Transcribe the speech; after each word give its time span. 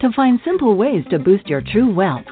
To 0.00 0.12
find 0.14 0.38
simple 0.44 0.76
ways 0.76 1.04
to 1.10 1.18
boost 1.18 1.46
your 1.46 1.62
true 1.62 1.92
wealth. 1.92 2.26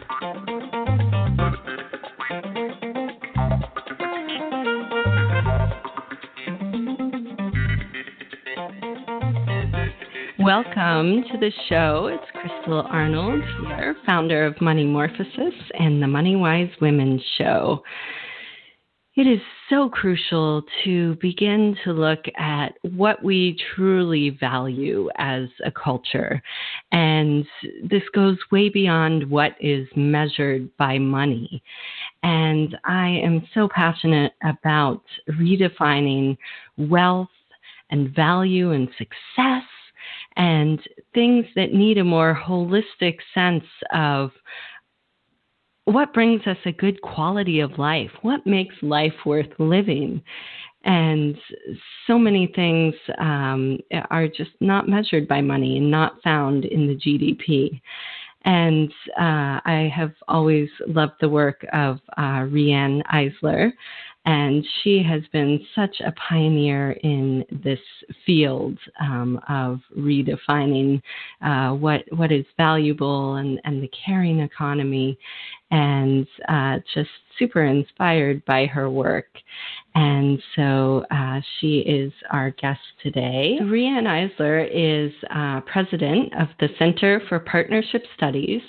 Welcome 10.38 11.24
to 11.32 11.38
the 11.40 11.50
show. 11.70 12.10
It's 12.12 12.30
Crystal 12.32 12.82
Arnold 12.90 13.42
here, 13.66 13.96
founder 14.04 14.45
of 14.45 14.60
Money 14.60 14.84
Morphosis 14.84 15.54
and 15.78 16.02
the 16.02 16.06
Money 16.06 16.37
Wise 16.37 16.68
Women 16.82 17.18
Show. 17.38 17.82
It 19.16 19.28
is 19.28 19.41
so 19.70 19.88
crucial 19.88 20.64
to 20.82 21.14
begin 21.20 21.77
to 21.84 21.92
look 21.92 22.24
at 22.36 22.77
what 22.82 23.23
we 23.23 23.56
truly 23.77 24.30
value 24.30 25.09
as 25.18 25.45
a 25.64 25.70
culture. 25.70 26.42
And 26.90 27.46
this 27.88 28.02
goes 28.12 28.38
way 28.51 28.70
beyond 28.70 29.30
what 29.30 29.52
is 29.60 29.87
measured 29.95 30.76
by 30.79 30.98
money. 30.98 31.62
And 32.24 32.76
I 32.85 33.07
am 33.07 33.46
so 33.54 33.68
passionate 33.68 34.32
about 34.42 35.02
redefining 35.30 36.37
wealth 36.76 37.29
and 37.90 38.12
value 38.16 38.73
and 38.73 38.88
success 38.98 39.62
and 40.37 40.80
things 41.15 41.46
that 41.54 41.73
need 41.73 41.98
a 41.98 42.04
more 42.04 42.37
holistic 42.45 43.18
sense 43.32 43.65
of 43.92 44.32
what 45.85 46.15
brings 46.15 46.46
us 46.46 46.57
a 46.65 46.73
good 46.73 47.01
quality 47.02 47.60
of 47.60 47.79
life? 47.79 48.10
What 48.23 48.46
makes 48.46 48.74
life 48.82 49.15
worth 49.27 49.51
living? 49.59 50.23
And 50.85 51.37
so 52.07 52.18
many 52.18 52.52
things 52.54 52.95
um, 53.18 53.79
are 54.10 54.29
just 54.29 54.51
not 54.60 54.88
measured 54.88 55.26
by 55.26 55.41
money 55.41 55.79
and 55.79 55.91
not 55.91 56.23
found 56.23 56.66
in 56.66 56.87
the 56.87 56.95
GDP. 56.95 57.80
And 58.45 58.93
uh, 59.18 59.60
I 59.65 59.91
have 59.95 60.13
always 60.29 60.68
loved 60.87 61.15
the 61.21 61.29
work 61.29 61.65
of 61.73 62.01
uh, 62.19 62.45
Eisler, 63.13 63.73
and 64.26 64.64
she 64.82 65.03
has 65.03 65.22
been 65.32 65.64
such 65.75 66.00
a 66.00 66.12
pioneer 66.12 66.92
in 67.03 67.44
this 67.62 67.80
field 68.25 68.78
um, 69.00 69.38
of 69.48 69.80
redefining 69.98 71.03
uh, 71.42 71.70
what 71.70 72.03
what 72.16 72.32
is 72.32 72.47
valuable 72.56 73.34
and, 73.36 73.60
and 73.64 73.82
the 73.82 73.91
caring 74.04 74.41
economy, 74.41 75.19
and 75.70 76.26
uh, 76.48 76.78
just 76.94 77.10
super 77.38 77.64
inspired 77.64 78.44
by 78.47 78.64
her 78.66 78.88
work. 78.88 79.26
And 79.94 80.41
so 80.56 81.04
uh, 81.10 81.41
she 81.58 81.78
is 81.80 82.12
our 82.30 82.50
guest 82.50 82.80
today. 83.02 83.58
Riane 83.62 84.04
Eisler 84.04 84.69
is 84.72 85.12
uh, 85.34 85.60
president 85.60 86.32
of 86.41 86.48
the 86.60 86.69
Center 86.78 87.20
for 87.28 87.38
Partnership 87.41 88.04
Studies 88.16 88.62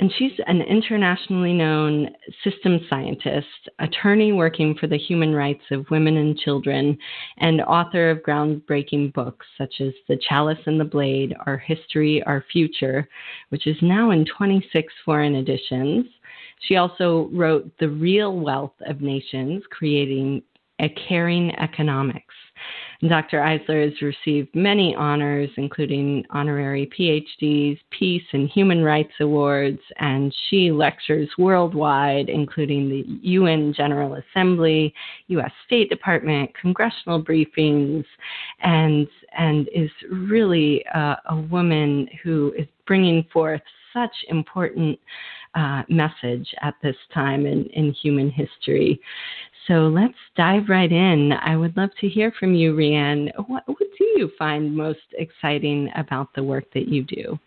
and 0.00 0.10
she's 0.16 0.32
an 0.46 0.62
internationally 0.62 1.52
known 1.52 2.08
systems 2.42 2.80
scientist, 2.88 3.46
attorney 3.80 4.32
working 4.32 4.74
for 4.80 4.86
the 4.86 4.96
human 4.96 5.34
rights 5.34 5.62
of 5.70 5.90
women 5.90 6.16
and 6.16 6.38
children, 6.38 6.96
and 7.36 7.60
author 7.60 8.08
of 8.08 8.22
groundbreaking 8.22 9.12
books 9.12 9.44
such 9.58 9.74
as 9.80 9.92
The 10.08 10.18
Chalice 10.26 10.58
and 10.64 10.80
the 10.80 10.86
Blade, 10.86 11.36
Our 11.46 11.58
History, 11.58 12.22
Our 12.22 12.42
Future, 12.50 13.06
which 13.50 13.66
is 13.66 13.76
now 13.82 14.10
in 14.10 14.24
26 14.24 14.90
foreign 15.04 15.34
editions. 15.34 16.06
She 16.66 16.76
also 16.76 17.28
wrote 17.30 17.70
The 17.78 17.90
Real 17.90 18.38
Wealth 18.38 18.74
of 18.86 19.02
Nations, 19.02 19.62
Creating 19.70 20.42
a 20.80 20.88
Caring 21.08 21.54
Economics. 21.56 22.34
Dr. 23.08 23.38
Eisler 23.38 23.88
has 23.88 24.02
received 24.02 24.54
many 24.54 24.94
honors, 24.94 25.48
including 25.56 26.22
honorary 26.30 26.90
PhDs, 26.98 27.78
Peace 27.90 28.22
and 28.32 28.48
Human 28.50 28.82
Rights 28.84 29.14
Awards, 29.20 29.80
and 29.98 30.34
she 30.48 30.70
lectures 30.70 31.30
worldwide, 31.38 32.28
including 32.28 32.90
the 32.90 33.04
UN 33.26 33.72
General 33.72 34.16
Assembly, 34.16 34.92
U.S. 35.28 35.50
State 35.66 35.88
Department, 35.88 36.50
congressional 36.60 37.22
briefings, 37.22 38.04
and, 38.62 39.08
and 39.36 39.66
is 39.74 39.90
really 40.10 40.84
uh, 40.94 41.16
a 41.30 41.36
woman 41.50 42.06
who 42.22 42.52
is 42.58 42.66
bringing 42.86 43.24
forth 43.32 43.62
such 43.94 44.14
important 44.28 44.98
uh, 45.54 45.82
message 45.88 46.48
at 46.62 46.74
this 46.82 46.96
time 47.12 47.46
in, 47.46 47.64
in 47.66 47.92
human 47.92 48.30
history. 48.30 49.00
So 49.66 49.88
let's 49.88 50.14
dive 50.36 50.68
right 50.68 50.90
in. 50.90 51.32
I 51.32 51.56
would 51.56 51.76
love 51.76 51.90
to 52.00 52.08
hear 52.08 52.32
from 52.38 52.54
you, 52.54 52.74
Riane. 52.74 53.30
What, 53.46 53.62
what 53.66 53.78
do 53.78 54.04
you 54.16 54.30
find 54.38 54.74
most 54.74 55.00
exciting 55.12 55.90
about 55.96 56.28
the 56.34 56.42
work 56.42 56.64
that 56.74 56.88
you 56.88 57.04
do? 57.04 57.38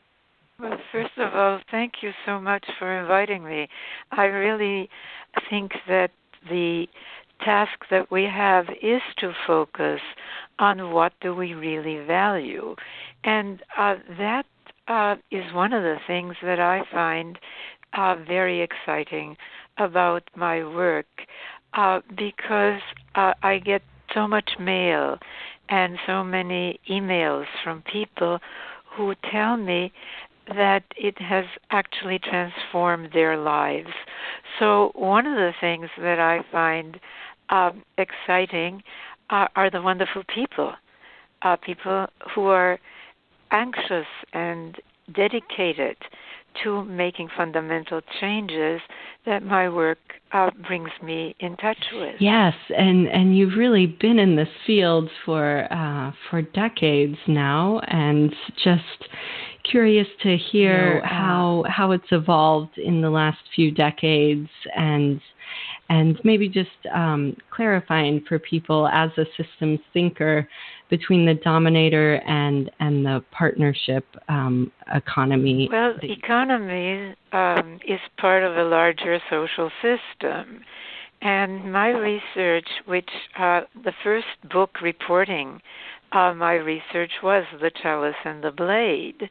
Well, 0.59 0.77
first 0.91 1.17
of 1.17 1.33
all, 1.33 1.59
thank 1.71 1.93
you 2.01 2.11
so 2.25 2.39
much 2.39 2.65
for 2.79 3.01
inviting 3.01 3.43
me. 3.43 3.67
I 4.11 4.25
really 4.25 4.89
think 5.49 5.71
that 5.87 6.11
the 6.49 6.87
task 7.43 7.79
that 7.89 8.09
we 8.11 8.23
have 8.23 8.65
is 8.81 9.01
to 9.17 9.33
focus 9.45 9.99
on 10.59 10.91
what 10.91 11.13
do 11.19 11.35
we 11.35 11.53
really 11.53 12.05
value. 12.05 12.75
And 13.23 13.61
uh, 13.77 13.95
that 14.17 14.45
uh, 14.87 15.15
is 15.31 15.51
one 15.53 15.73
of 15.73 15.83
the 15.83 15.97
things 16.07 16.35
that 16.43 16.59
I 16.59 16.83
find 16.91 17.37
uh, 17.93 18.15
very 18.27 18.61
exciting 18.61 19.35
about 19.77 20.23
my 20.35 20.63
work 20.63 21.07
uh, 21.75 22.01
because 22.15 22.81
uh, 23.15 23.33
I 23.41 23.59
get 23.59 23.81
so 24.13 24.27
much 24.27 24.51
mail 24.59 25.17
and 25.69 25.97
so 26.05 26.23
many 26.23 26.79
emails 26.89 27.45
from 27.63 27.81
people 27.81 28.39
who 28.95 29.15
tell 29.31 29.57
me 29.57 29.91
that 30.47 30.83
it 30.97 31.19
has 31.19 31.45
actually 31.71 32.19
transformed 32.19 33.09
their 33.13 33.37
lives. 33.37 33.93
So, 34.59 34.91
one 34.93 35.25
of 35.25 35.35
the 35.35 35.53
things 35.59 35.89
that 35.97 36.19
I 36.19 36.41
find 36.51 36.99
um, 37.49 37.83
exciting 37.97 38.83
uh, 39.29 39.47
are 39.55 39.69
the 39.69 39.81
wonderful 39.81 40.23
people, 40.33 40.73
uh, 41.41 41.55
people 41.55 42.07
who 42.35 42.47
are 42.47 42.77
anxious 43.51 44.07
and 44.33 44.79
dedicated 45.13 45.97
to 46.63 46.83
making 46.85 47.29
fundamental 47.35 48.01
changes 48.19 48.81
that 49.25 49.43
my 49.43 49.69
work 49.69 49.99
uh, 50.31 50.49
brings 50.67 50.89
me 51.01 51.35
in 51.39 51.55
touch 51.57 51.77
with. 51.93 52.15
Yes, 52.19 52.53
and 52.75 53.07
and 53.07 53.37
you've 53.37 53.57
really 53.57 53.87
been 53.87 54.19
in 54.19 54.35
this 54.35 54.49
field 54.65 55.09
for 55.25 55.71
uh, 55.71 56.11
for 56.29 56.41
decades 56.41 57.17
now, 57.27 57.79
and 57.87 58.33
just 58.63 59.09
curious 59.69 60.07
to 60.21 60.37
hear 60.51 61.01
uh, 61.03 61.07
how 61.07 61.63
how 61.67 61.91
it's 61.91 62.11
evolved 62.11 62.77
in 62.77 63.01
the 63.01 63.09
last 63.09 63.39
few 63.55 63.71
decades 63.71 64.49
and 64.75 65.21
and 65.89 66.19
maybe 66.23 66.49
just 66.49 66.69
um, 66.93 67.35
clarifying 67.51 68.23
for 68.27 68.39
people 68.39 68.87
as 68.87 69.09
a 69.17 69.25
systems 69.37 69.79
thinker 69.93 70.47
between 70.93 71.25
the 71.25 71.33
dominator 71.33 72.17
and 72.17 72.69
and 72.79 73.03
the 73.03 73.19
partnership 73.31 74.05
um, 74.29 74.71
economy. 74.93 75.67
Well, 75.71 75.95
economy 76.03 77.15
um, 77.31 77.79
is 77.87 77.99
part 78.19 78.43
of 78.43 78.55
a 78.57 78.63
larger 78.63 79.17
social 79.27 79.71
system, 79.81 80.61
and 81.23 81.71
my 81.71 81.87
research, 81.87 82.67
which 82.85 83.09
uh, 83.39 83.61
the 83.83 83.93
first 84.03 84.27
book 84.51 84.81
reporting 84.83 85.61
uh, 86.11 86.35
my 86.35 86.53
research 86.53 87.13
was 87.23 87.43
the 87.59 87.71
chalice 87.81 88.21
and 88.23 88.43
the 88.43 88.51
blade, 88.51 89.27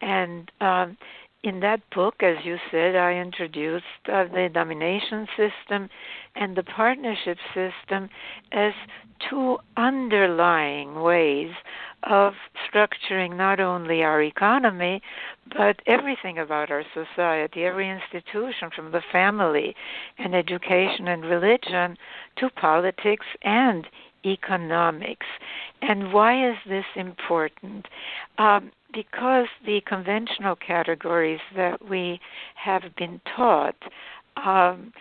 and 0.00 0.52
um, 0.60 0.96
in 1.42 1.60
that 1.60 1.80
book, 1.90 2.22
as 2.22 2.36
you 2.44 2.56
said, 2.70 2.94
I 2.94 3.14
introduced 3.14 3.84
uh, 4.06 4.24
the 4.24 4.48
domination 4.52 5.26
system 5.36 5.88
and 6.36 6.56
the 6.56 6.62
partnership 6.62 7.36
system 7.52 8.08
as 8.52 8.72
two 9.28 9.58
underlying 9.76 11.02
ways 11.02 11.50
of 12.04 12.34
structuring 12.68 13.36
not 13.36 13.60
only 13.60 14.02
our 14.02 14.22
economy, 14.22 15.02
but 15.56 15.80
everything 15.86 16.38
about 16.38 16.70
our 16.70 16.84
society, 16.94 17.64
every 17.64 17.88
institution 17.88 18.70
from 18.74 18.92
the 18.92 19.02
family 19.10 19.74
and 20.18 20.34
education 20.34 21.08
and 21.08 21.24
religion 21.24 21.96
to 22.36 22.50
politics 22.50 23.26
and 23.42 23.86
economics. 24.24 25.26
And 25.80 26.12
why 26.12 26.50
is 26.50 26.56
this 26.68 26.84
important? 26.94 27.86
Um, 28.38 28.70
because 28.92 29.46
the 29.64 29.80
conventional 29.86 30.56
categories 30.56 31.40
that 31.56 31.88
we 31.88 32.20
have 32.54 32.82
been 32.96 33.20
taught, 33.36 33.76
um, 34.36 34.92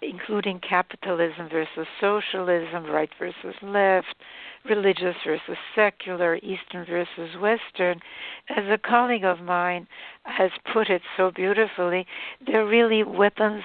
including 0.00 0.60
capitalism 0.60 1.48
versus 1.48 1.86
socialism, 2.00 2.84
right 2.86 3.10
versus 3.18 3.54
left, 3.62 4.14
religious 4.68 5.16
versus 5.24 5.56
secular, 5.74 6.36
Eastern 6.36 6.84
versus 6.84 7.36
Western, 7.40 8.00
as 8.50 8.64
a 8.68 8.78
colleague 8.78 9.24
of 9.24 9.40
mine 9.40 9.86
has 10.24 10.50
put 10.72 10.88
it 10.88 11.02
so 11.16 11.30
beautifully, 11.30 12.06
they're 12.46 12.66
really 12.66 13.04
weapons 13.04 13.62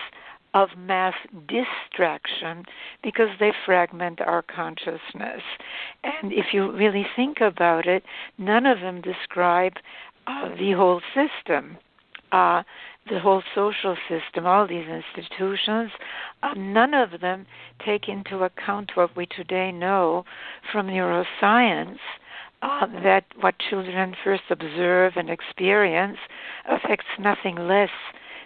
of 0.64 0.70
mass 0.78 1.14
distraction 1.48 2.64
because 3.04 3.30
they 3.40 3.52
fragment 3.66 4.20
our 4.22 4.42
consciousness. 4.42 5.42
And 6.04 6.34
if 6.34 6.48
you 6.52 6.72
really 6.72 7.06
think 7.16 7.42
about 7.42 7.86
it, 7.86 8.04
none 8.38 8.66
of 8.66 8.80
them 8.80 9.02
describe 9.02 9.74
uh, 10.26 10.50
the 10.58 10.72
whole 10.74 11.02
system. 11.14 11.78
Uh, 12.32 12.64
the 13.10 13.20
whole 13.20 13.42
social 13.56 13.96
system, 14.10 14.46
all 14.46 14.68
these 14.68 14.86
institutions, 14.86 15.92
uh, 16.44 16.54
none 16.58 16.94
of 16.94 17.22
them 17.22 17.46
take 17.86 18.10
into 18.10 18.44
account 18.44 18.92
what 18.96 19.16
we 19.16 19.26
today 19.26 19.72
know 19.72 20.26
from 20.72 20.88
neuroscience. 20.88 22.00
Uh, 22.64 22.88
that 23.04 23.24
what 23.40 23.54
children 23.70 24.16
first 24.24 24.42
observe 24.50 25.14
and 25.16 25.30
experience 25.30 26.18
affects 26.68 27.06
nothing 27.20 27.56
less 27.56 27.92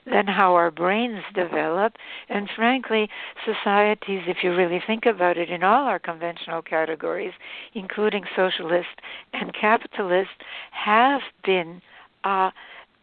than 0.05 0.27
how 0.27 0.55
our 0.55 0.71
brains 0.71 1.23
develop. 1.33 1.93
And 2.29 2.49
frankly, 2.55 3.09
societies, 3.45 4.23
if 4.27 4.37
you 4.43 4.55
really 4.55 4.81
think 4.85 5.05
about 5.05 5.37
it, 5.37 5.49
in 5.49 5.63
all 5.63 5.85
our 5.85 5.99
conventional 5.99 6.61
categories, 6.61 7.33
including 7.73 8.23
socialist 8.35 9.01
and 9.33 9.53
capitalist, 9.53 10.29
have 10.71 11.21
been 11.43 11.81
uh, 12.23 12.51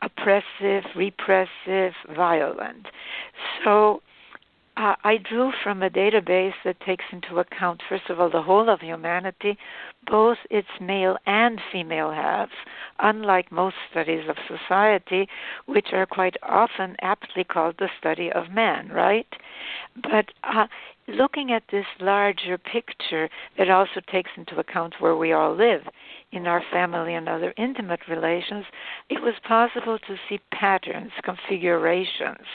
oppressive, 0.02 0.84
repressive, 0.96 1.92
violent. 2.14 2.86
So 3.64 4.02
I 4.80 5.16
drew 5.16 5.50
from 5.64 5.82
a 5.82 5.90
database 5.90 6.54
that 6.64 6.80
takes 6.80 7.04
into 7.10 7.40
account, 7.40 7.82
first 7.88 8.08
of 8.10 8.20
all, 8.20 8.30
the 8.30 8.42
whole 8.42 8.69
of 8.69 8.80
humanity, 8.80 9.58
both 10.08 10.38
its 10.50 10.69
male 10.80 11.19
and 11.26 11.60
female 11.72 12.12
halves, 12.12 12.52
unlike 13.00 13.50
most 13.50 13.75
studies 13.90 14.28
of 14.28 14.36
society, 14.46 15.28
which 15.66 15.88
are 15.92 16.06
quite 16.06 16.36
often 16.44 16.94
aptly 17.02 17.42
called 17.42 17.75
the 17.78 17.90
study 17.98 18.30
of 18.30 18.50
man, 18.52 18.88
right? 18.88 19.26
But 20.00 20.26
uh, 20.44 20.69
looking 21.08 21.50
at 21.50 21.64
this 21.72 21.86
larger 21.98 22.56
picture 22.56 23.28
that 23.56 23.70
also 23.70 24.00
takes 24.12 24.30
into 24.36 24.60
account 24.60 25.00
where 25.00 25.16
we 25.16 25.32
all 25.32 25.56
live, 25.56 25.82
in 26.32 26.46
our 26.46 26.62
family 26.70 27.14
and 27.14 27.28
other 27.28 27.54
intimate 27.56 28.00
relations, 28.08 28.64
it 29.08 29.22
was 29.22 29.34
possible 29.46 29.98
to 29.98 30.16
see 30.28 30.38
patterns, 30.52 31.10
configurations 31.25 32.46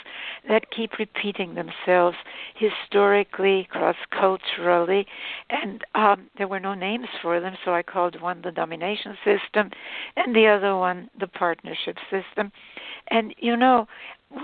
that 0.47 0.69
keep 0.71 0.99
repeating 0.99 1.55
themselves 1.55 2.17
historically, 2.55 3.67
cross 3.71 3.95
culturally, 4.11 5.07
and 5.49 5.83
um, 5.95 6.29
there 6.37 6.47
were 6.47 6.59
no 6.59 6.73
names 6.73 7.07
for 7.21 7.39
them, 7.39 7.55
so 7.65 7.73
I 7.73 7.81
called 7.81 8.21
one 8.21 8.41
the 8.41 8.51
domination 8.51 9.17
system 9.23 9.71
and 10.15 10.35
the 10.35 10.47
other 10.47 10.75
one 10.75 11.09
the 11.19 11.27
partnership 11.27 11.97
system. 12.11 12.51
And 13.09 13.33
you 13.37 13.57
know, 13.57 13.87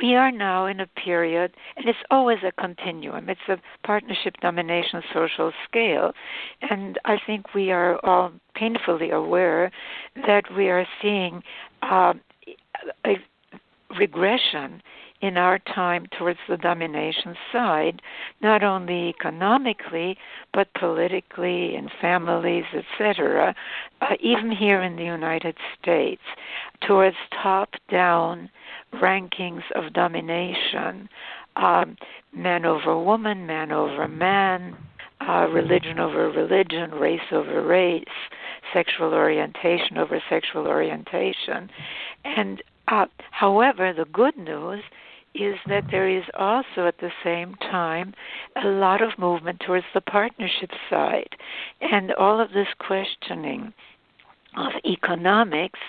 we 0.02 0.16
are 0.16 0.32
now 0.32 0.66
in 0.66 0.80
a 0.80 0.88
period, 0.88 1.56
and 1.76 1.88
it's 1.88 2.00
always 2.12 2.40
a 2.44 2.52
continuum. 2.52 3.30
It's 3.30 3.40
a 3.48 3.58
partnership 3.86 4.36
domination 4.42 5.02
social 5.14 5.52
scale. 5.68 6.12
And 6.62 7.00
I 7.06 7.18
think 7.26 7.54
we 7.54 7.72
are 7.72 8.04
all 8.06 8.32
painfully 8.56 9.10
aware 9.10 9.72
that 10.28 10.44
we 10.56 10.70
are 10.70 10.86
seeing 11.02 11.42
uh, 11.82 12.14
a 13.06 13.18
regression 13.98 14.82
in 15.22 15.38
our 15.38 15.60
time 15.60 16.06
towards 16.18 16.40
the 16.48 16.58
domination 16.58 17.36
side, 17.52 18.02
not 18.42 18.64
only 18.64 19.10
economically, 19.10 20.18
but 20.54 20.74
politically, 20.74 21.76
in 21.76 21.90
families, 22.02 22.66
etc., 22.74 23.54
uh, 24.02 24.16
even 24.22 24.52
here 24.52 24.82
in 24.82 24.96
the 24.96 25.04
United 25.04 25.58
States, 25.80 26.22
towards 26.88 27.18
top 27.44 27.70
down 27.90 28.50
rankings 28.94 29.64
of 29.76 29.94
domination 29.94 31.10
um, 31.56 31.98
man 32.34 32.66
over 32.66 32.98
woman, 32.98 33.46
man 33.46 33.72
over 33.72 34.08
man, 34.08 34.76
uh, 35.28 35.48
religion 35.52 36.00
over 36.00 36.30
religion, 36.30 36.92
race 36.92 37.20
over 37.32 37.62
race, 37.62 38.06
sexual 38.74 39.14
orientation 39.14 39.98
over 39.98 40.22
sexual 40.30 40.68
orientation. 40.68 41.70
And 42.24 42.64
uh, 42.88 43.08
however, 43.32 43.94
the 43.94 44.06
good 44.06 44.38
news 44.38 44.82
is 45.36 45.56
that 45.68 45.86
there 45.92 46.10
is 46.10 46.24
also 46.38 46.88
at 46.88 47.00
the 47.00 47.12
same 47.24 47.56
time 47.56 48.14
a 48.64 48.68
lot 48.68 49.02
of 49.02 49.18
movement 49.18 49.62
towards 49.66 49.86
the 49.94 50.02
partnership 50.02 50.72
side. 50.90 51.36
And 51.82 52.12
all 52.14 52.40
of 52.40 52.52
this 52.52 52.68
questioning 52.80 53.74
of 54.58 54.72
economics, 54.86 55.80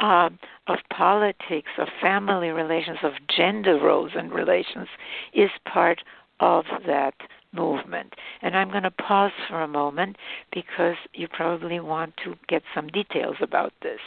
uh, 0.00 0.30
of 0.66 0.78
politics, 0.90 1.70
of 1.78 1.88
family 2.00 2.48
relations, 2.48 2.98
of 3.02 3.12
gender 3.34 3.78
roles 3.78 4.12
and 4.16 4.32
relations 4.32 4.88
is 5.34 5.50
part 5.70 6.00
of 6.40 6.64
that 6.86 7.14
movement. 7.52 8.14
And 8.42 8.56
I'm 8.56 8.70
going 8.70 8.84
to 8.84 8.90
pause 8.90 9.32
for 9.48 9.60
a 9.62 9.68
moment 9.68 10.16
because 10.52 10.96
you 11.12 11.28
probably 11.28 11.80
want 11.80 12.14
to 12.24 12.34
get 12.48 12.62
some 12.74 12.88
details 12.88 13.36
about 13.42 13.72
this. 13.82 14.00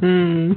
Hmm. 0.00 0.52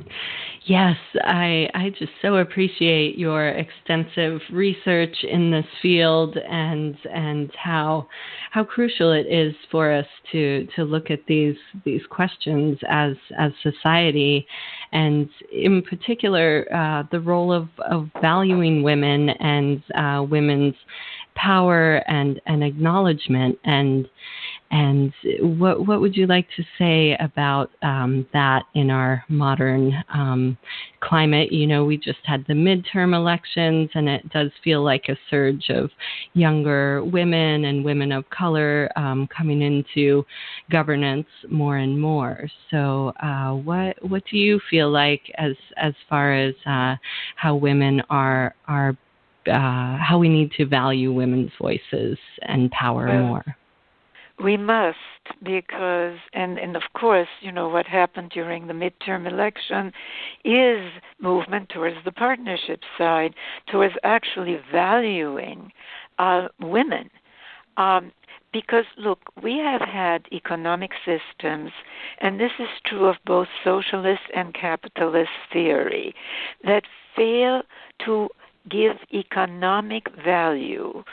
Yes, 0.65 0.95
I 1.15 1.67
I 1.73 1.89
just 1.99 2.13
so 2.21 2.37
appreciate 2.37 3.17
your 3.17 3.49
extensive 3.49 4.39
research 4.49 5.13
in 5.29 5.51
this 5.51 5.65
field 5.81 6.37
and 6.37 6.95
and 7.13 7.51
how 7.61 8.07
how 8.51 8.63
crucial 8.63 9.11
it 9.11 9.25
is 9.27 9.53
for 9.69 9.91
us 9.91 10.05
to 10.31 10.65
to 10.77 10.85
look 10.85 11.11
at 11.11 11.19
these 11.27 11.57
these 11.83 12.01
questions 12.09 12.77
as 12.89 13.15
as 13.37 13.51
society 13.61 14.47
and 14.93 15.29
in 15.51 15.81
particular 15.81 16.65
uh, 16.73 17.03
the 17.11 17.19
role 17.19 17.51
of, 17.51 17.67
of 17.79 18.07
valuing 18.21 18.83
women 18.83 19.29
and 19.29 19.83
uh, 19.95 20.23
women's 20.23 20.75
power 21.35 21.97
and, 22.07 22.39
and 22.45 22.63
acknowledgement 22.63 23.57
and 23.65 24.07
and 24.71 25.13
what 25.39 25.85
what 25.85 26.01
would 26.01 26.15
you 26.15 26.25
like 26.25 26.47
to 26.55 26.63
say 26.79 27.15
about 27.19 27.69
um, 27.83 28.25
that 28.33 28.63
in 28.73 28.89
our 28.89 29.23
modern 29.29 29.93
um, 30.13 30.57
climate? 30.99 31.51
You 31.51 31.67
know, 31.67 31.85
we 31.85 31.97
just 31.97 32.19
had 32.23 32.43
the 32.47 32.53
midterm 32.53 33.15
elections, 33.15 33.89
and 33.93 34.09
it 34.09 34.27
does 34.29 34.49
feel 34.63 34.83
like 34.83 35.09
a 35.09 35.17
surge 35.29 35.69
of 35.69 35.91
younger 36.33 37.03
women 37.03 37.65
and 37.65 37.85
women 37.85 38.11
of 38.11 38.29
color 38.29 38.89
um, 38.95 39.27
coming 39.35 39.61
into 39.61 40.25
governance 40.71 41.27
more 41.49 41.77
and 41.77 41.99
more. 41.99 42.47
So, 42.71 43.13
uh, 43.21 43.53
what 43.53 43.97
what 44.09 44.23
do 44.29 44.37
you 44.37 44.59
feel 44.69 44.91
like 44.91 45.21
as 45.37 45.53
as 45.77 45.93
far 46.09 46.33
as 46.33 46.55
uh, 46.65 46.95
how 47.35 47.55
women 47.55 48.01
are 48.09 48.55
are 48.67 48.97
uh, 49.47 49.97
how 49.97 50.17
we 50.17 50.29
need 50.29 50.51
to 50.53 50.65
value 50.65 51.11
women's 51.11 51.51
voices 51.59 52.17
and 52.43 52.71
power 52.71 53.07
more. 53.21 53.43
We 54.41 54.57
must 54.57 54.97
because 55.43 56.17
and 56.33 56.57
and 56.57 56.75
of 56.75 56.83
course 56.93 57.27
you 57.41 57.51
know 57.51 57.69
what 57.69 57.85
happened 57.85 58.31
during 58.31 58.67
the 58.67 58.73
midterm 58.73 59.27
election 59.27 59.91
is 60.43 60.91
movement 61.19 61.69
towards 61.69 61.97
the 62.03 62.11
partnership 62.11 62.81
side 62.97 63.35
towards 63.71 63.93
actually 64.03 64.59
valuing 64.71 65.71
uh, 66.17 66.47
women. 66.59 67.09
Um, 67.77 68.11
because 68.51 68.85
look 68.97 69.19
we 69.41 69.57
have 69.57 69.81
had 69.81 70.25
economic 70.31 70.91
systems 71.05 71.71
and 72.19 72.39
this 72.39 72.51
is 72.59 72.67
true 72.85 73.05
of 73.05 73.15
both 73.25 73.47
socialist 73.63 74.21
and 74.35 74.53
capitalist 74.53 75.31
theory 75.51 76.13
that 76.63 76.83
fail 77.15 77.61
to 78.05 78.29
give 78.69 78.95
economic 79.13 80.03
value 80.23 81.03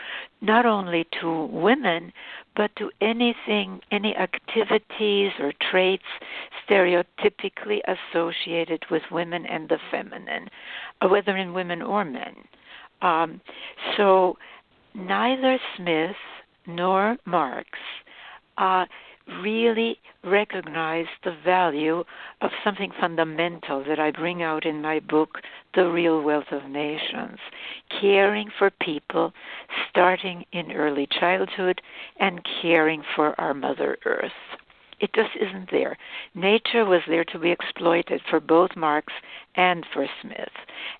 not 0.40 0.66
only 0.66 1.06
to 1.20 1.44
women 1.46 2.12
but 2.56 2.74
to 2.76 2.90
anything, 3.00 3.80
any 3.90 4.14
activities 4.16 5.30
or 5.38 5.52
traits 5.70 6.02
stereotypically 6.68 7.80
associated 7.86 8.84
with 8.90 9.02
women 9.10 9.46
and 9.46 9.68
the 9.68 9.78
feminine, 9.90 10.48
uh, 11.00 11.08
whether 11.08 11.36
in 11.36 11.52
women 11.52 11.80
or 11.80 12.04
men. 12.04 12.34
Um, 13.02 13.40
so 13.96 14.36
neither 14.94 15.58
Smith 15.76 16.16
nor 16.66 17.16
Marx 17.24 17.68
uh, 18.58 18.84
really 19.42 19.98
recognize 20.24 21.06
the 21.24 21.36
value 21.44 22.04
of 22.40 22.50
something 22.64 22.90
fundamental 23.00 23.84
that 23.84 23.98
I 23.98 24.10
bring 24.10 24.42
out 24.42 24.66
in 24.66 24.82
my 24.82 25.00
book, 25.00 25.38
The 25.74 25.88
Real 25.88 26.20
Wealth 26.22 26.50
of 26.52 26.64
Nations 26.70 27.38
caring 28.00 28.50
for 28.58 28.70
people 28.82 29.32
starting 29.88 30.44
in 30.52 30.72
early 30.72 31.08
childhood 31.18 31.80
and 32.18 32.46
caring 32.62 33.02
for 33.16 33.38
our 33.40 33.54
Mother 33.54 33.98
Earth. 34.04 34.32
it 35.00 35.12
just 35.14 35.30
isn't 35.40 35.70
there. 35.70 35.96
Nature 36.34 36.84
was 36.84 37.00
there 37.08 37.24
to 37.24 37.38
be 37.38 37.50
exploited 37.50 38.20
for 38.28 38.38
both 38.38 38.76
Marx 38.76 39.12
and 39.54 39.86
for 39.94 40.06
Smith. 40.20 40.52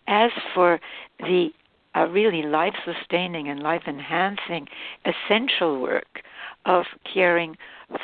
As 0.07 0.31
for 0.55 0.81
the 1.19 1.51
uh, 1.95 2.07
really 2.07 2.43
life 2.43 2.75
sustaining 2.85 3.49
and 3.49 3.61
life 3.61 3.83
enhancing 3.87 4.67
essential 5.05 5.81
work 5.81 6.23
of 6.65 6.85
caring 7.13 7.57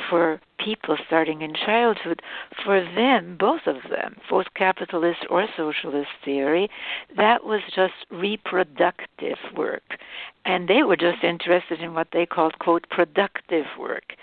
for 0.08 0.40
people 0.58 0.96
starting 1.06 1.42
in 1.42 1.54
childhood, 1.54 2.20
for 2.64 2.80
them, 2.80 3.36
both 3.38 3.62
of 3.66 3.76
them, 3.90 4.16
both 4.28 4.46
capitalist 4.54 5.20
or 5.30 5.46
socialist 5.56 6.10
theory, 6.24 6.68
that 7.16 7.44
was 7.44 7.60
just 7.74 7.94
reproductive 8.10 9.38
work. 9.56 9.98
And 10.44 10.68
they 10.68 10.82
were 10.82 10.96
just 10.96 11.22
interested 11.22 11.80
in 11.80 11.94
what 11.94 12.08
they 12.12 12.26
called, 12.26 12.58
quote, 12.58 12.88
productive 12.90 13.66
work. 13.78 14.14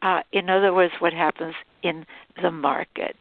Uh, 0.00 0.20
in 0.32 0.48
other 0.48 0.72
words, 0.72 0.94
what 1.00 1.12
happens 1.12 1.54
in 1.82 2.06
the 2.40 2.50
market. 2.50 3.16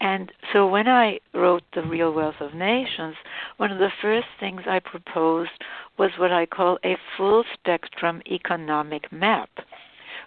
And 0.00 0.32
so 0.52 0.66
when 0.66 0.88
I 0.88 1.20
wrote 1.34 1.62
The 1.74 1.82
Real 1.82 2.12
Wealth 2.12 2.40
of 2.40 2.54
Nations, 2.54 3.16
one 3.58 3.70
of 3.70 3.78
the 3.78 3.92
first 4.00 4.28
things 4.40 4.62
I 4.66 4.78
proposed 4.78 5.50
was 5.98 6.10
what 6.18 6.32
I 6.32 6.46
call 6.46 6.78
a 6.84 6.96
full 7.16 7.44
spectrum 7.52 8.22
economic 8.30 9.12
map 9.12 9.50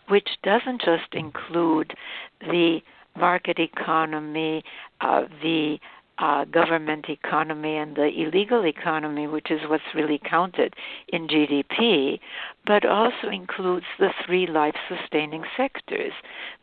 which 0.08 0.30
doesn't 0.44 0.82
just 0.82 1.14
include 1.14 1.94
the 2.42 2.80
market 3.16 3.60
economy, 3.60 4.64
uh, 5.02 5.24
the 5.42 5.80
uh, 6.20 6.46
government 6.46 7.06
economy 7.10 7.78
and 7.78 7.96
the 7.96 8.08
illegal 8.08 8.66
economy, 8.66 9.28
which 9.28 9.52
is 9.52 9.62
what's 9.68 9.84
really 9.94 10.20
counted 10.28 10.74
in 11.10 11.28
GDP, 11.28 12.20
but 12.66 12.86
also 12.86 13.30
includes 13.32 13.86
the 14.00 14.10
three 14.26 14.48
life 14.48 14.76
sustaining 14.90 15.44
sectors 15.56 16.14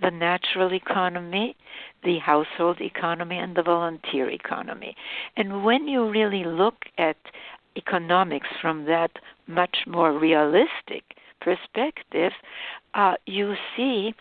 the 0.00 0.10
natural 0.10 0.72
economy, 0.72 1.56
the 2.02 2.18
household 2.18 2.80
economy, 2.80 3.38
and 3.38 3.56
the 3.56 3.62
volunteer 3.62 4.28
economy. 4.28 4.96
And 5.36 5.64
when 5.64 5.86
you 5.86 6.10
really 6.10 6.44
look 6.44 6.86
at 6.98 7.16
economics 7.76 8.48
from 8.60 8.86
that 8.86 9.12
much 9.46 9.78
more 9.86 10.12
realistic 10.18 11.04
perspective, 11.40 12.32
uh, 12.94 13.14
you 13.26 13.54
see 13.76 14.14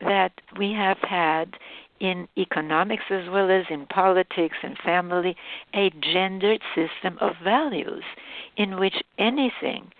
that 0.00 0.32
we 0.58 0.72
have 0.72 0.98
had 0.98 1.56
in 2.00 2.28
economics 2.36 3.04
as 3.10 3.28
well 3.28 3.50
as 3.50 3.64
in 3.70 3.86
politics 3.86 4.56
and 4.62 4.78
family 4.78 5.36
a 5.74 5.90
gendered 6.00 6.62
system 6.74 7.18
of 7.20 7.32
values 7.42 8.04
in 8.56 8.78
which 8.78 9.02
anything 9.18 9.90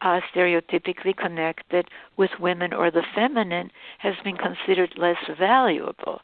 uh, 0.00 0.20
stereotypically 0.34 1.16
connected 1.16 1.88
with 2.16 2.30
women 2.40 2.72
or 2.72 2.90
the 2.90 3.02
feminine 3.14 3.70
has 3.98 4.14
been 4.24 4.36
considered 4.36 4.92
less 4.96 5.16
valuable 5.38 6.20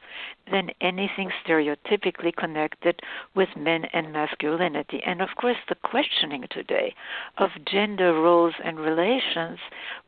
than 0.50 0.70
anything 0.80 1.30
stereotypically 1.46 2.34
connected 2.36 3.00
with 3.34 3.48
men 3.56 3.84
and 3.92 4.12
masculinity. 4.12 5.00
And 5.06 5.22
of 5.22 5.30
course, 5.40 5.56
the 5.68 5.74
questioning 5.76 6.44
today 6.50 6.94
of 7.38 7.50
gender 7.66 8.12
roles 8.12 8.54
and 8.62 8.78
relations, 8.78 9.58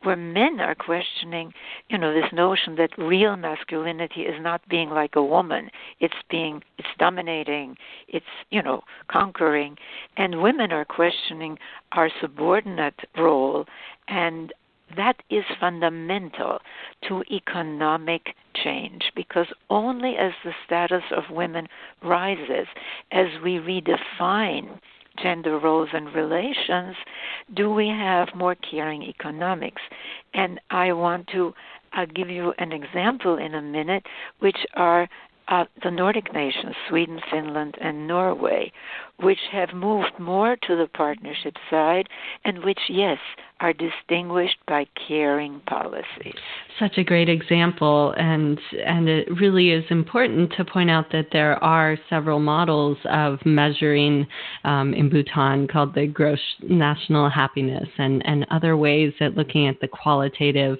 where 0.03 0.15
men 0.15 0.59
are 0.59 0.75
questioning, 0.75 1.53
you 1.89 1.97
know, 1.97 2.13
this 2.13 2.31
notion 2.31 2.75
that 2.75 2.97
real 2.97 3.35
masculinity 3.35 4.21
is 4.21 4.41
not 4.41 4.67
being 4.69 4.89
like 4.89 5.15
a 5.15 5.23
woman, 5.23 5.69
it's 5.99 6.13
being, 6.29 6.63
it's 6.77 6.87
dominating, 6.99 7.75
it's, 8.07 8.25
you 8.49 8.61
know, 8.61 8.81
conquering, 9.09 9.77
and 10.17 10.41
women 10.41 10.71
are 10.71 10.85
questioning 10.85 11.57
our 11.93 12.09
subordinate 12.21 12.99
role 13.57 13.65
and 14.07 14.53
that 14.95 15.17
is 15.29 15.43
fundamental 15.59 16.59
to 17.07 17.21
economic 17.29 18.35
change 18.53 19.11
because 19.15 19.47
only 19.69 20.15
as 20.15 20.31
the 20.45 20.53
status 20.65 21.03
of 21.15 21.23
women 21.29 21.67
rises, 22.01 22.67
as 23.11 23.27
we 23.43 23.55
redefine 23.55 24.79
gender 25.21 25.59
roles 25.59 25.89
and 25.93 26.13
relations, 26.15 26.95
do 27.53 27.69
we 27.69 27.87
have 27.89 28.29
more 28.35 28.55
caring 28.55 29.03
economics. 29.03 29.81
And 30.33 30.61
I 30.69 30.93
want 30.93 31.27
to 31.33 31.53
uh, 31.91 32.05
give 32.05 32.29
you 32.29 32.53
an 32.59 32.71
example 32.71 33.37
in 33.37 33.55
a 33.55 33.61
minute, 33.61 34.05
which 34.39 34.65
are 34.75 35.09
uh, 35.47 35.65
the 35.83 35.91
Nordic 35.91 36.33
nations, 36.33 36.75
Sweden, 36.89 37.19
Finland, 37.31 37.75
and 37.81 38.07
Norway, 38.07 38.71
which 39.19 39.39
have 39.51 39.73
moved 39.73 40.19
more 40.19 40.55
to 40.55 40.75
the 40.75 40.87
partnership 40.93 41.55
side 41.69 42.07
and 42.45 42.63
which, 42.63 42.79
yes, 42.89 43.17
are 43.59 43.73
distinguished 43.73 44.57
by 44.67 44.85
caring 45.07 45.59
policies. 45.61 46.35
Such 46.79 46.97
a 46.97 47.03
great 47.03 47.27
example, 47.27 48.13
and 48.17 48.59
and 48.85 49.09
it 49.09 49.27
really 49.39 49.71
is 49.71 49.83
important 49.89 50.53
to 50.57 50.65
point 50.65 50.91
out 50.91 51.11
that 51.11 51.27
there 51.31 51.61
are 51.63 51.97
several 52.07 52.39
models 52.39 52.97
of 53.09 53.39
measuring 53.45 54.27
um, 54.63 54.93
in 54.93 55.09
Bhutan 55.09 55.67
called 55.67 55.95
the 55.95 56.05
gross 56.05 56.39
national 56.61 57.29
happiness, 57.31 57.87
and 57.97 58.23
and 58.27 58.45
other 58.51 58.77
ways 58.77 59.13
at 59.21 59.35
looking 59.35 59.67
at 59.67 59.79
the 59.81 59.87
qualitative 59.87 60.77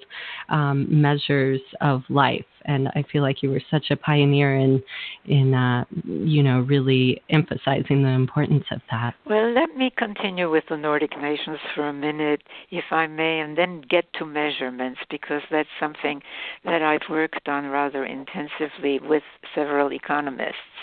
um, 0.49 0.85
measures 0.89 1.61
of 1.81 2.03
life. 2.09 2.45
And 2.65 2.89
I 2.89 3.03
feel 3.11 3.23
like 3.23 3.41
you 3.41 3.49
were 3.49 3.61
such 3.71 3.85
a 3.89 3.95
pioneer 3.95 4.55
in 4.55 4.83
in 5.25 5.55
uh, 5.55 5.85
you 6.05 6.43
know 6.43 6.59
really 6.59 7.23
emphasizing 7.31 8.03
the 8.03 8.09
importance 8.27 8.65
of 8.71 8.81
that. 8.91 9.13
Well, 9.25 9.51
let 9.53 9.75
me 9.75 9.91
continue 9.95 10.49
with 10.49 10.65
the 10.69 10.77
Nordic 10.77 11.13
nations 11.19 11.59
for 11.73 11.87
a 11.87 11.93
minute 11.93 12.41
if 12.71 12.85
I 12.91 13.07
may, 13.07 13.39
and 13.39 13.57
then 13.57 13.81
get 13.89 14.05
to 14.13 14.25
measurements 14.25 14.99
because 15.09 15.41
that's 15.49 15.69
something 15.79 16.21
that 16.65 16.81
I've 16.81 17.09
worked 17.09 17.47
on 17.47 17.65
rather 17.67 18.05
intensively 18.05 18.99
with 18.99 19.23
several 19.55 19.93
economists. 19.93 20.75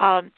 Um, 0.00 0.32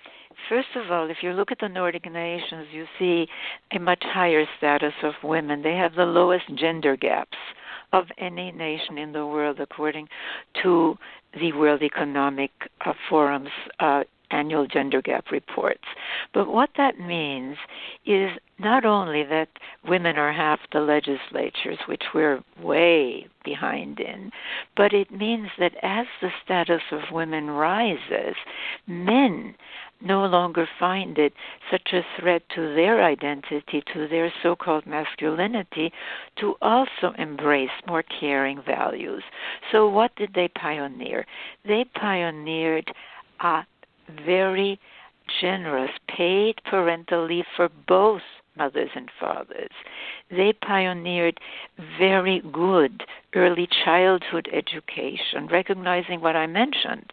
First 0.49 0.69
of 0.77 0.91
all, 0.91 1.09
if 1.11 1.19
you 1.23 1.33
look 1.33 1.53
at 1.53 1.61
the 1.61 1.69
Nordic 1.69 2.11
nations, 2.11 2.67
you 2.73 2.85
see 2.99 3.27
a 3.73 3.79
much 3.79 4.03
higher 4.03 4.45
status 4.59 4.93
of 5.03 5.15
women. 5.23 5.63
They 5.63 5.77
have 5.77 5.95
the 5.95 6.05
lowest 6.05 6.45
gender 6.57 6.97
gaps 6.97 7.39
of 7.93 8.07
any 8.19 8.51
nation 8.51 8.99
in 8.99 9.13
the 9.13 9.25
world, 9.25 9.61
according 9.61 10.09
to 10.63 10.99
the 11.41 11.53
World 11.53 11.83
Economic 11.83 12.51
uh, 12.85 12.93
Forum's 13.09 13.49
uh, 13.79 14.03
annual 14.31 14.67
gender 14.67 15.03
gap 15.03 15.31
reports. 15.31 15.85
But 16.33 16.49
what 16.49 16.71
that 16.77 16.99
means 16.99 17.57
is 18.07 18.31
not 18.59 18.85
only 18.85 19.25
that 19.25 19.49
women 19.87 20.17
are 20.17 20.33
half 20.33 20.61
the 20.73 20.81
legislatures, 20.81 21.79
which 21.89 22.03
we're 22.15 22.43
way 22.61 23.27
behind 23.45 24.01
in, 24.01 24.31
but 24.77 24.93
it 24.93 25.11
means 25.11 25.49
that 25.59 25.75
as 25.83 26.07
the 26.21 26.31
status 26.45 26.83
of 26.93 27.13
women 27.13 27.51
rises, 27.51 28.37
men 28.87 29.55
no 30.01 30.27
longer 30.27 30.69
find 30.79 31.19
it 31.19 31.33
such 31.71 31.93
a 31.93 32.05
threat 32.21 32.43
to 32.55 32.75
their 32.75 33.03
identity, 33.03 33.83
to 33.93 34.07
their 34.09 34.33
so 34.43 34.55
called 34.55 34.87
masculinity, 34.87 35.93
to 36.37 36.55
also 36.61 37.13
embrace 37.19 37.71
more 37.87 38.03
caring 38.21 38.61
values. 38.63 39.23
So, 39.73 39.89
what 39.89 40.15
did 40.17 40.35
they 40.35 40.49
pioneer? 40.49 41.27
They 41.65 41.85
pioneered 41.95 42.93
a 43.41 43.63
very 44.25 44.79
generous 45.41 45.91
paid 46.09 46.61
parental 46.65 47.27
leave 47.27 47.47
for 47.57 47.69
both 47.89 48.23
mothers 48.57 48.91
and 48.95 49.11
fathers. 49.19 49.71
They 50.31 50.53
pioneered 50.53 51.41
very 51.99 52.41
good 52.53 53.05
early 53.35 53.69
childhood 53.85 54.49
education, 54.53 55.49
recognizing 55.51 56.21
what 56.21 56.37
I 56.37 56.47
mentioned 56.47 57.13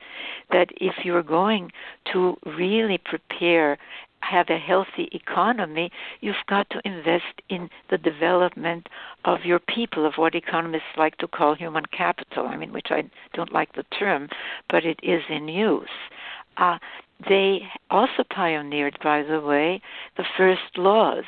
that 0.51 0.69
if 0.79 1.03
you're 1.03 1.23
going 1.23 1.71
to 2.13 2.37
really 2.45 2.99
prepare 2.99 3.77
have 4.23 4.49
a 4.49 4.57
healthy 4.57 5.09
economy, 5.11 5.91
you've 6.21 6.35
got 6.47 6.69
to 6.69 6.81
invest 6.85 7.41
in 7.49 7.69
the 7.89 7.97
development 7.97 8.87
of 9.25 9.39
your 9.43 9.59
people, 9.59 10.05
of 10.05 10.13
what 10.15 10.35
economists 10.35 10.95
like 10.95 11.17
to 11.17 11.27
call 11.27 11.55
human 11.55 11.85
capital. 11.87 12.47
I 12.47 12.55
mean, 12.55 12.71
which 12.71 12.87
I 12.91 13.09
don't 13.33 13.51
like 13.51 13.73
the 13.73 13.83
term, 13.97 14.29
but 14.69 14.85
it 14.85 14.99
is 15.01 15.23
in 15.29 15.47
use. 15.47 15.89
Uh, 16.57 16.77
they 17.29 17.61
also 17.89 18.23
pioneered, 18.33 18.97
by 19.03 19.23
the 19.23 19.39
way, 19.39 19.81
the 20.17 20.25
first 20.37 20.77
laws 20.77 21.23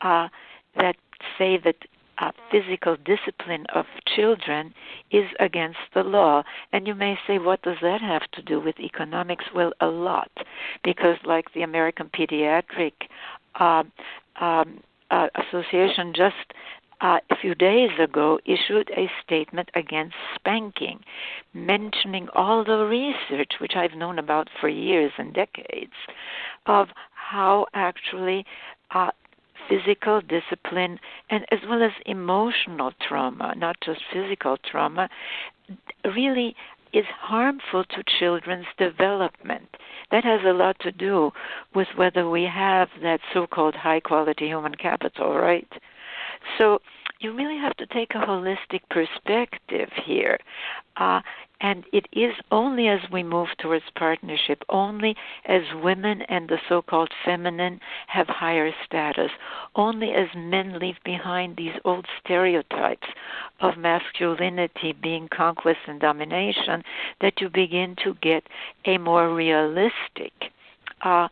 uh, 0.00 0.28
that 0.76 0.96
say 1.38 1.58
that 1.64 1.76
uh, 2.18 2.30
physical 2.50 2.96
discipline 3.04 3.66
of 3.74 3.86
children 4.14 4.74
is 5.10 5.24
against 5.40 5.78
the 5.94 6.02
law. 6.02 6.42
And 6.72 6.86
you 6.86 6.94
may 6.94 7.18
say, 7.26 7.38
what 7.38 7.62
does 7.62 7.78
that 7.82 8.00
have 8.00 8.30
to 8.32 8.42
do 8.42 8.60
with 8.60 8.78
economics? 8.78 9.46
Well, 9.54 9.72
a 9.80 9.86
lot, 9.86 10.30
because 10.84 11.16
like 11.24 11.52
the 11.54 11.62
American 11.62 12.10
Pediatric 12.16 12.92
uh, 13.58 13.84
um, 14.40 14.80
uh, 15.10 15.28
Association 15.34 16.12
just 16.14 16.54
uh, 17.02 17.18
a 17.30 17.36
few 17.36 17.54
days 17.54 17.90
ago 17.98 18.38
issued 18.46 18.88
a 18.96 19.10
statement 19.24 19.68
against 19.74 20.14
spanking, 20.36 21.00
mentioning 21.52 22.28
all 22.34 22.64
the 22.64 22.84
research, 22.84 23.54
which 23.60 23.72
I've 23.74 23.94
known 23.94 24.18
about 24.18 24.48
for 24.60 24.68
years 24.68 25.12
and 25.18 25.34
decades, 25.34 25.92
of 26.66 26.88
how 27.12 27.66
actually 27.74 28.46
uh, 28.94 29.10
physical 29.68 30.20
discipline 30.20 30.98
and 31.28 31.44
as 31.50 31.58
well 31.68 31.82
as 31.82 31.92
emotional 32.06 32.92
trauma, 33.06 33.54
not 33.56 33.76
just 33.84 34.00
physical 34.12 34.56
trauma, 34.70 35.08
really 36.04 36.54
is 36.92 37.06
harmful 37.20 37.84
to 37.84 38.02
children's 38.18 38.66
development. 38.78 39.76
That 40.10 40.24
has 40.24 40.40
a 40.44 40.52
lot 40.52 40.76
to 40.80 40.92
do 40.92 41.30
with 41.74 41.88
whether 41.96 42.28
we 42.28 42.44
have 42.44 42.88
that 43.02 43.20
so 43.32 43.46
called 43.46 43.74
high 43.74 44.00
quality 44.00 44.46
human 44.46 44.74
capital, 44.74 45.34
right? 45.34 45.66
So 46.58 46.80
you 47.20 47.34
really 47.34 47.58
have 47.58 47.76
to 47.76 47.86
take 47.86 48.14
a 48.14 48.18
holistic 48.18 48.80
perspective 48.90 49.88
here. 50.04 50.38
Uh, 50.96 51.20
and 51.62 51.84
it 51.92 52.06
is 52.12 52.34
only 52.50 52.88
as 52.88 52.98
we 53.12 53.22
move 53.22 53.46
towards 53.58 53.84
partnership, 53.96 54.64
only 54.68 55.16
as 55.46 55.62
women 55.80 56.22
and 56.22 56.48
the 56.48 56.58
so 56.68 56.82
called 56.82 57.12
feminine 57.24 57.80
have 58.08 58.26
higher 58.26 58.72
status, 58.84 59.30
only 59.76 60.10
as 60.12 60.26
men 60.34 60.80
leave 60.80 60.96
behind 61.04 61.56
these 61.56 61.74
old 61.84 62.04
stereotypes 62.22 63.06
of 63.60 63.78
masculinity 63.78 64.92
being 65.00 65.28
conquest 65.28 65.78
and 65.86 66.00
domination, 66.00 66.82
that 67.20 67.40
you 67.40 67.48
begin 67.48 67.94
to 68.02 68.14
get 68.20 68.42
a 68.84 68.98
more 68.98 69.32
realistic 69.32 70.32
uh, 71.02 71.28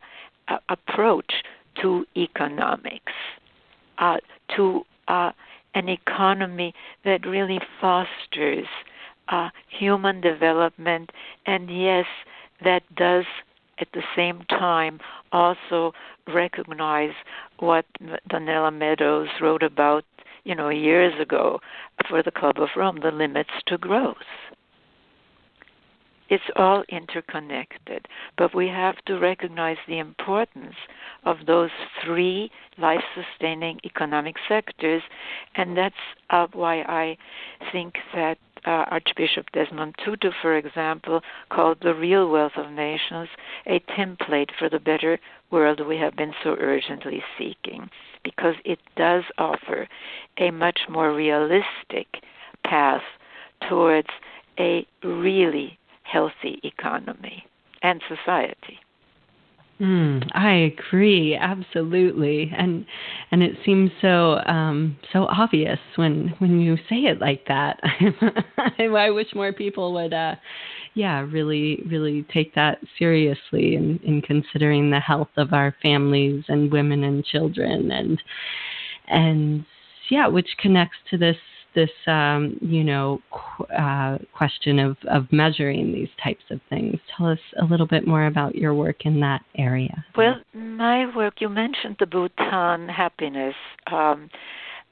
approach 0.69 1.43
to 1.83 2.07
economics, 2.17 3.13
uh, 3.99 4.19
to 4.57 4.85
uh, 5.11 5.33
an 5.75 5.89
economy 5.89 6.73
that 7.05 7.27
really 7.27 7.61
fosters 7.81 8.67
uh, 9.29 9.49
human 9.69 10.21
development, 10.21 11.11
and 11.47 11.71
yes, 11.71 12.07
that 12.65 12.83
does 12.97 13.25
at 13.79 13.89
the 13.93 14.03
same 14.15 14.43
time 14.49 15.01
also 15.33 15.93
recognize 16.33 17.15
what 17.59 17.87
Donella 18.31 18.73
Meadows 18.77 19.29
wrote 19.41 19.63
about, 19.63 20.05
you 20.45 20.55
know, 20.55 20.69
years 20.69 21.15
ago 21.21 21.61
for 22.09 22.23
the 22.23 22.31
Club 22.31 22.57
of 22.59 22.69
Rome, 22.77 23.01
the 23.03 23.11
limits 23.11 23.51
to 23.67 23.79
growth. 23.79 24.17
It's 26.31 26.45
all 26.55 26.85
interconnected, 26.89 28.07
but 28.39 28.55
we 28.55 28.69
have 28.69 29.05
to 29.07 29.19
recognize 29.19 29.79
the 29.89 29.99
importance 29.99 30.77
of 31.25 31.39
those 31.45 31.71
three 32.05 32.53
life 32.79 33.03
sustaining 33.17 33.81
economic 33.85 34.37
sectors, 34.49 35.03
and 35.57 35.77
that's 35.77 35.95
uh, 36.31 36.47
why 36.53 36.83
I 36.83 37.19
think 37.73 37.95
that 38.15 38.39
uh, 38.65 38.85
Archbishop 38.93 39.47
Desmond 39.53 39.97
Tutu, 40.05 40.31
for 40.41 40.57
example, 40.57 41.21
called 41.51 41.79
The 41.83 41.95
Real 41.95 42.31
Wealth 42.31 42.57
of 42.57 42.71
Nations 42.71 43.29
a 43.67 43.81
template 43.99 44.51
for 44.57 44.69
the 44.69 44.79
better 44.79 45.19
world 45.51 45.85
we 45.85 45.97
have 45.97 46.15
been 46.15 46.35
so 46.45 46.57
urgently 46.61 47.25
seeking, 47.39 47.91
because 48.23 48.55
it 48.65 48.79
does 48.97 49.25
offer 49.37 49.89
a 50.39 50.53
much 50.53 50.81
more 50.89 51.13
realistic 51.13 52.07
path 52.65 53.03
towards 53.69 54.09
a 54.61 54.87
really 55.03 55.77
healthy 56.11 56.61
economy 56.63 57.45
and 57.83 58.01
society. 58.09 58.79
Mm, 59.81 60.29
I 60.35 60.71
agree 60.77 61.35
absolutely, 61.35 62.53
and 62.55 62.85
and 63.31 63.43
it 63.43 63.57
seems 63.65 63.91
so 64.03 64.37
um, 64.45 64.99
so 65.11 65.25
obvious 65.25 65.79
when 65.97 66.35
when 66.39 66.61
you 66.61 66.77
say 66.89 66.97
it 66.97 67.19
like 67.19 67.47
that. 67.49 67.81
I 68.79 69.09
wish 69.09 69.29
more 69.35 69.55
people 69.55 69.95
would, 69.95 70.13
uh, 70.13 70.35
yeah, 70.93 71.21
really 71.21 71.83
really 71.89 72.27
take 72.31 72.55
that 72.57 72.79
seriously 72.99 73.75
in, 73.75 73.99
in 74.05 74.21
considering 74.21 74.91
the 74.91 75.01
health 75.01 75.31
of 75.39 75.55
our 75.55 75.75
families 75.83 76.45
and 76.49 76.71
women 76.71 77.03
and 77.03 77.25
children, 77.25 77.91
and 77.91 78.23
and 79.09 79.65
yeah, 80.11 80.27
which 80.27 80.49
connects 80.59 80.99
to 81.09 81.17
this 81.17 81.39
this 81.75 81.91
um, 82.07 82.57
you 82.61 82.85
know 82.85 83.21
qu- 83.31 83.65
uh, 83.75 84.19
question 84.37 84.79
of, 84.79 84.97
of 85.09 85.31
measuring 85.33 85.93
these 85.93 86.09
types 86.23 86.45
of 86.51 86.61
things. 86.69 86.99
Tell 87.17 87.27
us 87.27 87.39
a 87.61 87.65
little 87.65 87.87
bit 87.87 88.07
more 88.07 88.27
about 88.27 88.55
your 88.55 88.75
work 88.75 89.05
in 89.05 89.21
that 89.21 89.43
area. 89.57 90.05
Well, 90.17 90.37
my 90.55 91.15
work 91.15 91.35
you 91.41 91.49
mentioned 91.49 91.97
the 91.99 92.07
Bhutan 92.07 92.89
happiness 92.89 93.55
um, 93.91 94.31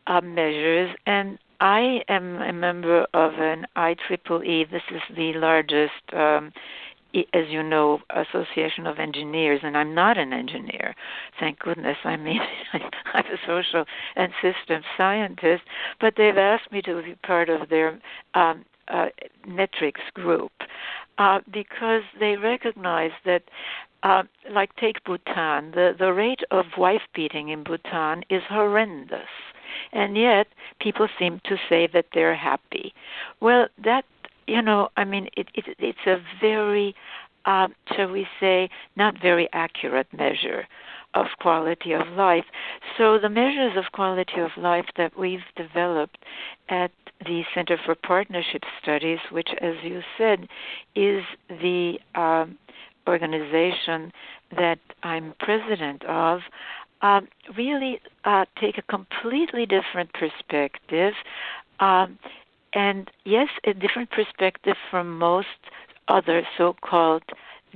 uh, 0.07 0.20
measures, 0.20 0.94
and 1.07 1.38
I 1.61 2.00
am 2.09 2.40
a 2.40 2.52
member 2.52 3.07
of 3.14 3.33
an 3.35 3.66
IEEE. 3.76 4.70
This 4.70 4.83
is 4.90 5.02
the 5.16 5.33
largest 5.35 5.92
um, 6.12 6.52
as 7.14 7.49
you 7.49 7.62
know, 7.62 8.01
Association 8.11 8.87
of 8.87 8.99
Engineers, 8.99 9.61
and 9.62 9.77
I'm 9.77 9.94
not 9.94 10.18
an 10.18 10.33
engineer. 10.33 10.94
Thank 11.40 11.59
goodness. 11.59 11.97
I 12.05 12.16
mean, 12.16 12.40
I'm 12.73 13.25
a 13.25 13.38
social 13.47 13.85
and 14.16 14.33
systems 14.42 14.85
scientist, 14.97 15.62
but 16.01 16.14
they've 16.16 16.37
asked 16.37 16.71
me 16.71 16.83
to 16.83 17.03
be 17.03 17.14
part 17.25 17.49
of 17.49 17.68
their 17.68 17.99
um, 18.35 18.64
uh, 18.88 19.07
metrics 19.47 20.01
group 20.14 20.53
uh, 21.18 21.40
because 21.53 22.03
they 22.18 22.37
recognize 22.37 23.12
that. 23.25 23.42
Uh, 24.05 24.23
like 24.53 24.77
take 24.77 25.03
Bhutan, 25.03 25.73
the 25.73 25.92
the 25.99 26.12
rate 26.12 26.42
of 26.53 26.66
wife 26.79 27.03
beating 27.16 27.49
in 27.49 27.64
Bhutan 27.64 28.23
is 28.31 28.42
horrendous, 28.49 29.27
and 29.90 30.16
yet 30.16 30.47
people 30.81 31.09
seem 31.18 31.40
to 31.47 31.57
say 31.68 31.88
that 31.92 32.07
they're 32.14 32.37
happy. 32.37 32.94
Well, 33.40 33.66
that 33.83 34.05
you 34.48 34.62
know, 34.62 34.88
I 34.96 35.04
mean, 35.04 35.28
it, 35.37 35.48
it 35.54 35.64
it's 35.78 36.06
a 36.06 36.16
very, 36.40 36.94
uh, 37.44 37.68
shall 37.94 38.11
we 38.11 38.26
say, 38.40 38.68
not 38.96 39.20
very 39.20 39.48
accurate 39.52 40.08
measure 40.12 40.66
of 41.14 41.26
quality 41.40 41.92
of 41.92 42.06
life. 42.08 42.44
So 42.96 43.18
the 43.18 43.28
measures 43.28 43.72
of 43.76 43.92
quality 43.92 44.40
of 44.40 44.50
life 44.56 44.87
that 44.96 45.18
we've 45.18 45.40
developed 45.56 46.18
at 46.68 46.90
the 47.24 47.42
Center 47.54 47.78
for 47.84 47.94
Partnership 47.94 48.62
Studies, 48.82 49.18
which, 49.32 49.48
as 49.61 49.74
you 49.82 50.02
said, 50.16 50.48
is 50.94 51.24
the 51.48 51.98
um, 52.14 52.58
organization 53.08 54.12
that 54.56 54.78
I'm 55.02 55.34
president 55.40 56.04
of, 56.04 56.40
um, 57.02 57.28
really 57.56 58.00
uh, 58.24 58.44
take 58.61 58.78
a 58.78 58.82
completely 58.82 59.66
different 59.66 60.11
perspective. 60.12 61.14
Um, 61.80 62.18
and 62.74 63.11
yes, 63.24 63.48
a 63.64 63.74
different 63.74 64.11
perspective 64.11 64.76
from 64.90 65.18
most 65.18 65.46
other 66.09 66.42
so 66.57 66.74
called 66.81 67.22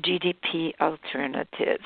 GDP 0.00 0.72
alternatives. 0.80 1.84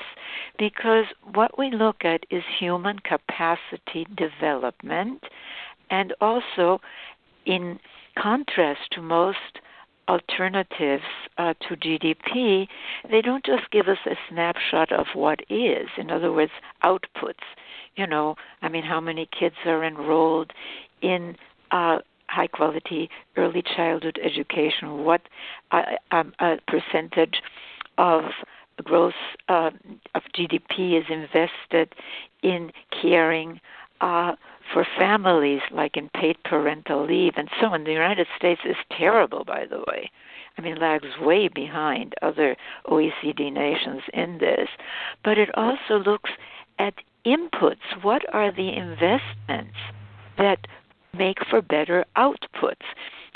Because 0.57 1.05
what 1.33 1.57
we 1.57 1.71
look 1.71 2.03
at 2.03 2.25
is 2.29 2.43
human 2.59 2.99
capacity 2.99 4.07
development, 4.15 5.23
and 5.89 6.13
also 6.21 6.79
in 7.45 7.79
contrast 8.17 8.81
to 8.91 9.01
most 9.01 9.59
alternatives 10.07 11.03
uh, 11.37 11.53
to 11.67 11.75
GDP, 11.75 12.67
they 13.09 13.21
don't 13.21 13.45
just 13.45 13.69
give 13.71 13.87
us 13.87 13.97
a 14.05 14.15
snapshot 14.29 14.91
of 14.91 15.07
what 15.13 15.41
is, 15.49 15.87
in 15.97 16.09
other 16.09 16.31
words, 16.31 16.51
outputs. 16.83 17.43
You 17.95 18.07
know, 18.07 18.35
I 18.61 18.69
mean, 18.69 18.83
how 18.83 19.01
many 19.01 19.27
kids 19.37 19.55
are 19.65 19.83
enrolled 19.83 20.53
in 21.01 21.35
uh, 21.71 21.99
high 22.29 22.47
quality 22.47 23.09
early 23.35 23.61
childhood 23.61 24.19
education, 24.23 25.03
what 25.03 25.21
um, 26.11 26.33
percentage 26.67 27.41
of 27.97 28.23
growth 28.83 29.13
uh, 29.49 29.71
of 30.13 30.21
GDP 30.35 30.99
is 30.99 31.05
invested 31.09 31.93
in 32.43 32.71
caring 33.01 33.59
uh, 34.01 34.33
for 34.73 34.85
families, 34.97 35.61
like 35.71 35.97
in 35.97 36.09
paid 36.09 36.37
parental 36.43 37.05
leave, 37.05 37.33
and 37.37 37.49
so 37.59 37.67
on. 37.67 37.83
The 37.83 37.91
United 37.91 38.27
States 38.37 38.61
is 38.65 38.75
terrible, 38.95 39.43
by 39.43 39.65
the 39.65 39.79
way. 39.87 40.11
I 40.57 40.61
mean, 40.61 40.77
lags 40.79 41.07
way 41.21 41.47
behind 41.47 42.13
other 42.21 42.55
OECD 42.87 43.51
nations 43.51 44.01
in 44.13 44.39
this. 44.39 44.67
But 45.23 45.37
it 45.37 45.49
also 45.55 46.03
looks 46.03 46.31
at 46.79 46.95
inputs. 47.25 48.03
What 48.03 48.23
are 48.33 48.51
the 48.51 48.75
investments 48.75 49.77
that 50.37 50.67
make 51.13 51.37
for 51.49 51.61
better 51.61 52.03
outputs. 52.17 52.85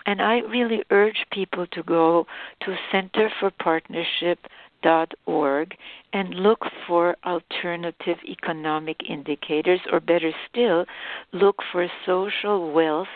And 0.06 0.22
I 0.22 0.40
really 0.40 0.84
urge 0.90 1.26
people 1.32 1.66
to 1.68 1.84
go 1.84 2.26
to 2.62 2.76
centerforpartnership.org 2.92 5.78
and 6.14 6.34
look 6.34 6.66
for 6.88 7.16
alternative 7.26 8.18
economic 8.28 8.98
indicators, 9.08 9.80
or 9.92 10.00
better 10.00 10.32
still, 10.50 10.86
look 11.34 11.62
for 11.72 11.88
social 12.06 12.72
wealth 12.72 13.08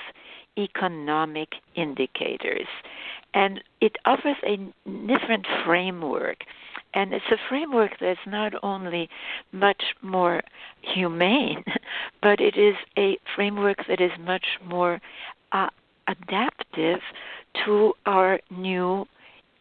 economic 0.58 1.50
indicators. 1.76 2.68
And 3.36 3.62
it 3.82 3.98
offers 4.06 4.38
a 4.43 4.58
different 5.06 5.45
framework. 5.65 6.38
And 6.95 7.13
it's 7.13 7.26
a 7.30 7.38
framework 7.50 7.91
that's 8.00 8.19
not 8.26 8.54
only 8.63 9.10
much 9.52 9.84
more 10.02 10.41
humane, 10.82 11.63
but 12.21 12.39
it 12.39 12.58
is 12.58 12.76
a 12.98 13.17
framework 13.36 13.78
that 13.88 14.02
is 14.02 14.12
much 14.19 14.45
more 14.65 15.00
uh, 15.52 15.67
adaptive 16.08 17.02
to 17.65 17.93
our 18.06 18.39
new 18.50 19.06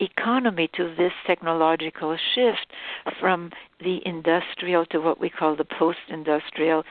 economy, 0.00 0.68
to 0.74 0.94
this 0.96 1.12
technological 1.26 2.16
shift 2.34 2.66
from 3.20 3.50
the 3.80 4.00
industrial 4.04 4.84
to 4.86 4.98
what 4.98 5.20
we 5.20 5.30
call 5.30 5.56
the 5.56 5.64
post 5.64 5.98
industrial 6.08 6.82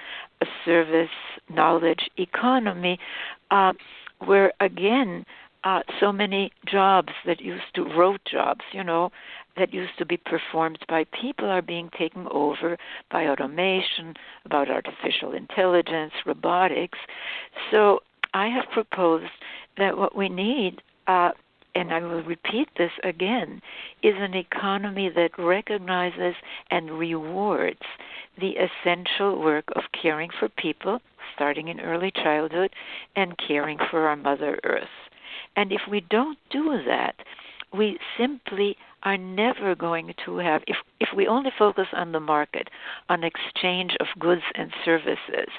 service 0.65 1.09
knowledge 1.49 2.09
economy, 2.17 2.97
uh, 3.51 3.73
where 4.25 4.53
again, 4.59 5.25
uh, 5.63 5.81
so 5.99 6.11
many 6.11 6.51
jobs 6.65 7.13
that 7.25 7.41
used 7.41 7.73
to 7.75 7.83
rote 7.83 8.21
jobs, 8.29 8.61
you 8.71 8.83
know, 8.83 9.11
that 9.55 9.73
used 9.73 9.97
to 9.97 10.05
be 10.05 10.17
performed 10.17 10.79
by 10.89 11.05
people 11.19 11.49
are 11.49 11.61
being 11.61 11.89
taken 11.97 12.27
over 12.31 12.77
by 13.11 13.27
automation, 13.27 14.15
about 14.45 14.69
artificial 14.69 15.33
intelligence, 15.33 16.13
robotics. 16.25 16.97
So 17.71 17.99
I 18.33 18.47
have 18.47 18.65
proposed 18.71 19.31
that 19.77 19.97
what 19.97 20.15
we 20.15 20.27
need, 20.27 20.81
uh, 21.07 21.31
and 21.75 21.93
I 21.93 21.99
will 21.99 22.23
repeat 22.23 22.69
this 22.77 22.91
again, 23.03 23.61
is 24.01 24.15
an 24.17 24.33
economy 24.33 25.09
that 25.15 25.37
recognizes 25.37 26.35
and 26.71 26.91
rewards 26.91 27.81
the 28.39 28.55
essential 28.57 29.39
work 29.39 29.65
of 29.75 29.83
caring 29.99 30.29
for 30.39 30.49
people, 30.49 30.99
starting 31.35 31.67
in 31.67 31.79
early 31.79 32.11
childhood, 32.11 32.71
and 33.15 33.37
caring 33.37 33.77
for 33.89 34.07
our 34.07 34.15
Mother 34.15 34.59
Earth. 34.63 34.89
And 35.55 35.71
if 35.71 35.81
we 35.89 36.01
don't 36.09 36.37
do 36.49 36.79
that, 36.85 37.15
we 37.73 37.97
simply 38.17 38.77
are 39.03 39.17
never 39.17 39.75
going 39.75 40.13
to 40.25 40.37
have 40.37 40.61
if 40.67 40.77
if 40.99 41.09
we 41.15 41.27
only 41.27 41.51
focus 41.57 41.87
on 41.93 42.13
the 42.13 42.19
market 42.19 42.69
on 43.09 43.23
exchange 43.23 43.91
of 43.99 44.07
goods 44.19 44.43
and 44.55 44.71
services 44.85 45.49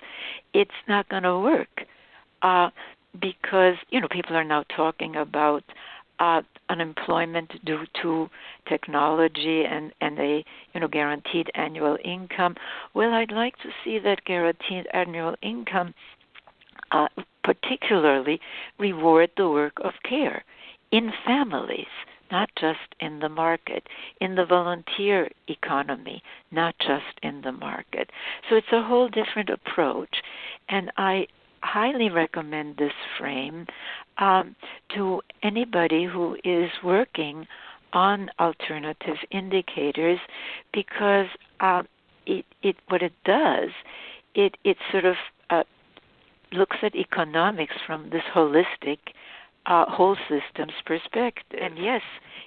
it's 0.55 0.71
not 0.89 1.09
going 1.09 1.25
to 1.25 1.39
work. 1.39 1.83
Uh, 2.43 2.71
because 3.21 3.75
you 3.91 4.01
know 4.01 4.09
people 4.11 4.37
are 4.37 4.45
now 4.45 4.65
talking 4.75 5.17
about 5.17 5.63
uh, 6.19 6.43
unemployment 6.69 7.53
due 7.65 7.85
to 8.03 8.29
technology 8.69 9.65
and 9.65 9.93
and 10.01 10.19
a 10.19 10.45
you 10.73 10.81
know 10.81 10.89
guaranteed 10.89 11.51
annual 11.55 11.97
income. 12.05 12.57
Well 12.93 13.13
i'd 13.13 13.33
like 13.33 13.57
to 13.59 13.69
see 13.85 13.99
that 14.01 14.25
guaranteed 14.25 14.87
annual 14.93 15.37
income 15.43 15.95
uh, 16.91 17.07
particularly 17.45 18.41
reward 18.79 19.31
the 19.37 19.49
work 19.49 19.75
of 19.85 19.93
care 20.03 20.45
in 20.91 21.13
families, 21.27 21.87
not 22.31 22.51
just 22.59 22.95
in 23.01 23.21
the 23.21 23.29
market, 23.29 23.87
in 24.21 24.35
the 24.35 24.47
volunteer 24.47 25.29
economy, 25.49 26.23
not 26.51 26.75
just 26.79 27.21
in 27.23 27.43
the 27.43 27.53
market. 27.53 28.11
So 28.49 28.57
it's 28.57 28.73
a 28.73 28.83
whole 28.83 29.09
different 29.09 29.51
approach. 29.51 30.23
And 30.69 30.91
I 30.97 31.27
highly 31.61 32.11
recommend 32.11 32.77
this 32.77 32.93
frame 33.19 33.67
um, 34.19 34.57
to 34.95 35.21
anybody 35.43 36.05
who 36.05 36.37
is 36.45 36.71
working 36.83 37.47
on 37.93 38.31
alternative 38.41 39.17
indicators 39.31 40.19
because 40.73 41.27
uh, 41.61 41.83
it, 42.27 42.45
it 42.63 42.77
what 42.89 43.03
it 43.03 43.13
does 43.25 43.71
it 44.35 44.57
it 44.65 44.77
sort 44.91 45.05
of 45.05 45.15
uh, 45.51 45.63
looks 46.55 46.77
at 46.83 46.95
economics 46.95 47.75
from 47.87 48.11
this 48.11 48.23
holistic 48.35 48.99
uh, 49.67 49.85
whole 49.89 50.17
systems 50.29 50.73
perspective. 50.85 51.59
And 51.61 51.79
yes, 51.79 52.03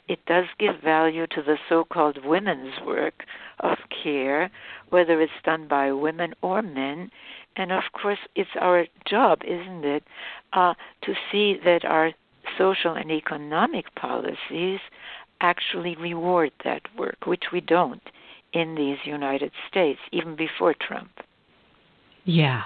it 0.07 0.19
does 0.25 0.45
give 0.59 0.75
value 0.83 1.27
to 1.27 1.41
the 1.41 1.57
so 1.67 1.83
called 1.83 2.23
women's 2.23 2.73
work 2.85 3.23
of 3.59 3.77
care, 4.03 4.51
whether 4.89 5.21
it's 5.21 5.31
done 5.43 5.67
by 5.67 5.91
women 5.91 6.33
or 6.41 6.61
men. 6.61 7.09
And 7.55 7.71
of 7.71 7.83
course, 7.99 8.19
it's 8.35 8.49
our 8.59 8.85
job, 9.07 9.39
isn't 9.43 9.83
it, 9.83 10.03
uh, 10.53 10.75
to 11.03 11.13
see 11.31 11.57
that 11.65 11.85
our 11.85 12.11
social 12.57 12.93
and 12.93 13.11
economic 13.11 13.93
policies 13.95 14.79
actually 15.41 15.95
reward 15.95 16.51
that 16.63 16.81
work, 16.97 17.25
which 17.25 17.45
we 17.51 17.61
don't 17.61 18.01
in 18.53 18.75
these 18.75 18.97
United 19.05 19.51
States, 19.69 19.99
even 20.11 20.35
before 20.35 20.73
Trump. 20.79 21.11
Yeah. 22.25 22.63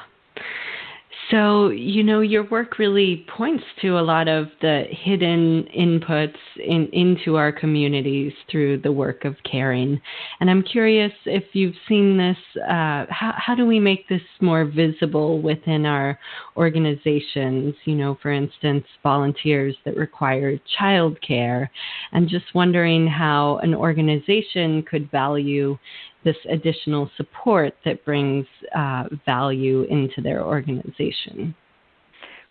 So, 1.32 1.70
you 1.70 2.04
know, 2.04 2.20
your 2.20 2.44
work 2.50 2.78
really 2.78 3.26
points 3.38 3.64
to 3.82 3.98
a 3.98 4.02
lot 4.02 4.28
of 4.28 4.48
the 4.60 4.84
hidden 4.90 5.66
inputs 5.76 6.36
in, 6.58 6.90
into 6.92 7.38
our 7.38 7.54
communities 7.54 8.34
through 8.50 8.82
the 8.82 8.92
work 8.92 9.24
of 9.24 9.38
caring. 9.50 10.02
And 10.42 10.50
I'm 10.50 10.62
curious 10.62 11.14
if 11.26 11.46
you've 11.54 11.76
seen 11.88 12.18
this, 12.18 12.36
uh, 12.64 13.06
how, 13.10 13.34
how 13.38 13.56
do 13.56 13.66
we 13.66 13.80
make 13.80 14.10
this 14.10 14.22
more 14.42 14.66
visible 14.66 15.42
within 15.42 15.86
our 15.86 16.20
organizations? 16.58 17.76
You 17.86 17.96
know, 17.96 18.18
for 18.22 18.34
instance, 18.34 18.84
volunteers 19.02 19.78
that 19.86 19.96
require 19.96 20.60
childcare, 20.78 21.70
and 22.12 22.28
just 22.28 22.54
wondering 22.54 23.08
how 23.08 23.60
an 23.60 23.74
organization 23.74 24.84
could 24.84 25.10
value 25.12 25.78
this 26.24 26.36
additional 26.50 27.10
support 27.18 27.74
that 27.86 28.04
brings 28.06 28.46
uh, 28.76 29.06
value 29.26 29.84
into 29.84 30.22
their 30.22 30.44
organization? 30.44 31.56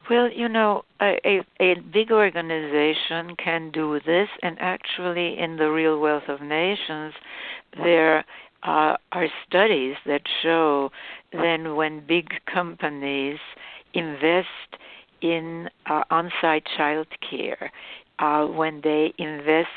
Well, 0.09 0.29
you 0.33 0.49
know, 0.49 0.83
a, 1.01 1.41
a, 1.61 1.75
big 1.93 2.11
organization 2.11 3.37
can 3.37 3.71
do 3.71 4.01
this, 4.05 4.29
and 4.43 4.57
actually, 4.59 5.39
in 5.39 5.57
the 5.57 5.71
real 5.71 6.01
wealth 6.01 6.25
of 6.29 6.41
nations, 6.41 7.15
there 7.77 8.25
uh, 8.63 8.97
are 9.13 9.29
studies 9.47 9.95
that 10.07 10.23
show 10.43 10.91
then 11.33 11.77
when 11.77 12.05
big 12.07 12.29
companies 12.53 13.39
invest 13.95 14.49
in 15.23 15.69
uh, 15.87 16.03
on 16.11 16.33
site 16.41 16.67
child 16.77 17.07
care, 17.29 17.71
uh, 18.19 18.47
when 18.47 18.81
they 18.83 19.13
invest 19.19 19.69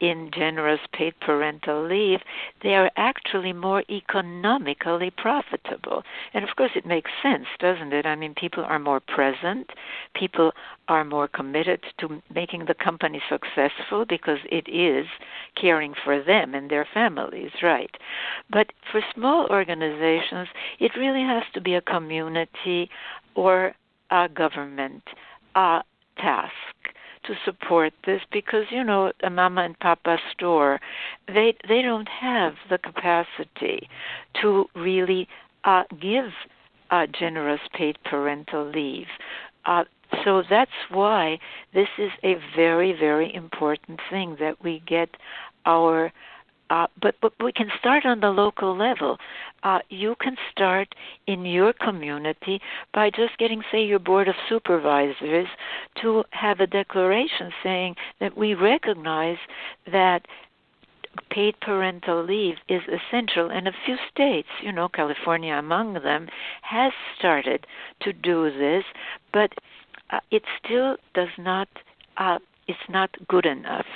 in 0.00 0.30
generous 0.32 0.80
paid 0.92 1.14
parental 1.20 1.86
leave, 1.86 2.20
they 2.62 2.74
are 2.74 2.90
actually 2.96 3.52
more 3.52 3.84
economically 3.90 5.10
profitable. 5.10 6.02
And 6.32 6.42
of 6.42 6.56
course, 6.56 6.70
it 6.74 6.86
makes 6.86 7.10
sense, 7.22 7.46
doesn't 7.58 7.92
it? 7.92 8.06
I 8.06 8.16
mean, 8.16 8.34
people 8.34 8.64
are 8.64 8.78
more 8.78 9.00
present, 9.00 9.70
people 10.14 10.52
are 10.88 11.04
more 11.04 11.28
committed 11.28 11.80
to 11.98 12.22
making 12.34 12.64
the 12.64 12.74
company 12.74 13.20
successful 13.28 14.04
because 14.08 14.38
it 14.50 14.68
is 14.68 15.06
caring 15.54 15.94
for 16.02 16.22
them 16.22 16.54
and 16.54 16.70
their 16.70 16.86
families, 16.92 17.52
right? 17.62 17.94
But 18.50 18.72
for 18.90 19.02
small 19.14 19.46
organizations, 19.50 20.48
it 20.78 20.92
really 20.96 21.22
has 21.22 21.44
to 21.54 21.60
be 21.60 21.74
a 21.74 21.80
community 21.82 22.90
or 23.34 23.74
a 24.10 24.28
government 24.28 25.02
task 25.54 26.52
to 27.24 27.34
support 27.44 27.92
this 28.06 28.22
because 28.32 28.64
you 28.70 28.82
know 28.82 29.12
a 29.22 29.30
mama 29.30 29.62
and 29.62 29.78
papa 29.78 30.18
store 30.32 30.80
they 31.26 31.54
they 31.68 31.82
don't 31.82 32.08
have 32.08 32.54
the 32.68 32.78
capacity 32.78 33.88
to 34.40 34.66
really 34.74 35.28
uh, 35.64 35.84
give 36.00 36.30
uh, 36.90 37.06
generous 37.06 37.60
paid 37.72 37.96
parental 38.04 38.68
leave. 38.68 39.06
Uh, 39.64 39.84
so 40.24 40.42
that's 40.48 40.70
why 40.90 41.38
this 41.74 41.88
is 41.98 42.10
a 42.24 42.36
very 42.56 42.92
very 42.92 43.32
important 43.34 44.00
thing 44.10 44.36
that 44.40 44.62
we 44.62 44.82
get 44.86 45.10
our 45.66 46.12
uh, 46.70 46.86
but, 47.02 47.16
but 47.20 47.32
we 47.42 47.52
can 47.52 47.68
start 47.78 48.06
on 48.06 48.20
the 48.20 48.30
local 48.30 48.76
level. 48.76 49.18
Uh, 49.62 49.80
you 49.90 50.14
can 50.20 50.36
start 50.50 50.94
in 51.26 51.44
your 51.44 51.72
community 51.72 52.60
by 52.94 53.10
just 53.10 53.36
getting, 53.38 53.62
say, 53.70 53.84
your 53.84 53.98
board 53.98 54.28
of 54.28 54.34
supervisors 54.48 55.48
to 56.00 56.24
have 56.30 56.60
a 56.60 56.66
declaration 56.66 57.50
saying 57.62 57.96
that 58.20 58.36
we 58.36 58.54
recognize 58.54 59.38
that 59.90 60.26
paid 61.28 61.58
parental 61.60 62.24
leave 62.24 62.54
is 62.68 62.82
essential, 62.82 63.50
and 63.50 63.66
a 63.66 63.72
few 63.84 63.96
states, 64.12 64.48
you 64.62 64.70
know, 64.70 64.88
California 64.88 65.54
among 65.54 65.94
them, 65.94 66.28
has 66.62 66.92
started 67.18 67.66
to 68.00 68.12
do 68.12 68.50
this, 68.56 68.84
but 69.32 69.52
uh, 70.10 70.20
it 70.30 70.44
still 70.62 70.96
does 71.14 71.28
not. 71.36 71.68
Uh, 72.16 72.38
it's 72.70 72.88
not 72.88 73.10
good 73.28 73.46
enough. 73.46 73.86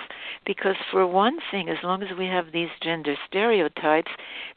Because 0.45 0.75
for 0.91 1.07
one 1.07 1.39
thing 1.51 1.69
as 1.69 1.79
long 1.85 2.03
as 2.03 2.19
we 2.19 2.27
have 2.27 2.47
these 2.53 2.69
gender 2.83 3.15
stereotypes 3.29 4.11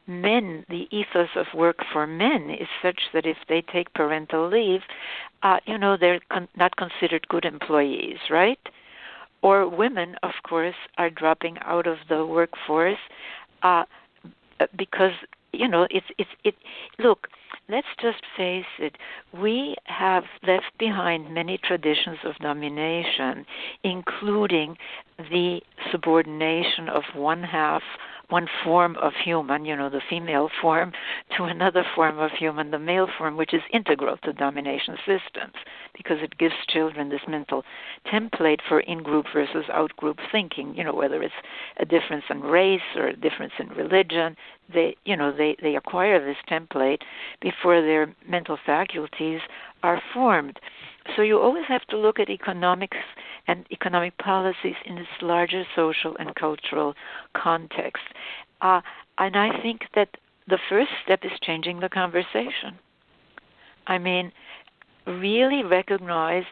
men 0.07 0.65
the 0.69 0.87
ethos 0.91 1.29
of 1.35 1.45
work 1.53 1.77
for 1.93 2.07
men 2.07 2.49
is 2.49 2.67
such 2.81 2.99
that 3.13 3.25
if 3.25 3.37
they 3.47 3.61
take 3.61 3.93
parental 3.93 4.49
leave 4.49 4.81
uh, 5.43 5.59
you 5.65 5.77
know 5.77 5.95
they're 5.95 6.19
con- 6.31 6.47
not 6.57 6.75
considered 6.75 7.27
good 7.29 7.45
employees 7.45 8.17
right? 8.29 8.59
Or 9.43 9.69
women 9.69 10.15
of 10.23 10.35
course 10.49 10.79
are 10.97 11.11
dropping 11.11 11.57
out 11.59 11.87
of 11.87 11.97
the 12.09 12.25
workforce 12.25 13.03
uh, 13.61 13.85
because 14.75 15.13
you 15.53 15.67
know 15.67 15.87
it's 15.89 16.07
it's 16.17 16.35
it 16.43 16.55
look 16.99 17.27
let's 17.69 17.87
just 18.01 18.23
face 18.35 18.65
it, 18.79 18.97
we 19.33 19.75
have 19.85 20.23
left 20.45 20.71
behind 20.79 21.33
many 21.33 21.57
traditions 21.57 22.19
of 22.23 22.35
domination, 22.37 23.45
including 23.83 24.77
the 25.17 25.61
subordination 25.91 26.89
of 26.89 27.03
one 27.13 27.43
half 27.43 27.83
one 28.29 28.47
form 28.63 28.95
of 28.97 29.13
human, 29.23 29.63
you 29.63 29.75
know, 29.75 29.89
the 29.89 30.01
female 30.09 30.49
form, 30.61 30.91
to 31.35 31.43
another 31.43 31.85
form 31.95 32.19
of 32.19 32.31
human, 32.31 32.71
the 32.71 32.79
male 32.79 33.07
form, 33.17 33.37
which 33.37 33.53
is 33.53 33.61
integral 33.71 34.17
to 34.17 34.33
domination 34.33 34.97
systems 35.05 35.53
because 35.95 36.17
it 36.21 36.37
gives 36.37 36.53
children 36.67 37.09
this 37.09 37.21
mental 37.27 37.63
template 38.11 38.59
for 38.67 38.81
in 38.81 39.01
group 39.01 39.25
versus 39.33 39.65
out 39.71 39.95
group 39.95 40.17
thinking, 40.31 40.75
you 40.75 40.83
know, 40.83 40.93
whether 40.93 41.23
it's 41.23 41.33
a 41.77 41.85
difference 41.85 42.25
in 42.29 42.41
race 42.41 42.81
or 42.95 43.07
a 43.07 43.15
difference 43.15 43.53
in 43.59 43.69
religion. 43.69 44.35
They, 44.73 44.97
you 45.05 45.15
know, 45.15 45.35
they, 45.35 45.55
they 45.61 45.75
acquire 45.75 46.23
this 46.23 46.37
template 46.49 47.01
before 47.41 47.81
their 47.81 48.13
mental 48.27 48.57
faculties 48.65 49.39
are 49.83 50.01
formed. 50.13 50.59
So 51.15 51.21
you 51.21 51.39
always 51.39 51.65
have 51.67 51.85
to 51.87 51.97
look 51.97 52.19
at 52.19 52.29
economics 52.29 52.97
and 53.47 53.65
economic 53.71 54.17
policies 54.17 54.75
in 54.85 54.95
this 54.95 55.07
larger 55.21 55.63
social 55.75 56.15
and 56.19 56.35
cultural 56.35 56.93
context. 57.35 58.03
Uh, 58.61 58.81
and 59.17 59.35
I 59.35 59.61
think 59.61 59.81
that 59.95 60.09
the 60.47 60.59
first 60.69 60.91
step 61.03 61.21
is 61.23 61.31
changing 61.41 61.79
the 61.79 61.89
conversation. 61.89 62.79
I 63.85 63.97
mean, 63.97 64.31
really 65.07 65.63
recognize 65.63 66.43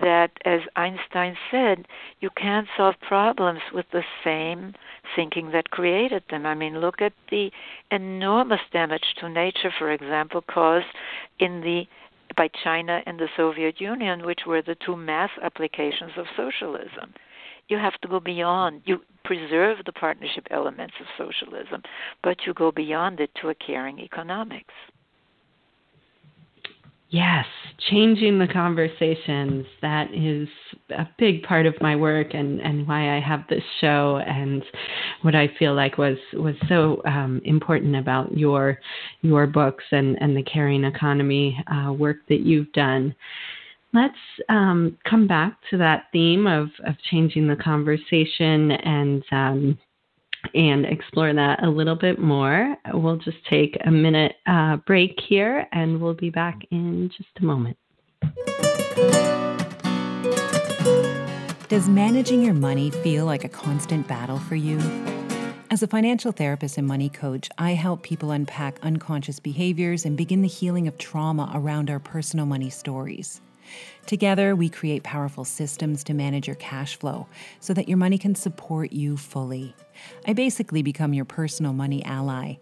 that, 0.00 0.30
as 0.44 0.60
Einstein 0.76 1.36
said, 1.50 1.86
you 2.20 2.30
can't 2.36 2.68
solve 2.76 2.94
problems 3.00 3.60
with 3.72 3.86
the 3.92 4.04
same 4.22 4.74
thinking 5.16 5.50
that 5.50 5.70
created 5.70 6.22
them. 6.30 6.46
I 6.46 6.54
mean, 6.54 6.80
look 6.80 7.02
at 7.02 7.12
the 7.30 7.50
enormous 7.90 8.60
damage 8.72 9.14
to 9.18 9.28
nature, 9.28 9.72
for 9.76 9.90
example, 9.90 10.42
caused 10.42 10.86
in 11.40 11.60
the 11.60 11.86
by 12.36 12.48
China 12.62 13.02
and 13.06 13.18
the 13.18 13.28
Soviet 13.36 13.80
Union, 13.80 14.24
which 14.24 14.40
were 14.46 14.62
the 14.62 14.76
two 14.84 14.96
mass 14.96 15.30
applications 15.42 16.12
of 16.16 16.26
socialism. 16.36 17.14
You 17.68 17.78
have 17.78 17.98
to 18.02 18.08
go 18.08 18.20
beyond. 18.20 18.82
You 18.84 19.00
preserve 19.24 19.78
the 19.86 19.92
partnership 19.92 20.46
elements 20.50 20.94
of 21.00 21.06
socialism, 21.16 21.82
but 22.22 22.46
you 22.46 22.52
go 22.52 22.70
beyond 22.70 23.20
it 23.20 23.30
to 23.40 23.48
a 23.48 23.54
caring 23.54 23.98
economics. 24.00 24.74
Yes, 27.10 27.46
changing 27.90 28.38
the 28.38 28.48
conversations. 28.48 29.66
That 29.82 30.12
is 30.12 30.48
a 30.90 31.06
big 31.18 31.42
part 31.42 31.66
of 31.66 31.74
my 31.80 31.94
work 31.94 32.34
and, 32.34 32.60
and 32.60 32.88
why 32.88 33.16
I 33.16 33.20
have 33.20 33.44
this 33.48 33.62
show 33.80 34.20
and 34.26 34.64
what 35.22 35.34
I 35.34 35.48
feel 35.58 35.74
like 35.74 35.96
was 35.96 36.16
was 36.32 36.56
so 36.68 37.02
um, 37.04 37.40
important 37.44 37.94
about 37.94 38.36
your 38.36 38.80
your 39.22 39.46
books 39.46 39.84
and, 39.92 40.20
and 40.20 40.36
the 40.36 40.42
caring 40.42 40.84
economy 40.84 41.62
uh, 41.68 41.92
work 41.92 42.16
that 42.28 42.40
you've 42.40 42.72
done. 42.72 43.14
Let's 43.92 44.14
um, 44.48 44.98
come 45.08 45.28
back 45.28 45.56
to 45.70 45.78
that 45.78 46.06
theme 46.10 46.48
of, 46.48 46.68
of 46.84 46.96
changing 47.12 47.46
the 47.46 47.54
conversation 47.54 48.72
and 48.72 49.22
um, 49.30 49.78
and 50.54 50.84
explore 50.84 51.32
that 51.32 51.62
a 51.62 51.68
little 51.68 51.94
bit 51.94 52.18
more. 52.18 52.76
We'll 52.92 53.16
just 53.16 53.38
take 53.48 53.76
a 53.84 53.90
minute 53.90 54.36
uh, 54.46 54.76
break 54.78 55.20
here 55.28 55.66
and 55.72 56.00
we'll 56.00 56.14
be 56.14 56.30
back 56.30 56.60
in 56.70 57.10
just 57.16 57.30
a 57.40 57.44
moment. 57.44 57.76
Does 61.68 61.88
managing 61.88 62.42
your 62.42 62.54
money 62.54 62.90
feel 62.90 63.24
like 63.26 63.44
a 63.44 63.48
constant 63.48 64.06
battle 64.06 64.38
for 64.38 64.54
you? 64.54 64.78
As 65.70 65.82
a 65.82 65.88
financial 65.88 66.30
therapist 66.30 66.78
and 66.78 66.86
money 66.86 67.08
coach, 67.08 67.50
I 67.58 67.72
help 67.72 68.02
people 68.02 68.30
unpack 68.30 68.78
unconscious 68.82 69.40
behaviors 69.40 70.04
and 70.04 70.16
begin 70.16 70.42
the 70.42 70.48
healing 70.48 70.86
of 70.86 70.98
trauma 70.98 71.50
around 71.52 71.90
our 71.90 71.98
personal 71.98 72.46
money 72.46 72.70
stories. 72.70 73.40
Together, 74.06 74.54
we 74.54 74.68
create 74.68 75.02
powerful 75.02 75.44
systems 75.44 76.04
to 76.04 76.14
manage 76.14 76.46
your 76.46 76.56
cash 76.56 76.96
flow 76.96 77.26
so 77.60 77.72
that 77.74 77.88
your 77.88 77.98
money 77.98 78.18
can 78.18 78.34
support 78.34 78.92
you 78.92 79.16
fully. 79.16 79.74
I 80.26 80.32
basically 80.32 80.82
become 80.82 81.14
your 81.14 81.24
personal 81.24 81.72
money 81.72 82.04
ally. 82.04 82.56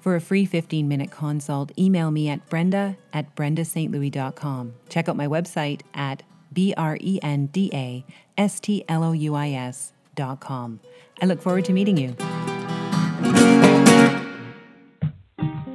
For 0.00 0.16
a 0.16 0.20
free 0.20 0.44
15 0.44 0.88
minute 0.88 1.10
consult, 1.10 1.72
email 1.78 2.10
me 2.10 2.28
at 2.28 2.48
brenda 2.48 2.96
at 3.12 3.34
brendastlouis.com. 3.34 4.74
Check 4.88 5.08
out 5.08 5.16
my 5.16 5.26
website 5.26 5.82
at 5.94 6.22
B 6.52 6.74
R 6.76 6.96
E 7.00 7.18
N 7.22 7.46
D 7.46 7.70
A 7.72 8.04
S 8.36 8.60
T 8.60 8.84
L 8.88 9.04
O 9.04 9.12
U 9.12 9.34
I 9.34 9.50
S 9.50 9.92
dot 10.14 10.40
com. 10.40 10.80
I 11.20 11.26
look 11.26 11.42
forward 11.42 11.64
to 11.66 11.72
meeting 11.72 11.96
you. 11.96 12.16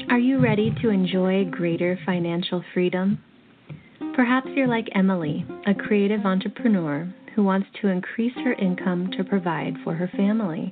Are 0.10 0.20
you 0.20 0.40
ready 0.40 0.74
to 0.82 0.90
enjoy 0.90 1.46
greater 1.46 2.00
financial 2.06 2.64
freedom? 2.74 3.24
Perhaps 4.16 4.50
you're 4.56 4.68
like 4.68 4.88
Emily, 4.94 5.44
a 5.66 5.74
creative 5.74 6.24
entrepreneur 6.24 7.12
who 7.34 7.44
wants 7.44 7.68
to 7.82 7.88
increase 7.88 8.36
her 8.44 8.54
income 8.54 9.10
to 9.18 9.24
provide 9.24 9.76
for 9.84 9.96
her 9.96 10.08
family. 10.16 10.72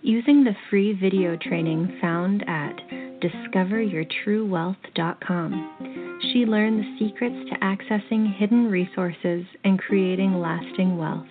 Using 0.00 0.42
the 0.42 0.56
free 0.70 0.94
video 0.94 1.36
training 1.36 1.98
found 2.00 2.48
at 2.48 2.74
discoveryourtruewealth.com, 3.20 6.20
she 6.32 6.46
learned 6.46 6.80
the 6.80 6.96
secrets 6.98 7.36
to 7.50 7.58
accessing 7.58 8.34
hidden 8.34 8.70
resources 8.70 9.44
and 9.64 9.78
creating 9.78 10.40
lasting 10.40 10.96
wealth. 10.96 11.28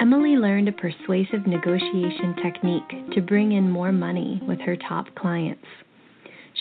Emily 0.00 0.36
learned 0.36 0.68
a 0.68 0.72
persuasive 0.72 1.46
negotiation 1.46 2.36
technique 2.42 3.10
to 3.14 3.22
bring 3.22 3.52
in 3.52 3.70
more 3.70 3.92
money 3.92 4.42
with 4.46 4.60
her 4.60 4.76
top 4.76 5.06
clients. 5.14 5.64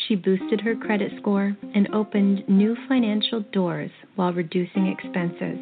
She 0.08 0.16
boosted 0.16 0.62
her 0.62 0.76
credit 0.76 1.12
score 1.20 1.56
and 1.76 1.94
opened 1.94 2.48
new 2.48 2.78
financial 2.88 3.42
doors 3.52 3.92
while 4.16 4.32
reducing 4.32 4.88
expenses. 4.88 5.60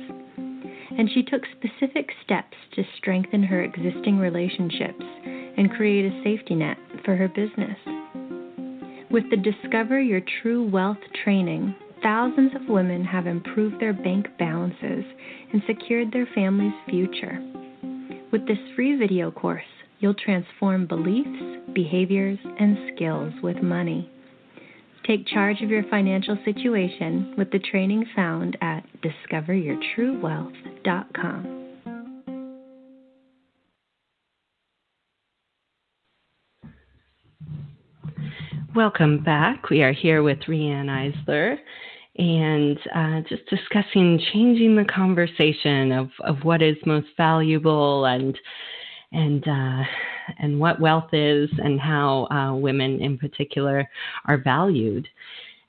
And 0.98 1.10
she 1.12 1.24
took 1.24 1.42
specific 1.58 2.12
steps 2.24 2.56
to 2.76 2.84
strengthen 2.98 3.42
her 3.42 3.64
existing 3.64 4.20
relationships 4.20 5.04
and 5.58 5.72
create 5.72 6.06
a 6.06 6.24
safety 6.24 6.54
net 6.54 6.78
for 7.04 7.16
her 7.16 7.28
business. 7.28 7.78
With 9.10 9.24
the 9.32 9.38
Discover 9.38 10.00
Your 10.00 10.22
True 10.42 10.68
Wealth 10.70 11.02
training, 11.24 11.74
thousands 12.04 12.54
of 12.54 12.70
women 12.70 13.04
have 13.04 13.26
improved 13.26 13.80
their 13.80 13.94
bank 13.94 14.28
balances 14.38 15.06
and 15.54 15.64
secured 15.66 16.12
their 16.12 16.28
family's 16.36 16.74
future. 16.88 17.40
With 18.32 18.46
this 18.48 18.60
free 18.76 18.96
video 18.96 19.32
course, 19.32 19.64
you'll 20.00 20.14
transform 20.14 20.86
beliefs, 20.86 21.64
behaviors, 21.74 22.38
and 22.60 22.78
skills 22.94 23.34
with 23.42 23.64
money. 23.64 24.12
Take 25.06 25.28
charge 25.28 25.62
of 25.62 25.70
your 25.70 25.84
financial 25.84 26.36
situation 26.44 27.36
with 27.38 27.52
the 27.52 27.60
training 27.60 28.08
found 28.15 28.58
at 28.62 28.84
discoveryourtruewealth.com. 29.04 31.62
Welcome 38.76 39.24
back. 39.24 39.70
We 39.70 39.84
are 39.84 39.94
here 39.94 40.24
with 40.24 40.39
Riane 40.48 40.88
Eisler 40.88 41.58
and 42.18 42.80
uh, 42.94 43.22
just 43.30 43.46
discussing 43.48 44.20
changing 44.34 44.76
the 44.76 44.86
conversation 44.86 45.91
of, 45.91 46.10
of 46.22 46.38
what 46.44 46.63
is 46.63 46.78
most 46.86 47.08
valuable 47.15 48.06
and 48.06 48.36
and 49.12 49.48
uh, 49.48 49.84
and 50.40 50.60
what 50.60 50.80
wealth 50.80 51.14
is 51.14 51.50
and 51.58 51.80
how 51.80 52.26
uh, 52.26 52.56
women 52.56 53.02
in 53.02 53.18
particular 53.18 53.88
are 54.26 54.38
valued. 54.38 55.08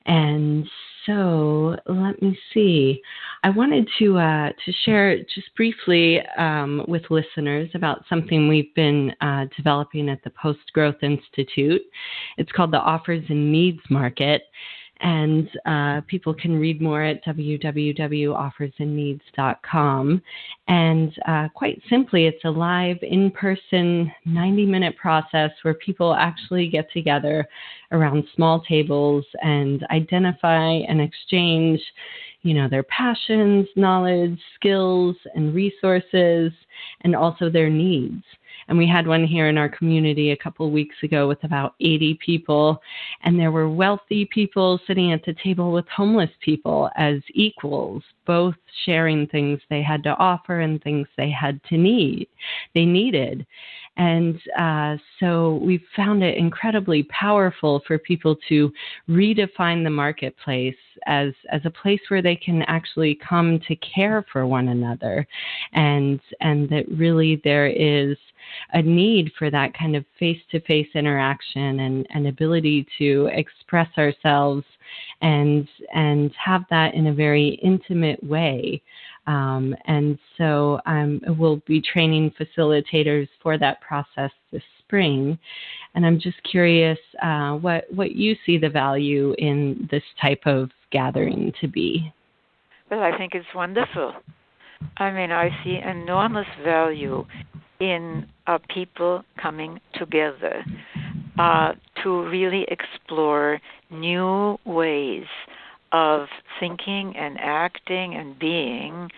And 0.06 0.66
so 1.06 1.76
let 1.86 2.20
me 2.20 2.38
see. 2.52 3.00
I 3.44 3.50
wanted 3.50 3.88
to 3.98 4.18
uh, 4.18 4.50
to 4.64 4.72
share 4.84 5.18
just 5.18 5.54
briefly 5.56 6.20
um, 6.36 6.84
with 6.88 7.02
listeners 7.10 7.70
about 7.74 8.04
something 8.08 8.48
we've 8.48 8.74
been 8.74 9.12
uh, 9.20 9.46
developing 9.56 10.08
at 10.08 10.22
the 10.24 10.30
Post 10.30 10.72
Growth 10.72 11.02
Institute. 11.02 11.82
It's 12.38 12.50
called 12.52 12.72
the 12.72 12.78
Offers 12.78 13.24
and 13.28 13.52
Needs 13.52 13.80
Market, 13.88 14.42
and 15.00 15.50
uh, 15.66 16.00
people 16.06 16.32
can 16.32 16.58
read 16.58 16.80
more 16.80 17.02
at 17.02 17.22
www.offersandneeds.com. 17.24 20.22
And 20.68 21.12
uh, 21.28 21.48
quite 21.54 21.82
simply, 21.90 22.24
it's 22.26 22.44
a 22.44 22.50
live, 22.50 22.96
in 23.02 23.30
person, 23.30 24.10
90 24.24 24.66
minute 24.66 24.96
process 24.96 25.50
where 25.62 25.74
people 25.74 26.14
actually 26.14 26.68
get 26.68 26.90
together 26.92 27.46
around 27.92 28.24
small 28.34 28.62
tables 28.62 29.24
and 29.42 29.86
identify 29.90 30.80
and 30.88 31.00
exchange. 31.00 31.80
You 32.42 32.52
know, 32.54 32.68
their 32.68 32.82
passions, 32.84 33.66
knowledge, 33.74 34.38
skills, 34.54 35.16
and 35.34 35.54
resources, 35.54 36.52
and 37.02 37.16
also 37.16 37.50
their 37.50 37.68
needs. 37.68 38.22
And 38.68 38.76
we 38.76 38.88
had 38.88 39.06
one 39.06 39.24
here 39.24 39.48
in 39.48 39.58
our 39.58 39.68
community 39.68 40.32
a 40.32 40.36
couple 40.36 40.66
of 40.66 40.72
weeks 40.72 40.96
ago 41.02 41.28
with 41.28 41.42
about 41.44 41.74
80 41.80 42.18
people. 42.24 42.80
And 43.22 43.38
there 43.38 43.52
were 43.52 43.70
wealthy 43.70 44.28
people 44.32 44.80
sitting 44.86 45.12
at 45.12 45.24
the 45.24 45.34
table 45.42 45.72
with 45.72 45.86
homeless 45.88 46.30
people 46.40 46.90
as 46.96 47.20
equals, 47.34 48.02
both 48.26 48.54
sharing 48.84 49.26
things 49.28 49.60
they 49.70 49.82
had 49.82 50.02
to 50.04 50.16
offer 50.16 50.60
and 50.60 50.82
things 50.82 51.06
they 51.16 51.30
had 51.30 51.60
to 51.64 51.76
need, 51.76 52.28
they 52.74 52.84
needed. 52.84 53.46
And 53.96 54.38
uh, 54.58 54.96
so 55.20 55.60
we 55.62 55.82
found 55.94 56.22
it 56.22 56.36
incredibly 56.36 57.04
powerful 57.04 57.82
for 57.86 57.98
people 57.98 58.36
to 58.48 58.70
redefine 59.08 59.84
the 59.84 59.90
marketplace 59.90 60.76
as, 61.06 61.32
as 61.50 61.62
a 61.64 61.70
place 61.70 62.00
where 62.08 62.22
they 62.22 62.36
can 62.36 62.62
actually 62.62 63.18
come 63.26 63.58
to 63.68 63.76
care 63.76 64.24
for 64.30 64.46
one 64.46 64.68
another. 64.68 65.26
And, 65.72 66.20
and 66.40 66.68
that 66.68 66.84
really 66.90 67.40
there 67.42 67.68
is 67.68 68.16
a 68.72 68.82
need 68.82 69.32
for 69.38 69.50
that 69.50 69.76
kind 69.76 69.96
of 69.96 70.04
face 70.18 70.40
to 70.50 70.60
face 70.60 70.88
interaction 70.94 71.80
and, 71.80 72.06
and 72.10 72.26
ability 72.26 72.86
to 72.98 73.30
express 73.32 73.88
ourselves 73.96 74.64
and, 75.22 75.68
and 75.94 76.30
have 76.42 76.64
that 76.70 76.94
in 76.94 77.08
a 77.08 77.14
very 77.14 77.58
intimate 77.62 78.22
way. 78.22 78.82
Um, 79.26 79.74
and 79.86 80.18
so 80.38 80.80
um, 80.86 81.20
we'll 81.38 81.62
be 81.66 81.80
training 81.80 82.32
facilitators 82.38 83.28
for 83.42 83.58
that 83.58 83.80
process 83.80 84.30
this 84.52 84.62
spring. 84.80 85.38
And 85.94 86.06
I'm 86.06 86.20
just 86.20 86.36
curious 86.50 86.98
uh, 87.22 87.52
what, 87.54 87.84
what 87.92 88.12
you 88.12 88.36
see 88.44 88.58
the 88.58 88.68
value 88.68 89.34
in 89.38 89.88
this 89.90 90.02
type 90.20 90.42
of 90.46 90.70
gathering 90.92 91.52
to 91.60 91.68
be. 91.68 92.12
Well, 92.90 93.00
I 93.00 93.16
think 93.18 93.34
it's 93.34 93.46
wonderful. 93.54 94.12
I 94.98 95.10
mean, 95.10 95.32
I 95.32 95.50
see 95.64 95.78
enormous 95.78 96.46
value 96.62 97.24
in 97.80 98.26
uh, 98.46 98.58
people 98.72 99.24
coming 99.40 99.80
together 99.94 100.64
uh, 101.38 101.72
to 102.02 102.28
really 102.28 102.66
explore 102.68 103.60
new 103.90 104.58
ways 104.64 105.26
of 105.92 106.26
thinking 106.60 107.14
and 107.16 107.38
acting 107.40 108.14
and 108.14 108.38
being. 108.38 109.10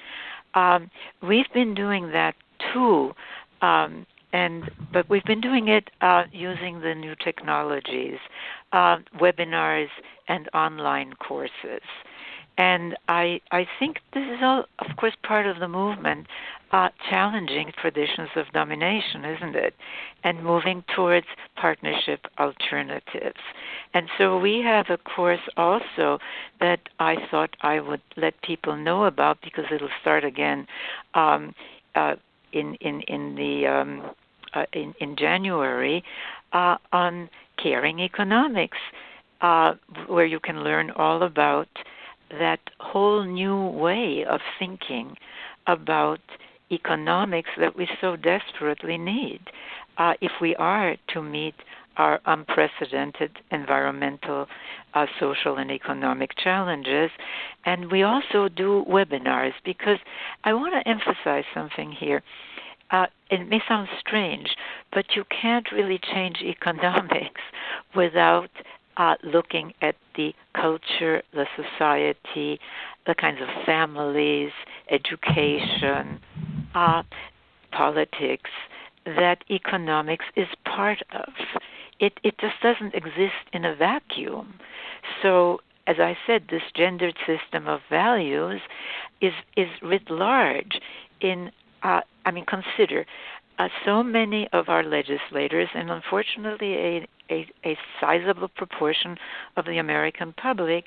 Um, 0.55 0.90
we've 1.22 1.51
been 1.53 1.74
doing 1.74 2.11
that 2.12 2.35
too, 2.72 3.12
um, 3.62 4.07
and 4.33 4.70
but 4.92 5.09
we've 5.09 5.24
been 5.24 5.40
doing 5.40 5.68
it 5.68 5.90
uh, 6.01 6.24
using 6.33 6.81
the 6.81 6.94
new 6.94 7.14
technologies, 7.22 8.18
uh, 8.72 8.98
webinars 9.20 9.88
and 10.29 10.48
online 10.55 11.12
courses. 11.14 11.83
And 12.59 12.97
I, 13.07 13.40
I 13.53 13.66
think 13.79 14.01
this 14.12 14.25
is 14.25 14.40
all, 14.42 14.64
of 14.81 14.97
course, 14.97 15.14
part 15.23 15.47
of 15.47 15.61
the 15.61 15.68
movement, 15.68 16.27
uh, 16.73 16.88
challenging 17.09 17.73
traditions 17.81 18.31
of 18.35 18.47
domination, 18.53 19.25
isn't 19.25 19.55
it? 19.55 19.75
And 20.25 20.42
moving 20.42 20.83
towards 20.94 21.27
partnership 21.55 22.27
alternatives. 22.37 23.40
And 23.94 24.09
so 24.18 24.38
we 24.38 24.61
have 24.62 24.87
a 24.90 24.99
course 24.99 25.40
also 25.57 26.18
that 26.59 26.81
I 26.99 27.16
thought 27.31 27.57
I 27.61 27.79
would 27.79 28.03
let 28.16 28.35
people 28.42 28.77
know 28.77 29.05
about 29.05 29.38
because 29.40 29.66
it'll 29.73 29.88
start 30.01 30.25
again 30.25 30.66
um, 31.14 31.55
uh, 31.94 32.16
in 32.53 32.75
in 32.81 33.03
in 33.03 33.37
the 33.37 33.66
um, 33.66 34.11
uh, 34.53 34.64
in 34.73 34.94
in 35.01 35.14
January 35.16 36.03
uh, 36.53 36.77
on 36.92 37.31
caring 37.62 38.01
economics, 38.01 38.79
uh, 39.42 39.75
where 40.09 40.27
you 40.27 40.40
can 40.40 40.64
learn 40.64 40.90
all 40.90 41.23
about 41.23 41.68
that 42.30 42.60
whole 42.78 43.24
new 43.24 43.66
way 43.68 44.24
of 44.28 44.40
thinking 44.58 45.16
about 45.66 46.20
economics 46.70 47.50
that 47.58 47.76
we 47.76 47.88
so 48.00 48.16
desperately 48.16 48.98
need 48.98 49.40
uh, 49.96 50.14
if 50.20 50.32
we 50.40 50.54
are 50.56 50.96
to 51.08 51.22
meet 51.22 51.54
our 51.96 52.20
unprecedented 52.26 53.38
environmental, 53.50 54.46
uh, 54.94 55.06
social, 55.18 55.56
and 55.56 55.70
economic 55.70 56.30
challenges. 56.36 57.10
And 57.64 57.90
we 57.90 58.04
also 58.04 58.48
do 58.48 58.84
webinars 58.88 59.52
because 59.64 59.98
I 60.44 60.54
want 60.54 60.74
to 60.74 60.88
emphasize 60.88 61.44
something 61.52 61.90
here. 61.90 62.22
Uh, 62.90 63.06
it 63.30 63.46
may 63.48 63.60
sound 63.68 63.88
strange, 63.98 64.48
but 64.92 65.16
you 65.16 65.24
can't 65.24 65.70
really 65.72 66.00
change 66.12 66.36
economics 66.42 67.40
without 67.94 68.50
uh, 68.96 69.16
looking 69.22 69.74
at 69.82 69.96
the 70.18 70.35
culture, 70.54 71.22
the 71.33 71.46
society, 71.57 72.61
the 73.07 73.14
kinds 73.14 73.38
of 73.40 73.48
families, 73.64 74.50
education, 74.90 76.20
uh, 76.74 77.02
politics 77.72 78.50
that 79.07 79.44
economics 79.50 80.26
is 80.37 80.48
part 80.64 80.98
of. 81.12 81.33
It 82.00 82.20
it 82.22 82.37
just 82.38 82.61
doesn't 82.62 82.94
exist 82.94 83.44
in 83.52 83.64
a 83.64 83.74
vacuum. 83.74 84.54
So 85.22 85.61
as 85.87 85.96
I 85.98 86.18
said, 86.26 86.48
this 86.50 86.62
gendered 86.76 87.16
system 87.26 87.66
of 87.66 87.81
values 87.88 88.61
is 89.20 89.33
is 89.57 89.68
writ 89.83 90.11
large 90.11 90.81
in 91.20 91.50
uh, 91.83 92.00
I 92.26 92.31
mean 92.31 92.44
consider 92.44 93.07
uh, 93.59 93.68
so 93.85 94.03
many 94.03 94.49
of 94.53 94.68
our 94.68 94.85
legislators, 94.85 95.68
and 95.75 95.90
unfortunately 95.90 96.75
a, 96.75 97.09
a, 97.31 97.47
a 97.64 97.77
sizable 98.01 98.49
proportion 98.49 99.16
of 99.57 99.64
the 99.64 99.79
American 99.79 100.33
public, 100.33 100.85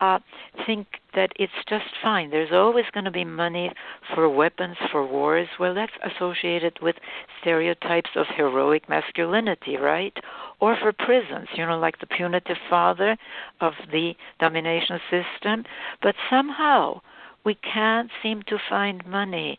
uh, 0.00 0.18
think 0.64 0.86
that 1.14 1.30
it's 1.36 1.52
just 1.68 1.84
fine. 2.02 2.30
There's 2.30 2.52
always 2.52 2.84
going 2.92 3.04
to 3.04 3.10
be 3.10 3.24
money 3.24 3.72
for 4.14 4.28
weapons, 4.28 4.76
for 4.90 5.06
wars. 5.06 5.48
Well, 5.58 5.74
that's 5.74 5.92
associated 6.14 6.78
with 6.80 6.96
stereotypes 7.40 8.10
of 8.16 8.26
heroic 8.36 8.88
masculinity, 8.88 9.76
right? 9.76 10.16
Or 10.60 10.76
for 10.80 10.92
prisons, 10.92 11.48
you 11.56 11.66
know, 11.66 11.78
like 11.78 11.98
the 11.98 12.06
punitive 12.06 12.56
father 12.70 13.16
of 13.60 13.72
the 13.90 14.14
domination 14.38 15.00
system. 15.10 15.64
But 16.00 16.14
somehow, 16.30 17.00
we 17.44 17.56
can't 17.56 18.10
seem 18.22 18.42
to 18.48 18.58
find 18.68 19.04
money 19.06 19.58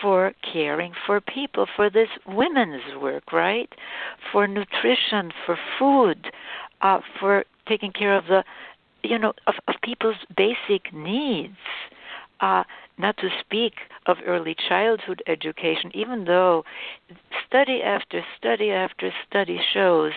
for 0.00 0.32
caring 0.52 0.92
for 1.06 1.20
people, 1.20 1.66
for 1.74 1.88
this 1.90 2.08
women's 2.26 2.82
work, 3.00 3.32
right? 3.32 3.72
For 4.32 4.46
nutrition, 4.46 5.32
for 5.46 5.58
food, 5.78 6.26
uh, 6.82 7.00
for 7.18 7.44
taking 7.66 7.92
care 7.92 8.16
of 8.16 8.26
the, 8.26 8.44
you 9.02 9.18
know, 9.18 9.32
of, 9.46 9.54
of 9.68 9.74
people's 9.82 10.16
basic 10.36 10.92
needs. 10.92 11.56
Uh, 12.40 12.64
not 12.96 13.16
to 13.18 13.28
speak 13.40 13.74
of 14.06 14.18
early 14.26 14.54
childhood 14.68 15.22
education, 15.26 15.90
even 15.94 16.24
though 16.24 16.64
study 17.46 17.82
after 17.82 18.24
study 18.36 18.70
after 18.70 19.12
study 19.28 19.60
shows 19.72 20.12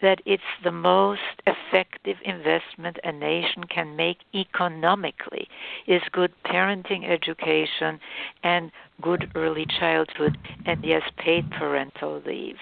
that 0.00 0.20
it's 0.24 0.42
the 0.64 0.72
most 0.72 1.20
effective 1.46 2.16
investment 2.24 2.98
a 3.04 3.12
nation 3.12 3.64
can 3.64 3.96
make 3.96 4.18
economically 4.34 5.48
is 5.86 6.02
good 6.12 6.32
parenting 6.46 7.08
education 7.08 8.00
and 8.42 8.70
good 9.00 9.30
early 9.34 9.66
childhood 9.78 10.36
and 10.66 10.84
yes 10.84 11.02
paid 11.18 11.50
parental 11.50 12.22
leave. 12.26 12.58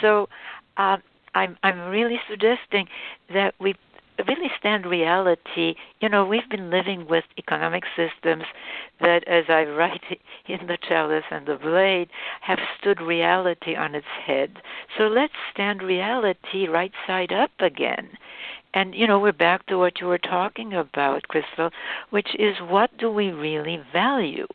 So 0.00 0.28
uh, 0.76 0.98
I'm 1.34 1.56
I'm 1.62 1.88
really 1.88 2.20
suggesting 2.28 2.88
that 3.32 3.54
we 3.58 3.74
really 4.26 4.50
stand 4.58 4.86
reality. 4.86 5.74
You 6.00 6.08
know, 6.08 6.24
we've 6.24 6.48
been 6.48 6.70
living 6.70 7.06
with 7.08 7.24
economic 7.38 7.84
systems 7.96 8.44
that, 9.00 9.26
as 9.26 9.44
I 9.48 9.64
write 9.64 10.02
in 10.46 10.66
The 10.66 10.78
Chalice 10.88 11.24
and 11.30 11.46
the 11.46 11.56
Blade, 11.56 12.08
have 12.40 12.60
stood 12.78 13.00
reality 13.00 13.74
on 13.74 13.94
its 13.94 14.06
head. 14.24 14.58
So 14.96 15.04
let's 15.04 15.34
stand 15.52 15.82
reality 15.82 16.68
right 16.68 16.92
side 17.06 17.32
up 17.32 17.52
again. 17.58 18.16
And, 18.74 18.92
you 18.94 19.06
know, 19.06 19.20
we're 19.20 19.32
back 19.32 19.66
to 19.66 19.78
what 19.78 20.00
you 20.00 20.08
were 20.08 20.18
talking 20.18 20.74
about, 20.74 21.28
Crystal, 21.28 21.70
which 22.10 22.34
is 22.38 22.56
what 22.60 22.90
do 22.98 23.08
we 23.10 23.30
really 23.30 23.80
value? 23.92 24.48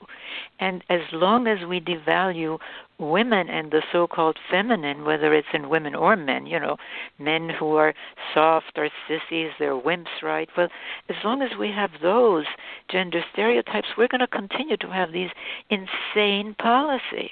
And 0.59 0.83
as 0.89 1.01
long 1.13 1.47
as 1.47 1.65
we 1.65 1.79
devalue 1.79 2.59
women 2.99 3.47
and 3.49 3.71
the 3.71 3.81
so-called 3.93 4.37
feminine, 4.51 5.05
whether 5.05 5.33
it's 5.33 5.47
in 5.53 5.69
women 5.69 5.95
or 5.95 6.17
men, 6.17 6.45
you 6.45 6.59
know, 6.59 6.75
men 7.17 7.49
who 7.49 7.75
are 7.75 7.93
soft 8.33 8.73
or 8.75 8.89
sissies, 9.07 9.51
they're 9.57 9.79
wimps, 9.79 10.21
right? 10.21 10.49
Well, 10.57 10.67
as 11.07 11.15
long 11.23 11.41
as 11.41 11.57
we 11.57 11.71
have 11.71 11.91
those 12.01 12.45
gender 12.89 13.23
stereotypes, 13.31 13.87
we're 13.97 14.09
going 14.09 14.19
to 14.19 14.27
continue 14.27 14.75
to 14.77 14.87
have 14.87 15.13
these 15.13 15.31
insane 15.69 16.55
policies. 16.59 17.29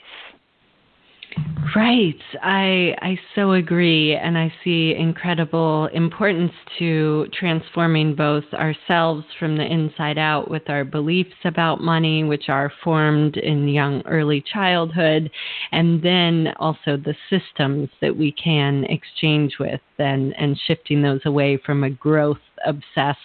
Right. 1.75 2.19
I 2.41 2.95
I 3.01 3.19
so 3.35 3.51
agree 3.51 4.15
and 4.15 4.37
I 4.37 4.51
see 4.63 4.95
incredible 4.97 5.87
importance 5.93 6.53
to 6.79 7.27
transforming 7.33 8.15
both 8.15 8.45
ourselves 8.53 9.25
from 9.37 9.57
the 9.57 9.65
inside 9.65 10.17
out 10.17 10.49
with 10.49 10.69
our 10.69 10.85
beliefs 10.85 11.35
about 11.43 11.81
money 11.81 12.23
which 12.23 12.47
are 12.47 12.71
formed 12.83 13.37
in 13.37 13.67
young 13.67 14.01
early 14.07 14.43
childhood 14.51 15.29
and 15.71 16.01
then 16.01 16.53
also 16.57 16.95
the 16.97 17.15
systems 17.29 17.89
that 18.01 18.15
we 18.15 18.31
can 18.31 18.85
exchange 18.85 19.57
with 19.59 19.81
and 19.99 20.33
and 20.37 20.57
shifting 20.65 21.01
those 21.01 21.21
away 21.25 21.57
from 21.65 21.83
a 21.83 21.89
growth 21.89 22.37
obsessed 22.65 23.19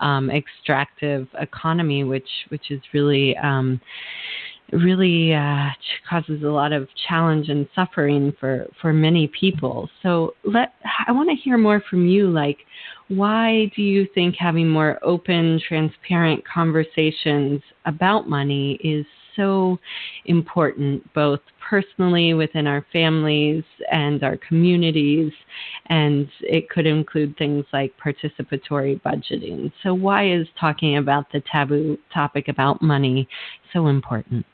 um, 0.00 0.30
extractive 0.30 1.28
economy 1.40 2.04
which 2.04 2.28
which 2.48 2.70
is 2.70 2.80
really 2.92 3.36
um, 3.36 3.80
really 4.72 5.34
uh, 5.34 5.68
causes 6.08 6.42
a 6.42 6.48
lot 6.48 6.72
of 6.72 6.88
challenge 7.08 7.48
and 7.48 7.68
suffering 7.74 8.32
for 8.38 8.66
for 8.80 8.92
many 8.92 9.28
people. 9.28 9.88
So 10.02 10.34
let 10.44 10.74
I 11.06 11.12
want 11.12 11.28
to 11.30 11.36
hear 11.36 11.58
more 11.58 11.82
from 11.88 12.06
you. 12.06 12.30
Like, 12.30 12.58
why 13.08 13.70
do 13.76 13.82
you 13.82 14.06
think 14.14 14.34
having 14.36 14.68
more 14.68 14.98
open, 15.02 15.60
transparent 15.66 16.42
conversations 16.46 17.62
about 17.84 18.28
money 18.28 18.78
is 18.82 19.06
so 19.36 19.78
important, 20.24 21.12
both 21.12 21.40
personally 21.68 22.34
within 22.34 22.66
our 22.66 22.84
families 22.92 23.62
and 23.92 24.24
our 24.24 24.36
communities, 24.38 25.32
and 25.86 26.28
it 26.40 26.68
could 26.70 26.86
include 26.86 27.36
things 27.36 27.64
like 27.72 27.92
participatory 27.98 29.00
budgeting. 29.02 29.70
So, 29.82 29.94
why 29.94 30.30
is 30.30 30.46
talking 30.58 30.96
about 30.96 31.30
the 31.32 31.42
taboo 31.52 31.98
topic 32.12 32.48
about 32.48 32.82
money 32.82 33.28
so 33.72 33.88
important? 33.88 34.44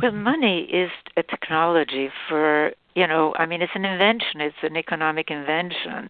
Well, 0.00 0.12
money 0.12 0.62
is 0.62 0.90
a 1.16 1.22
technology 1.22 2.10
for, 2.28 2.72
you 2.94 3.06
know, 3.06 3.34
I 3.38 3.46
mean, 3.46 3.62
it's 3.62 3.72
an 3.74 3.84
invention, 3.84 4.40
it's 4.40 4.56
an 4.62 4.76
economic 4.76 5.30
invention, 5.30 6.08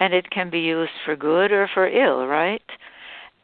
and 0.00 0.14
it 0.14 0.30
can 0.30 0.50
be 0.50 0.60
used 0.60 0.92
for 1.04 1.16
good 1.16 1.52
or 1.52 1.68
for 1.72 1.88
ill, 1.88 2.26
right? 2.26 2.62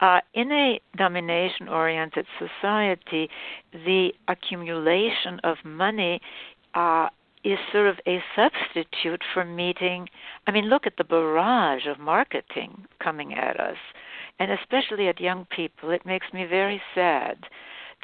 Uh, 0.01 0.19
in 0.33 0.51
a 0.51 0.79
domination 0.97 1.69
oriented 1.69 2.25
society, 2.37 3.29
the 3.71 4.09
accumulation 4.27 5.39
of 5.43 5.57
money 5.63 6.19
uh, 6.73 7.07
is 7.43 7.57
sort 7.71 7.87
of 7.87 7.97
a 8.05 8.21
substitute 8.35 9.21
for 9.33 9.45
meeting. 9.45 10.07
I 10.47 10.51
mean, 10.51 10.65
look 10.65 10.85
at 10.85 10.97
the 10.97 11.03
barrage 11.03 11.87
of 11.87 11.99
marketing 11.99 12.85
coming 13.01 13.33
at 13.33 13.59
us 13.59 13.77
and 14.39 14.51
especially 14.51 15.07
at 15.07 15.19
young 15.19 15.45
people, 15.55 15.91
it 15.91 16.05
makes 16.05 16.27
me 16.33 16.45
very 16.45 16.81
sad 16.93 17.37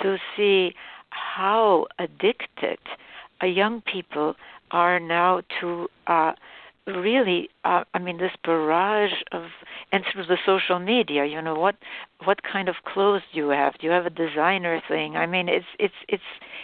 to 0.02 0.18
see 0.36 0.74
how 1.12 1.88
addicted 2.00 2.80
young 3.44 3.82
people 3.82 4.36
are 4.72 5.00
now 5.00 5.42
to 5.60 5.88
uh, 6.08 6.34
really 6.88 7.50
uh, 7.64 7.84
i 7.94 8.00
mean 8.00 8.18
this 8.18 8.32
barrage 8.44 9.12
of 9.32 9.44
and 9.92 10.04
through 10.12 10.26
the 10.26 10.38
social 10.46 10.80
media 10.80 11.26
you 11.26 11.42
know 11.42 11.56
what 11.56 11.76
what 12.26 12.42
kind 12.44 12.70
of 12.70 12.76
clothes 12.86 13.22
do 13.34 13.40
you 13.40 13.50
have? 13.50 13.78
Do 13.78 13.88
you 13.88 13.94
have 13.94 14.06
a 14.06 14.10
designer 14.10 14.82
thing? 14.88 15.16
I 15.16 15.26
mean 15.26 15.50
it's 15.50 15.66
it's 15.80 15.94
it's 16.08 16.24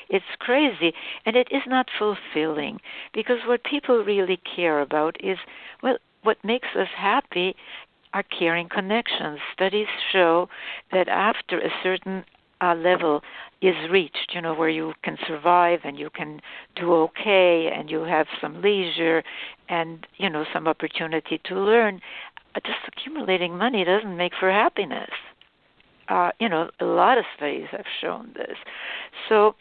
it's 0.09 0.25
crazy. 0.39 0.93
And 1.25 1.35
it 1.35 1.47
is 1.51 1.63
not 1.67 1.87
fulfilling 1.97 2.79
because 3.13 3.39
what 3.45 3.63
people 3.63 4.03
really 4.03 4.39
care 4.55 4.81
about 4.81 5.17
is 5.23 5.37
well 5.81 5.97
what 6.23 6.37
makes 6.43 6.69
us 6.77 6.89
happy 6.95 7.55
are 8.13 8.23
caring 8.23 8.69
connections. 8.69 9.39
Studies 9.53 9.87
show 10.11 10.49
that 10.91 11.07
after 11.07 11.59
a 11.59 11.69
certain 11.83 12.23
uh, 12.61 12.75
level 12.75 13.21
is 13.61 13.75
reached, 13.89 14.31
you 14.33 14.41
know, 14.41 14.53
where 14.53 14.69
you 14.69 14.93
can 15.03 15.17
survive 15.27 15.79
and 15.83 15.97
you 15.97 16.09
can 16.09 16.39
do 16.75 16.93
okay 16.93 17.71
and 17.73 17.89
you 17.89 18.03
have 18.03 18.27
some 18.41 18.61
leisure 18.61 19.23
and, 19.69 20.05
you 20.17 20.29
know, 20.29 20.45
some 20.53 20.67
opportunity 20.67 21.39
to 21.45 21.55
learn, 21.55 22.01
uh, 22.55 22.59
just 22.65 22.79
accumulating 22.87 23.57
money 23.57 23.83
doesn't 23.83 24.17
make 24.17 24.33
for 24.39 24.51
happiness. 24.51 25.09
Uh, 26.09 26.31
you 26.39 26.47
know, 26.47 26.69
a 26.79 26.85
lot 26.85 27.17
of 27.17 27.25
studies 27.35 27.67
have 27.71 27.85
shown 28.01 28.31
this. 28.35 28.57
So, 29.27 29.55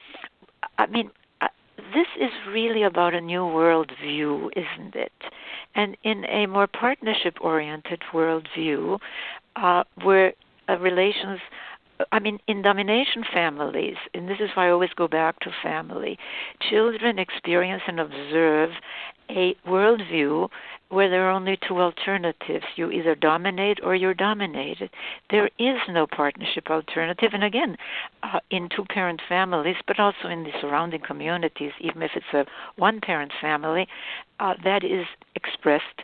I 0.78 0.86
mean, 0.86 1.10
uh, 1.40 1.48
this 1.92 2.06
is 2.20 2.30
really 2.48 2.82
about 2.82 3.14
a 3.14 3.20
new 3.20 3.44
world 3.44 3.90
view, 4.00 4.50
isn't 4.54 4.94
it? 4.94 5.12
And 5.74 5.96
in 6.04 6.24
a 6.26 6.46
more 6.46 6.66
partnership 6.66 7.36
oriented 7.40 8.02
world 8.14 8.48
view, 8.56 8.98
uh, 9.56 9.84
where 10.02 10.34
uh, 10.68 10.78
relations 10.78 11.40
I 12.12 12.18
mean, 12.18 12.38
in 12.46 12.62
domination 12.62 13.24
families, 13.32 13.96
and 14.12 14.28
this 14.28 14.40
is 14.40 14.50
why 14.54 14.68
I 14.68 14.70
always 14.70 14.90
go 14.96 15.08
back 15.08 15.40
to 15.40 15.50
family, 15.62 16.18
children 16.70 17.18
experience 17.18 17.82
and 17.86 18.00
observe 18.00 18.70
a 19.30 19.54
worldview 19.66 20.48
where 20.88 21.10
there 21.10 21.24
are 21.26 21.32
only 21.32 21.58
two 21.66 21.80
alternatives. 21.80 22.64
You 22.76 22.90
either 22.90 23.14
dominate 23.14 23.80
or 23.82 23.94
you're 23.94 24.14
dominated. 24.14 24.90
There 25.30 25.50
is 25.58 25.78
no 25.88 26.06
partnership 26.06 26.70
alternative. 26.70 27.30
And 27.32 27.42
again, 27.42 27.76
uh, 28.22 28.40
in 28.50 28.68
two 28.68 28.84
parent 28.84 29.20
families, 29.28 29.76
but 29.86 29.98
also 29.98 30.28
in 30.28 30.44
the 30.44 30.52
surrounding 30.60 31.00
communities, 31.00 31.72
even 31.80 32.02
if 32.02 32.12
it's 32.14 32.26
a 32.32 32.46
one 32.76 33.00
parent 33.00 33.32
family, 33.40 33.88
uh, 34.38 34.54
that 34.64 34.84
is 34.84 35.06
expressed. 35.34 36.02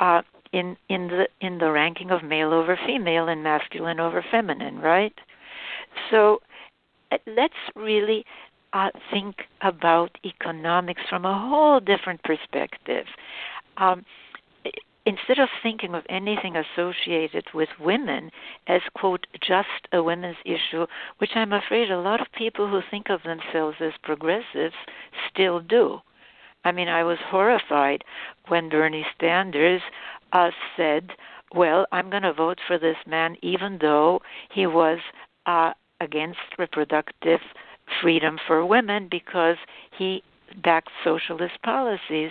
Uh, 0.00 0.22
in 0.52 0.76
in 0.90 1.08
the 1.08 1.28
in 1.40 1.58
the 1.58 1.70
ranking 1.70 2.10
of 2.10 2.22
male 2.22 2.52
over 2.52 2.78
female 2.86 3.28
and 3.28 3.42
masculine 3.42 3.98
over 3.98 4.22
feminine, 4.30 4.78
right? 4.80 5.14
So 6.10 6.40
uh, 7.10 7.18
let's 7.26 7.54
really 7.74 8.24
uh, 8.72 8.90
think 9.10 9.36
about 9.60 10.16
economics 10.24 11.02
from 11.08 11.24
a 11.24 11.48
whole 11.48 11.80
different 11.80 12.22
perspective. 12.22 13.06
Um, 13.76 14.04
instead 15.04 15.38
of 15.38 15.48
thinking 15.62 15.94
of 15.94 16.04
anything 16.08 16.54
associated 16.56 17.44
with 17.52 17.68
women 17.80 18.30
as, 18.68 18.80
quote, 18.94 19.26
just 19.40 19.88
a 19.92 20.02
women's 20.02 20.36
issue, 20.44 20.86
which 21.18 21.30
I'm 21.34 21.52
afraid 21.52 21.90
a 21.90 22.00
lot 22.00 22.20
of 22.20 22.28
people 22.36 22.68
who 22.68 22.80
think 22.90 23.10
of 23.10 23.22
themselves 23.22 23.76
as 23.80 23.92
progressives 24.02 24.74
still 25.30 25.60
do. 25.60 25.98
I 26.64 26.70
mean, 26.70 26.88
I 26.88 27.02
was 27.02 27.18
horrified 27.26 28.04
when 28.48 28.68
Bernie 28.68 29.06
Sanders 29.20 29.82
uh, 30.32 30.50
said, 30.76 31.10
well, 31.54 31.86
I'm 31.90 32.08
going 32.08 32.22
to 32.22 32.32
vote 32.32 32.60
for 32.66 32.78
this 32.78 32.96
man 33.06 33.36
even 33.42 33.78
though 33.80 34.20
he 34.54 34.66
was 34.66 34.98
uh, 35.46 35.72
against 36.02 36.38
reproductive 36.58 37.40
freedom 38.00 38.38
for 38.46 38.64
women 38.64 39.08
because 39.10 39.56
he 39.96 40.22
backed 40.62 40.90
socialist 41.04 41.54
policies. 41.62 42.30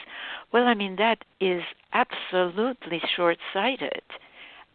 Well, 0.52 0.66
I 0.66 0.74
mean, 0.74 0.96
that 0.98 1.24
is 1.40 1.64
absolutely 1.94 3.02
short 3.16 3.38
sighted. 3.54 4.04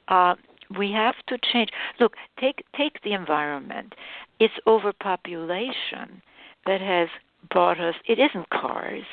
Uh, 0.08 0.34
we 0.76 0.92
have 0.92 1.14
to 1.28 1.38
change. 1.52 1.70
Look, 2.00 2.14
take 2.40 2.64
take 2.76 3.02
the 3.02 3.12
environment. 3.12 3.94
It's 4.40 4.54
overpopulation 4.66 6.22
that 6.66 6.80
has 6.80 7.08
brought 7.50 7.80
us. 7.80 7.94
It 8.08 8.18
isn't 8.18 8.50
cars. 8.50 9.04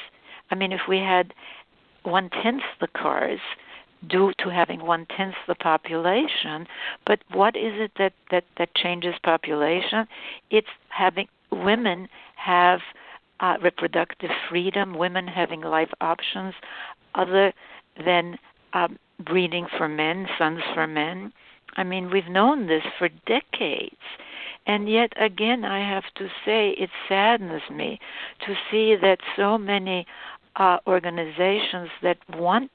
I 0.49 0.55
mean, 0.55 0.71
if 0.71 0.81
we 0.87 0.97
had 0.97 1.33
one 2.03 2.29
tenth 2.29 2.63
the 2.81 2.87
cars, 2.87 3.39
due 4.07 4.33
to 4.39 4.49
having 4.49 4.85
one 4.85 5.05
tenth 5.15 5.35
the 5.47 5.55
population. 5.55 6.67
But 7.05 7.19
what 7.31 7.55
is 7.55 7.73
it 7.75 7.91
that, 7.97 8.13
that, 8.31 8.45
that 8.57 8.75
changes 8.75 9.15
population? 9.23 10.07
It's 10.49 10.67
having 10.89 11.27
women 11.51 12.07
have 12.35 12.79
uh, 13.39 13.55
reproductive 13.61 14.29
freedom, 14.49 14.97
women 14.97 15.27
having 15.27 15.61
life 15.61 15.91
options 16.01 16.53
other 17.15 17.53
than 18.05 18.37
um, 18.73 18.97
breeding 19.23 19.67
for 19.77 19.87
men, 19.87 20.27
sons 20.37 20.61
for 20.73 20.87
men. 20.87 21.31
I 21.75 21.83
mean, 21.83 22.09
we've 22.11 22.27
known 22.27 22.67
this 22.67 22.83
for 22.97 23.09
decades. 23.25 23.95
And 24.65 24.89
yet, 24.89 25.11
again, 25.17 25.65
I 25.65 25.79
have 25.79 26.05
to 26.15 26.27
say, 26.45 26.69
it 26.71 26.89
saddens 27.09 27.61
me 27.69 27.99
to 28.45 28.55
see 28.71 28.95
that 28.95 29.17
so 29.35 29.57
many 29.57 30.05
uh, 30.55 30.77
organizations 30.87 31.89
that 32.01 32.17
want 32.37 32.71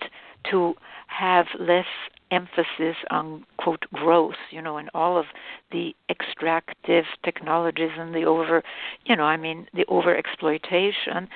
to 0.50 0.74
have 1.06 1.46
less 1.58 1.86
emphasis 2.30 2.96
on 3.10 3.44
quote 3.56 3.86
growth 3.94 4.34
you 4.50 4.60
know 4.60 4.76
and 4.76 4.90
all 4.92 5.16
of 5.16 5.24
the 5.72 5.96
extractive 6.10 7.06
technologies 7.24 7.90
and 7.96 8.14
the 8.14 8.24
over 8.24 8.62
you 9.06 9.16
know 9.16 9.24
i 9.24 9.34
mean 9.34 9.66
the 9.72 9.86
over 9.86 10.14
exploitation 10.14 11.26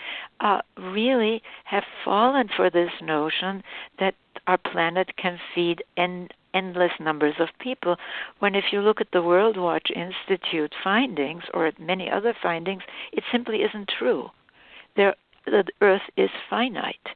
uh, 0.40 0.60
really 0.76 1.42
have 1.64 1.84
fallen 2.04 2.46
for 2.54 2.68
this 2.68 2.90
notion 3.00 3.62
that 3.98 4.14
our 4.46 4.58
planet 4.58 5.16
can 5.16 5.38
feed 5.54 5.82
en- 5.96 6.28
endless 6.54 6.92
numbers 7.00 7.34
of 7.38 7.48
people. 7.60 7.96
When 8.40 8.54
if 8.54 8.64
you 8.72 8.80
look 8.80 9.00
at 9.00 9.10
the 9.12 9.22
world 9.22 9.56
watch 9.56 9.90
institute 9.94 10.74
findings 10.82 11.44
or 11.54 11.66
at 11.66 11.80
many 11.80 12.10
other 12.10 12.34
findings 12.42 12.82
it 13.12 13.24
simply 13.30 13.62
isn't 13.62 13.88
true. 13.98 14.30
There 14.96 15.14
the 15.46 15.64
earth 15.80 16.02
is 16.16 16.30
finite 16.48 17.08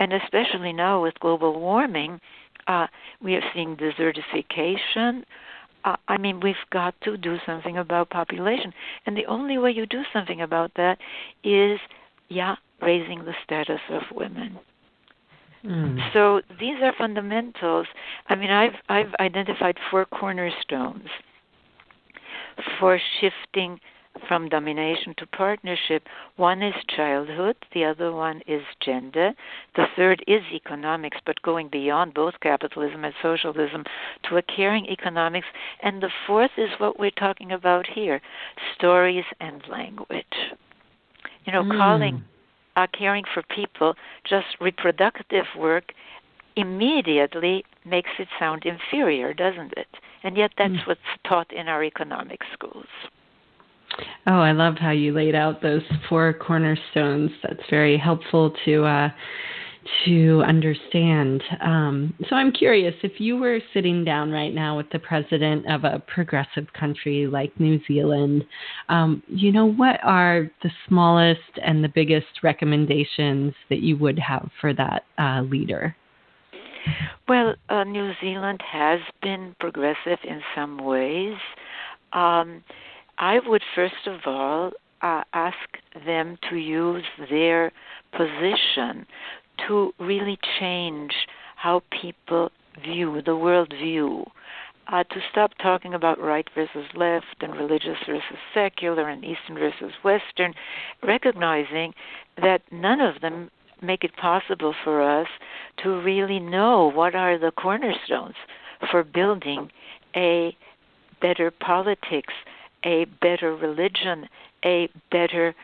and 0.00 0.12
especially 0.12 0.72
now 0.72 1.02
with 1.02 1.14
global 1.20 1.60
warming, 1.60 2.20
uh, 2.66 2.86
we 3.22 3.34
are 3.36 3.42
seeing 3.54 3.76
desertification. 3.76 5.22
Uh, 5.84 5.96
I 6.08 6.16
mean, 6.16 6.40
we've 6.40 6.56
got 6.72 6.94
to 7.02 7.16
do 7.16 7.36
something 7.46 7.78
about 7.78 8.10
population, 8.10 8.72
and 9.06 9.16
the 9.16 9.26
only 9.26 9.58
way 9.58 9.70
you 9.70 9.86
do 9.86 10.02
something 10.12 10.40
about 10.40 10.72
that 10.76 10.98
is, 11.44 11.78
yeah, 12.28 12.56
raising 12.82 13.24
the 13.24 13.34
status 13.44 13.80
of 13.90 14.02
women. 14.12 14.58
Mm. 15.64 16.12
So 16.14 16.40
these 16.58 16.76
are 16.82 16.94
fundamentals. 16.96 17.86
I 18.28 18.34
mean, 18.34 18.50
I've 18.50 18.72
I've 18.88 19.14
identified 19.20 19.76
four 19.90 20.06
cornerstones 20.06 21.08
for 22.78 22.98
shifting 23.20 23.78
from 24.28 24.48
domination 24.48 25.14
to 25.18 25.26
partnership. 25.26 26.04
One 26.36 26.62
is 26.62 26.74
childhood, 26.94 27.56
the 27.72 27.84
other 27.84 28.12
one 28.12 28.42
is 28.46 28.62
gender, 28.80 29.32
the 29.76 29.86
third 29.96 30.22
is 30.26 30.42
economics, 30.52 31.18
but 31.24 31.42
going 31.42 31.68
beyond 31.68 32.14
both 32.14 32.34
capitalism 32.40 33.04
and 33.04 33.14
socialism 33.22 33.84
to 34.28 34.36
a 34.36 34.42
caring 34.42 34.86
economics, 34.86 35.46
and 35.82 36.02
the 36.02 36.10
fourth 36.26 36.52
is 36.56 36.70
what 36.78 36.98
we're 36.98 37.10
talking 37.10 37.52
about 37.52 37.86
here 37.86 38.20
stories 38.74 39.24
and 39.40 39.62
language. 39.68 40.24
You 41.44 41.52
know, 41.52 41.62
mm. 41.62 41.76
calling 41.76 42.24
uh, 42.76 42.86
caring 42.96 43.24
for 43.34 43.42
people 43.54 43.94
just 44.24 44.46
reproductive 44.60 45.46
work 45.58 45.92
immediately 46.56 47.64
makes 47.84 48.10
it 48.18 48.28
sound 48.38 48.64
inferior, 48.64 49.32
doesn't 49.34 49.72
it? 49.76 49.88
And 50.22 50.36
yet 50.36 50.52
that's 50.58 50.74
mm. 50.74 50.86
what's 50.86 51.00
taught 51.26 51.52
in 51.52 51.68
our 51.68 51.82
economic 51.82 52.40
schools. 52.52 52.86
Oh, 54.26 54.40
I 54.40 54.52
love 54.52 54.76
how 54.78 54.90
you 54.90 55.12
laid 55.12 55.34
out 55.34 55.62
those 55.62 55.82
four 56.08 56.32
cornerstones. 56.32 57.30
That's 57.42 57.62
very 57.68 57.96
helpful 57.96 58.54
to 58.64 58.84
uh, 58.84 59.08
to 60.04 60.42
understand. 60.46 61.42
Um, 61.60 62.14
so 62.28 62.36
I'm 62.36 62.52
curious 62.52 62.94
if 63.02 63.18
you 63.18 63.36
were 63.36 63.60
sitting 63.74 64.04
down 64.04 64.30
right 64.30 64.54
now 64.54 64.76
with 64.76 64.86
the 64.90 64.98
president 64.98 65.70
of 65.70 65.84
a 65.84 66.02
progressive 66.06 66.66
country 66.78 67.26
like 67.26 67.58
New 67.58 67.80
Zealand, 67.86 68.44
um, 68.88 69.22
you 69.26 69.52
know, 69.52 69.66
what 69.66 69.98
are 70.02 70.50
the 70.62 70.70
smallest 70.88 71.40
and 71.64 71.82
the 71.82 71.88
biggest 71.88 72.42
recommendations 72.42 73.54
that 73.68 73.80
you 73.80 73.96
would 73.96 74.18
have 74.18 74.48
for 74.60 74.72
that 74.74 75.04
uh, 75.18 75.42
leader? 75.42 75.96
Well, 77.28 77.54
uh, 77.68 77.84
New 77.84 78.12
Zealand 78.20 78.60
has 78.70 79.00
been 79.22 79.54
progressive 79.60 80.18
in 80.24 80.40
some 80.54 80.78
ways. 80.78 81.36
Um, 82.12 82.62
I 83.20 83.38
would 83.46 83.62
first 83.74 84.06
of 84.06 84.20
all 84.24 84.72
uh, 85.02 85.22
ask 85.34 85.56
them 86.06 86.38
to 86.48 86.56
use 86.56 87.04
their 87.30 87.70
position 88.12 89.06
to 89.68 89.92
really 90.00 90.38
change 90.58 91.12
how 91.56 91.82
people 91.90 92.50
view 92.82 93.20
the 93.24 93.36
world 93.36 93.74
view. 93.78 94.24
uh, 94.88 95.04
to 95.04 95.20
stop 95.30 95.52
talking 95.62 95.94
about 95.94 96.18
right 96.18 96.48
versus 96.54 96.86
left 96.94 97.36
and 97.42 97.54
religious 97.54 97.98
versus 98.06 98.38
secular 98.52 99.08
and 99.08 99.24
Eastern 99.24 99.54
versus 99.54 99.92
Western, 100.02 100.52
recognizing 101.02 101.94
that 102.42 102.62
none 102.72 103.00
of 103.00 103.20
them 103.20 103.50
make 103.82 104.02
it 104.02 104.16
possible 104.16 104.74
for 104.82 105.00
us 105.00 105.28
to 105.82 106.00
really 106.02 106.40
know 106.40 106.90
what 106.90 107.14
are 107.14 107.38
the 107.38 107.52
cornerstones 107.52 108.34
for 108.90 109.04
building 109.04 109.70
a 110.16 110.56
better 111.20 111.50
politics, 111.50 112.34
a 112.84 113.06
better 113.20 113.54
religion, 113.54 114.28
a 114.64 114.88
better 115.10 115.54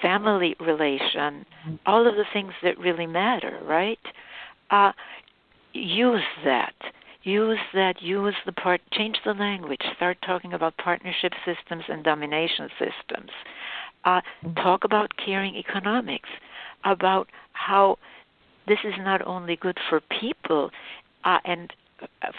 family 0.00 0.54
relation, 0.60 1.44
all 1.86 2.06
of 2.06 2.14
the 2.14 2.24
things 2.32 2.52
that 2.62 2.78
really 2.78 3.06
matter, 3.06 3.58
right? 3.64 3.98
Uh, 4.70 4.92
use 5.72 6.22
that. 6.44 6.74
Use 7.24 7.58
that. 7.74 8.02
Use 8.02 8.34
the 8.46 8.52
part. 8.52 8.80
Change 8.92 9.16
the 9.24 9.34
language. 9.34 9.80
Start 9.96 10.18
talking 10.24 10.54
about 10.54 10.76
partnership 10.78 11.32
systems 11.44 11.84
and 11.88 12.02
domination 12.02 12.68
systems. 12.78 13.30
Uh, 14.04 14.20
talk 14.56 14.84
about 14.84 15.10
caring 15.24 15.54
economics. 15.56 16.28
About 16.84 17.28
how 17.52 17.96
this 18.66 18.78
is 18.84 18.94
not 18.98 19.24
only 19.26 19.56
good 19.56 19.78
for 19.88 20.00
people 20.20 20.70
uh, 21.24 21.38
and 21.44 21.72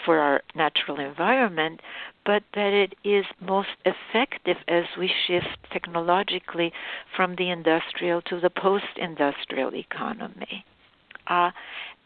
for 0.04 0.18
our 0.18 0.42
natural 0.54 0.98
environment, 1.00 1.80
but 2.24 2.42
that 2.54 2.72
it 2.72 2.94
is 3.04 3.24
most 3.40 3.68
effective 3.84 4.56
as 4.68 4.84
we 4.98 5.10
shift 5.26 5.58
technologically 5.72 6.72
from 7.14 7.36
the 7.36 7.50
industrial 7.50 8.22
to 8.22 8.40
the 8.40 8.50
post-industrial 8.50 9.74
economy. 9.74 10.64
Uh, 11.26 11.50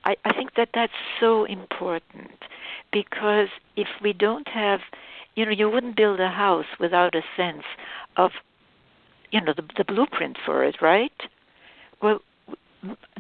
I, 0.05 0.17
I 0.25 0.33
think 0.33 0.55
that 0.57 0.71
that's 0.75 0.93
so 1.21 1.45
important 1.45 2.31
because 2.93 3.49
if 3.77 3.89
we 4.03 4.13
don't 4.13 4.49
have, 4.49 4.81
you 5.35 5.45
know, 5.45 5.53
you 5.53 5.69
wouldn't 5.69 5.97
build 5.97 6.21
a 6.21 6.29
house 6.29 6.67
without 6.81 7.15
a 7.15 7.23
sense 7.37 7.65
of, 8.17 8.31
you 9.31 9.41
know, 9.41 9.53
the, 9.55 9.65
the 9.77 9.85
blueprint 9.85 10.39
for 10.45 10.65
it, 10.65 10.77
right? 10.81 11.13
Well, 12.03 12.21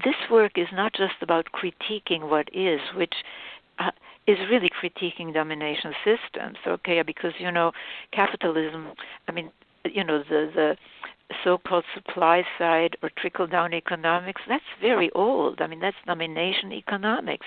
this 0.04 0.14
work 0.30 0.52
is 0.56 0.68
not 0.72 0.92
just 0.94 1.14
about 1.20 1.46
critiquing 1.52 2.28
what 2.28 2.48
is, 2.52 2.80
which 2.94 3.14
uh, 3.78 3.90
is 4.28 4.38
really 4.50 4.70
critiquing 4.70 5.34
domination 5.34 5.92
systems. 6.04 6.58
Okay, 6.66 7.02
because 7.02 7.32
you 7.38 7.50
know 7.50 7.72
capitalism. 8.12 8.92
I 9.26 9.32
mean, 9.32 9.50
you 9.84 10.04
know 10.04 10.18
the 10.18 10.50
the 10.54 10.76
so-called 11.44 11.84
supply 11.94 12.42
side 12.58 12.96
or 13.02 13.10
trickle-down 13.18 13.74
economics. 13.74 14.40
That's 14.48 14.64
very 14.80 15.10
old. 15.12 15.60
I 15.60 15.66
mean, 15.66 15.80
that's 15.80 15.96
domination 16.06 16.72
economics. 16.72 17.46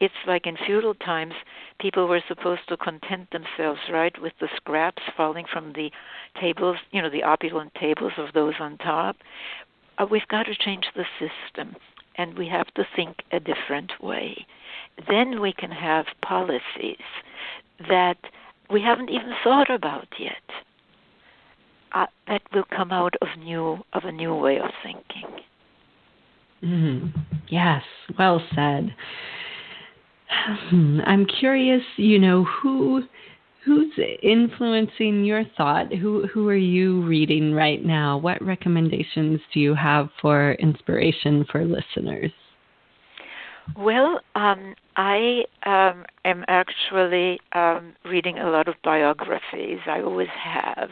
It's 0.00 0.14
like 0.26 0.46
in 0.46 0.56
feudal 0.66 0.94
times, 0.94 1.34
people 1.78 2.08
were 2.08 2.22
supposed 2.26 2.62
to 2.68 2.76
content 2.78 3.28
themselves, 3.30 3.80
right, 3.92 4.18
with 4.20 4.32
the 4.40 4.48
scraps 4.56 5.02
falling 5.14 5.44
from 5.52 5.74
the 5.74 5.90
tables, 6.40 6.78
you 6.90 7.02
know, 7.02 7.10
the 7.10 7.22
opulent 7.22 7.74
tables 7.74 8.12
of 8.16 8.32
those 8.32 8.54
on 8.60 8.78
top. 8.78 9.16
Uh, 9.98 10.06
we've 10.10 10.28
got 10.28 10.44
to 10.44 10.54
change 10.54 10.86
the 10.94 11.04
system, 11.18 11.76
and 12.18 12.36
we 12.36 12.48
have 12.48 12.66
to 12.74 12.84
think 12.94 13.22
a 13.32 13.40
different 13.40 13.92
way 14.02 14.46
then 15.06 15.40
we 15.40 15.52
can 15.52 15.70
have 15.70 16.06
policies 16.22 16.96
that 17.88 18.16
we 18.70 18.82
haven't 18.82 19.10
even 19.10 19.32
thought 19.44 19.70
about 19.70 20.08
yet. 20.18 20.32
Uh, 21.92 22.06
that 22.26 22.42
will 22.52 22.64
come 22.76 22.92
out 22.92 23.14
of 23.22 23.28
new 23.38 23.78
of 23.94 24.04
a 24.04 24.12
new 24.12 24.34
way 24.34 24.58
of 24.58 24.70
thinking. 24.82 25.42
Mm, 26.62 27.14
yes, 27.48 27.82
well 28.18 28.42
said. 28.54 28.94
I'm 31.06 31.24
curious, 31.24 31.82
you 31.96 32.18
know, 32.18 32.44
who 32.44 33.04
who's 33.68 33.92
influencing 34.22 35.24
your 35.24 35.44
thought? 35.56 35.92
Who 35.92 36.26
who 36.26 36.48
are 36.48 36.56
you 36.56 37.02
reading 37.02 37.52
right 37.52 37.84
now? 37.84 38.16
What 38.16 38.42
recommendations 38.42 39.40
do 39.52 39.60
you 39.60 39.74
have 39.74 40.08
for 40.22 40.52
inspiration 40.54 41.44
for 41.52 41.64
listeners? 41.64 42.32
Well, 43.76 44.20
um, 44.34 44.74
I 44.96 45.44
um, 45.66 46.06
am 46.24 46.44
actually 46.48 47.38
um, 47.52 47.92
reading 48.04 48.38
a 48.38 48.48
lot 48.48 48.66
of 48.66 48.76
biographies. 48.82 49.80
I 49.86 50.00
always 50.00 50.28
have, 50.42 50.88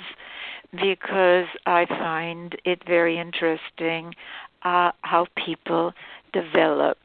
because 0.73 1.47
I 1.65 1.87
find 1.89 2.55
it 2.67 2.83
very 2.87 3.19
interesting 3.19 4.15
uh, 4.63 4.93
how 5.01 5.27
people 5.43 5.93
develop. 6.35 6.99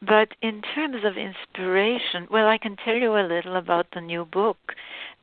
But 0.00 0.28
in 0.42 0.62
terms 0.62 1.04
of 1.04 1.16
inspiration, 1.16 2.28
well, 2.30 2.46
I 2.46 2.58
can 2.58 2.76
tell 2.76 2.94
you 2.94 3.16
a 3.16 3.26
little 3.26 3.56
about 3.56 3.86
the 3.92 4.00
new 4.00 4.24
book 4.24 4.74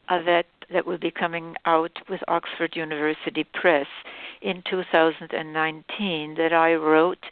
uh, 0.10 0.22
that 0.24 0.46
that 0.72 0.86
will 0.86 0.98
be 0.98 1.12
coming 1.12 1.56
out 1.66 1.92
with 2.10 2.22
Oxford 2.28 2.76
University 2.76 3.44
Press 3.54 3.88
in 4.42 4.64
2019 4.70 6.36
that 6.36 6.54
I 6.54 6.74
wrote 6.74 7.24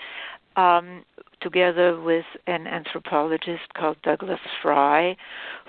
um, 0.56 1.04
together 1.42 2.00
with 2.00 2.26
an 2.48 2.68
anthropologist 2.68 3.74
called 3.76 3.98
Douglas 4.04 4.40
Fry, 4.62 5.18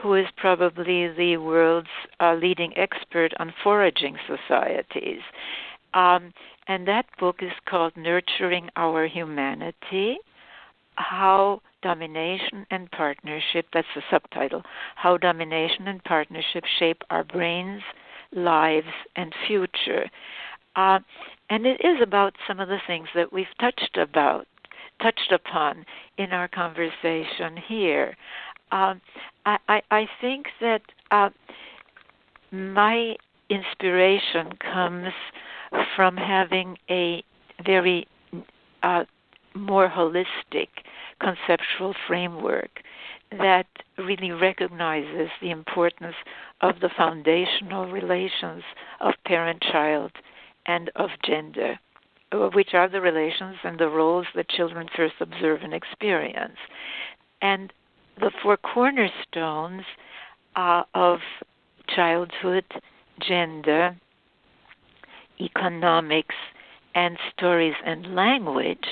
who 0.00 0.14
is 0.14 0.26
probably 0.36 1.08
the 1.08 1.38
world's 1.38 1.88
uh, 2.20 2.34
leading 2.34 2.76
expert 2.76 3.32
on 3.38 3.52
foraging 3.62 4.16
societies. 4.26 5.22
Um, 5.94 6.32
and 6.68 6.86
that 6.86 7.06
book 7.18 7.36
is 7.40 7.52
called 7.66 7.96
Nurturing 7.96 8.68
Our 8.76 9.06
Humanity 9.06 10.18
How 10.96 11.60
Domination 11.82 12.66
and 12.70 12.90
Partnership, 12.90 13.66
that's 13.72 13.86
the 13.94 14.02
subtitle, 14.10 14.62
How 14.96 15.16
Domination 15.16 15.88
and 15.88 16.02
Partnership 16.04 16.64
Shape 16.78 17.02
Our 17.10 17.24
Brains, 17.24 17.82
Lives, 18.32 18.86
and 19.16 19.32
Future. 19.46 20.10
Uh, 20.76 21.00
and 21.50 21.66
it 21.66 21.80
is 21.84 22.00
about 22.02 22.34
some 22.48 22.58
of 22.58 22.68
the 22.68 22.80
things 22.86 23.08
that 23.14 23.32
we've 23.32 23.46
touched 23.60 23.96
about 23.96 24.46
touched 25.02 25.32
upon 25.32 25.84
in 26.18 26.32
our 26.32 26.48
conversation 26.48 27.56
here. 27.68 28.16
Um, 28.72 29.00
I, 29.44 29.58
I, 29.68 29.82
I, 29.90 30.08
think 30.20 30.46
that 30.60 30.82
uh, 31.10 31.30
my 32.50 33.16
inspiration 33.50 34.52
comes 34.72 35.12
from 35.96 36.16
having 36.16 36.76
a 36.88 37.22
very 37.64 38.06
uh, 38.82 39.04
more 39.54 39.88
holistic 39.88 40.68
conceptual 41.20 41.94
framework 42.06 42.80
that 43.30 43.66
really 43.98 44.30
recognizes 44.30 45.28
the 45.40 45.50
importance 45.50 46.14
of 46.60 46.80
the 46.80 46.90
foundational 46.96 47.86
relations 47.90 48.62
of 49.00 49.14
parent 49.24 49.62
child 49.62 50.12
and 50.66 50.90
of 50.96 51.10
gender 51.24 51.78
which 52.52 52.74
are 52.74 52.88
the 52.88 53.00
relations 53.00 53.56
and 53.64 53.78
the 53.78 53.88
roles 53.88 54.26
that 54.34 54.48
children 54.48 54.88
first 54.96 55.14
observe 55.20 55.60
and 55.62 55.74
experience. 55.74 56.56
And 57.40 57.72
the 58.18 58.30
four 58.42 58.56
cornerstones 58.56 59.82
uh, 60.56 60.82
of 60.94 61.18
childhood, 61.94 62.64
gender, 63.20 63.96
economics, 65.40 66.34
and 66.94 67.18
stories 67.36 67.74
and 67.84 68.14
language 68.14 68.84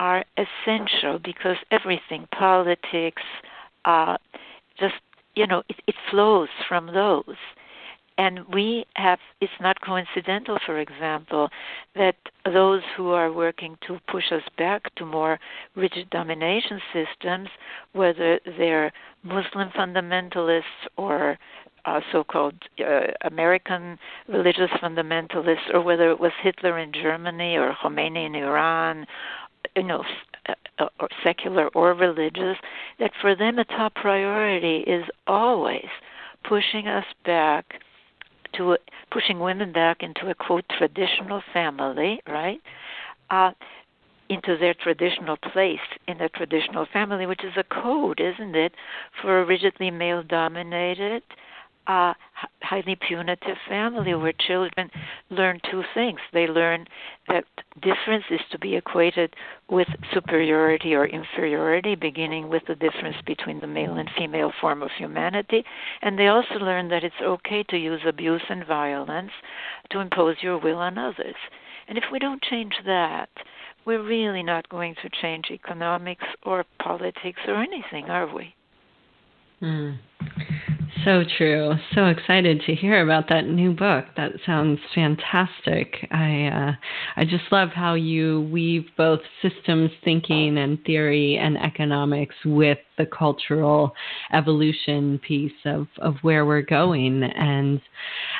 are 0.00 0.24
essential 0.36 1.20
because 1.22 1.56
everything, 1.70 2.26
politics, 2.36 3.22
uh, 3.84 4.16
just, 4.78 4.94
you 5.36 5.46
know, 5.46 5.62
it, 5.68 5.76
it 5.86 5.94
flows 6.10 6.48
from 6.66 6.86
those. 6.86 7.36
And 8.16 8.40
we 8.52 8.84
have, 8.96 9.18
it's 9.40 9.52
not 9.60 9.80
coincidental, 9.80 10.58
for 10.66 10.78
example, 10.78 11.48
that 11.94 12.16
those 12.44 12.82
who 12.96 13.10
are 13.10 13.32
working 13.32 13.78
to 13.86 13.98
push 14.10 14.32
us 14.32 14.42
back 14.58 14.94
to 14.96 15.06
more 15.06 15.38
rigid 15.74 16.10
domination 16.10 16.80
systems, 16.92 17.48
whether 17.92 18.40
they're 18.58 18.92
Muslim 19.22 19.70
fundamentalists 19.70 20.62
or 20.96 21.38
uh, 21.86 22.00
so-called 22.12 22.54
uh, 22.86 23.06
American 23.22 23.98
religious 24.28 24.70
fundamentalists, 24.82 25.72
or 25.72 25.80
whether 25.80 26.10
it 26.10 26.20
was 26.20 26.32
Hitler 26.42 26.78
in 26.78 26.92
Germany 26.92 27.56
or 27.56 27.74
Khomeini 27.82 28.26
in 28.26 28.34
Iran, 28.34 29.06
you 29.76 29.82
know, 29.82 30.04
uh, 30.78 30.88
or 30.98 31.08
secular 31.22 31.68
or 31.68 31.94
religious, 31.94 32.56
that 32.98 33.12
for 33.20 33.34
them 33.34 33.58
a 33.58 33.64
top 33.64 33.94
priority 33.94 34.78
is 34.78 35.04
always 35.26 35.88
pushing 36.48 36.88
us 36.88 37.04
back 37.24 37.74
to 38.56 38.76
pushing 39.12 39.38
women 39.38 39.72
back 39.72 40.02
into 40.02 40.28
a 40.30 40.34
quote 40.34 40.64
traditional 40.76 41.42
family, 41.52 42.20
right? 42.26 42.60
Uh, 43.30 43.52
into 44.28 44.56
their 44.56 44.74
traditional 44.74 45.36
place 45.36 45.78
in 46.06 46.20
a 46.20 46.28
traditional 46.28 46.86
family, 46.92 47.26
which 47.26 47.44
is 47.44 47.52
a 47.56 47.64
code, 47.64 48.20
isn't 48.20 48.54
it, 48.54 48.72
for 49.20 49.40
a 49.40 49.44
rigidly 49.44 49.90
male 49.90 50.22
dominated 50.22 51.22
a 51.86 52.14
highly 52.62 52.96
punitive 52.96 53.56
family 53.68 54.14
where 54.14 54.32
children 54.46 54.90
learn 55.30 55.60
two 55.70 55.82
things. 55.94 56.20
They 56.32 56.46
learn 56.46 56.86
that 57.28 57.44
difference 57.80 58.24
is 58.30 58.40
to 58.52 58.58
be 58.58 58.76
equated 58.76 59.34
with 59.68 59.88
superiority 60.12 60.94
or 60.94 61.06
inferiority, 61.06 61.94
beginning 61.94 62.48
with 62.48 62.62
the 62.68 62.74
difference 62.74 63.16
between 63.26 63.60
the 63.60 63.66
male 63.66 63.94
and 63.94 64.08
female 64.16 64.52
form 64.60 64.82
of 64.82 64.90
humanity. 64.96 65.64
And 66.02 66.18
they 66.18 66.28
also 66.28 66.54
learn 66.54 66.88
that 66.88 67.04
it's 67.04 67.14
okay 67.22 67.62
to 67.64 67.76
use 67.76 68.00
abuse 68.06 68.42
and 68.48 68.66
violence 68.66 69.32
to 69.90 70.00
impose 70.00 70.36
your 70.42 70.58
will 70.58 70.78
on 70.78 70.98
others. 70.98 71.36
And 71.88 71.98
if 71.98 72.04
we 72.12 72.18
don't 72.18 72.42
change 72.42 72.74
that, 72.86 73.28
we're 73.84 74.02
really 74.02 74.42
not 74.42 74.68
going 74.68 74.94
to 75.02 75.10
change 75.22 75.46
economics 75.50 76.24
or 76.44 76.64
politics 76.80 77.40
or 77.48 77.62
anything, 77.62 78.04
are 78.04 78.32
we? 78.32 78.54
Mm. 79.62 79.98
So 81.04 81.24
true. 81.38 81.74
So 81.94 82.06
excited 82.06 82.60
to 82.66 82.74
hear 82.74 83.02
about 83.02 83.28
that 83.30 83.46
new 83.46 83.72
book. 83.72 84.04
That 84.18 84.32
sounds 84.44 84.78
fantastic. 84.94 86.06
I 86.10 86.46
uh, 86.46 86.72
I 87.16 87.24
just 87.24 87.44
love 87.50 87.70
how 87.70 87.94
you 87.94 88.48
weave 88.52 88.84
both 88.98 89.20
systems 89.40 89.90
thinking 90.04 90.58
and 90.58 90.82
theory 90.84 91.38
and 91.38 91.56
economics 91.56 92.34
with 92.44 92.78
the 92.98 93.06
cultural 93.06 93.94
evolution 94.34 95.18
piece 95.26 95.52
of, 95.64 95.86
of 95.98 96.16
where 96.20 96.44
we're 96.44 96.60
going. 96.60 97.22
And 97.22 97.80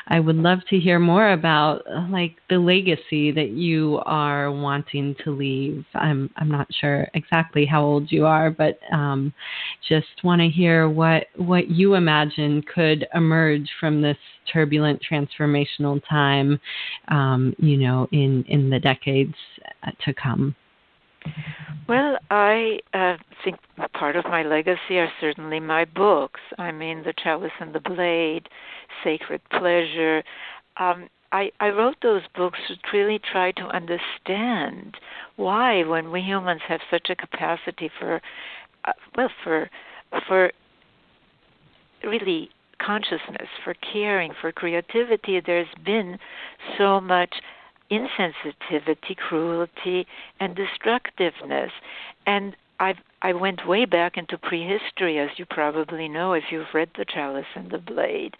I 0.09 0.21
would 0.21 0.37
love 0.37 0.59
to 0.69 0.79
hear 0.79 0.99
more 0.99 1.33
about 1.33 1.83
like 2.11 2.37
the 2.51 2.59
legacy 2.59 3.33
that 3.33 3.51
you 3.51 4.03
are 4.05 4.53
wanting 4.53 5.17
to 5.25 5.31
leave. 5.31 5.87
I'm 5.95 6.29
I'm 6.37 6.51
not 6.51 6.69
sure 6.79 7.09
exactly 7.15 7.65
how 7.65 7.83
old 7.83 8.13
you 8.13 8.27
are, 8.27 8.51
but 8.51 8.79
um, 8.93 9.33
just 9.89 10.23
want 10.23 10.43
to 10.43 10.49
hear 10.49 10.91
what 10.91 11.29
what 11.37 11.70
you 11.71 11.95
imagine 11.95 12.63
could 12.75 13.07
emerge 13.15 13.69
from 13.79 14.03
this 14.03 14.17
turbulent 14.53 15.01
transformational 15.09 16.01
time, 16.09 16.59
um, 17.09 17.55
you 17.59 17.77
know, 17.77 18.09
in 18.13 18.45
in 18.49 18.71
the 18.71 18.79
decades 18.81 19.35
to 20.05 20.13
come. 20.13 20.55
Well, 21.89 22.19
I 22.31 22.81
uh, 22.95 23.17
think 23.45 23.57
part 23.93 24.17
of 24.17 24.25
my 24.25 24.43
legacy 24.43 24.99
are 24.99 25.13
certainly 25.21 25.61
my 25.61 25.85
books. 25.85 26.41
I 26.59 26.73
mean, 26.73 27.03
The 27.03 27.15
Chalice 27.23 27.53
and 27.61 27.75
the 27.75 27.81
Blade, 27.81 28.49
Sacred 29.05 29.41
Pleasure. 29.51 30.23
Um, 30.79 31.09
I, 31.33 31.51
I 31.61 31.69
wrote 31.69 31.97
those 32.03 32.23
books 32.35 32.59
to 32.69 32.75
really 32.93 33.21
try 33.33 33.53
to 33.53 33.63
understand 33.63 34.97
why, 35.37 35.85
when 35.85 36.11
we 36.11 36.23
humans 36.23 36.63
have 36.69 36.81
such 36.91 37.11
a 37.11 37.17
capacity 37.17 37.91
for, 37.99 38.21
uh, 38.85 38.93
well, 39.17 39.31
for, 39.45 39.71
for 40.27 40.53
really 42.05 42.51
consciousness, 42.79 43.49
for 43.63 43.75
caring, 43.75 44.33
for 44.41 44.53
creativity, 44.53 45.41
there's 45.45 45.69
been 45.85 46.19
so 46.79 47.01
much 47.01 47.35
insensitivity, 47.91 49.17
cruelty, 49.17 50.07
and 50.39 50.57
destructiveness. 50.57 51.73
And 52.27 52.57
I've, 52.79 52.97
I 53.21 53.35
went 53.35 53.69
way 53.69 53.85
back 53.85 54.17
into 54.17 54.39
prehistory, 54.39 55.19
as 55.19 55.29
you 55.37 55.45
probably 55.45 56.09
know 56.09 56.33
if 56.33 56.45
you've 56.51 56.73
read 56.73 56.89
The 56.97 57.05
Chalice 57.05 57.45
and 57.55 57.71
the 57.71 57.77
Blade. 57.79 58.37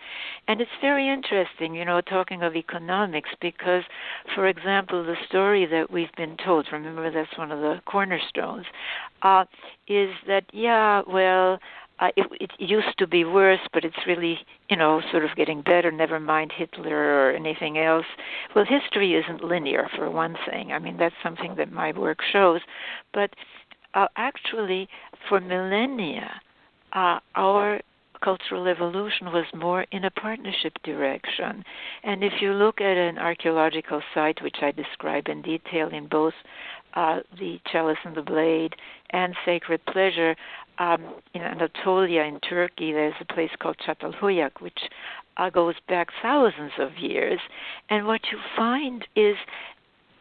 And 0.49 0.63
it's 0.63 0.71
very 0.81 1.11
interesting, 1.11 1.75
you 1.75 1.85
know, 1.85 2.01
talking 2.01 2.43
of 2.43 2.57
economics, 2.57 3.29
because, 3.43 3.83
for 4.35 4.47
example, 4.47 5.05
the 5.05 5.17
story 5.29 5.67
that 5.67 5.91
we've 5.91 6.15
been 6.17 6.39
told, 6.43 6.69
remember 6.73 7.11
that's 7.11 7.37
one 7.37 7.53
of 7.53 7.61
the 7.61 7.83
cornerstones, 7.85 8.65
uh, 9.21 9.45
is 9.87 10.11
that, 10.27 10.45
yeah, 10.55 11.03
well, 11.07 11.59
uh, 12.01 12.09
it, 12.17 12.27
it 12.41 12.51
used 12.59 12.97
to 12.99 13.07
be 13.07 13.25
worse, 13.25 13.61
but 13.73 13.85
it's 13.85 14.07
really, 14.07 14.39
you 14.71 14.77
know, 14.77 15.03
sort 15.11 15.25
of 15.25 15.37
getting 15.37 15.61
better. 15.61 15.91
Never 15.91 16.19
mind 16.19 16.53
Hitler 16.57 16.97
or 16.97 17.31
anything 17.33 17.79
else. 17.79 18.07
Well, 18.55 18.65
history 18.65 19.15
isn't 19.15 19.45
linear, 19.45 19.89
for 19.97 20.11
one 20.11 20.37
thing. 20.49 20.73
I 20.73 20.79
mean, 20.79 20.97
that's 20.97 21.15
something 21.23 21.55
that 21.57 21.71
my 21.71 21.93
work 21.93 22.19
shows. 22.33 22.61
But 23.13 23.31
uh, 23.95 24.07
actually, 24.17 24.89
for 25.29 25.41
millennia, 25.41 26.41
uh, 26.93 27.19
our 27.35 27.81
cultural 28.23 28.67
evolution 28.69 29.27
was 29.29 29.47
more 29.55 29.87
in 29.93 30.05
a 30.05 30.11
partnership 30.11 30.75
direction. 30.85 31.65
And 32.03 32.23
if 32.23 32.35
you 32.41 32.53
look 32.53 32.81
at 32.81 32.97
an 32.97 33.19
archaeological 33.19 34.03
site, 34.15 34.43
which 34.43 34.59
I 34.61 34.73
describe 34.73 35.29
in 35.29 35.43
detail 35.43 35.89
in 35.89 36.07
both 36.07 36.35
uh, 36.95 37.21
the 37.39 37.61
Chalice 37.71 37.99
and 38.05 38.17
the 38.17 38.23
Blade 38.23 38.75
and 39.11 39.35
Sacred 39.45 39.85
Pleasure, 39.87 40.37
um, 40.79 41.15
in 41.35 41.43
Anatolia 41.43 42.23
in 42.23 42.41
Turkey, 42.41 42.93
there's 42.93 43.15
a 43.21 43.33
place 43.33 43.51
called 43.61 43.77
Çatalhöyük, 43.87 44.61
which 44.61 44.79
uh, 45.37 45.51
goes 45.51 45.75
back 45.89 46.09
thousands 46.23 46.73
of 46.79 46.99
years. 46.99 47.41
And 47.91 48.07
what 48.07 48.21
you 48.33 48.39
find 48.57 49.07
is 49.15 49.37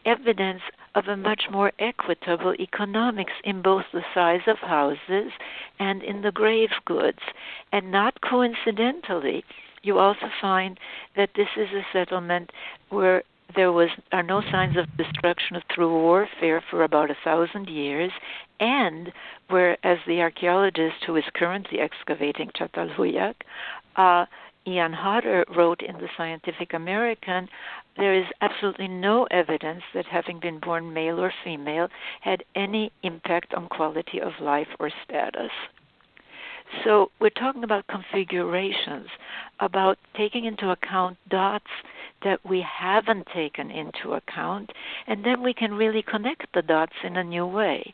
evidence 0.06 0.62
of 0.96 1.08
a 1.08 1.16
much 1.16 1.44
more 1.52 1.72
equitable 1.80 2.54
economics 2.60 3.34
in 3.44 3.62
both 3.62 3.86
the 3.94 4.02
size 4.14 4.42
of 4.48 4.58
houses 4.58 5.32
and 5.80 6.04
in 6.04 6.22
the 6.22 6.32
grave 6.32 6.72
goods. 6.86 7.20
And 7.72 7.92
not 7.92 8.20
coincidentally, 8.22 9.44
you 9.82 9.98
also 9.98 10.30
find 10.42 10.78
that 11.16 11.32
this 11.36 11.50
is 11.56 11.70
a 11.70 11.86
settlement 11.94 12.52
where 12.90 13.24
there 13.56 13.72
was 13.72 13.90
are 14.12 14.24
no 14.24 14.42
signs 14.52 14.78
of 14.78 14.86
destruction 14.98 15.62
through 15.74 15.92
warfare 15.92 16.64
for 16.70 16.84
about 16.84 17.12
a 17.12 17.18
thousand 17.24 17.70
years, 17.70 18.12
and 18.60 19.12
whereas 19.50 20.00
the 20.06 20.22
archaeologist 20.22 21.04
who 21.06 21.16
is 21.16 21.24
currently 21.34 21.80
excavating 21.80 22.50
Çatalhöyük, 22.56 23.36
uh, 23.96 24.26
Ian 24.68 24.94
Hodder 24.94 25.46
wrote 25.56 25.82
in 25.82 25.98
the 25.98 26.10
Scientific 26.16 26.74
American, 26.74 27.50
there 27.98 28.14
is 28.14 28.26
absolutely 28.42 28.88
no 28.88 29.26
evidence 29.32 29.84
that 29.94 30.06
having 30.06 30.40
been 30.40 30.60
born 30.60 30.94
male 30.94 31.20
or 31.20 31.34
female 31.44 31.90
had 32.22 32.44
any 32.56 32.92
impact 33.02 33.54
on 33.54 33.68
quality 33.68 34.20
of 34.22 34.40
life 34.40 34.68
or 34.80 34.92
status. 35.04 35.52
So 36.84 37.12
we're 37.20 37.30
talking 37.30 37.64
about 37.64 37.88
configurations, 37.88 39.08
about 39.60 39.98
taking 40.16 40.46
into 40.46 40.70
account 40.70 41.18
dots 41.30 41.70
that 42.24 42.46
we 42.46 42.62
haven't 42.62 43.28
taken 43.34 43.72
into 43.72 44.14
account, 44.14 44.72
and 45.08 45.24
then 45.24 45.42
we 45.42 45.54
can 45.54 45.74
really 45.74 46.02
connect 46.02 46.54
the 46.54 46.62
dots 46.62 46.94
in 47.04 47.18
a 47.18 47.24
new 47.24 47.46
way. 47.46 47.94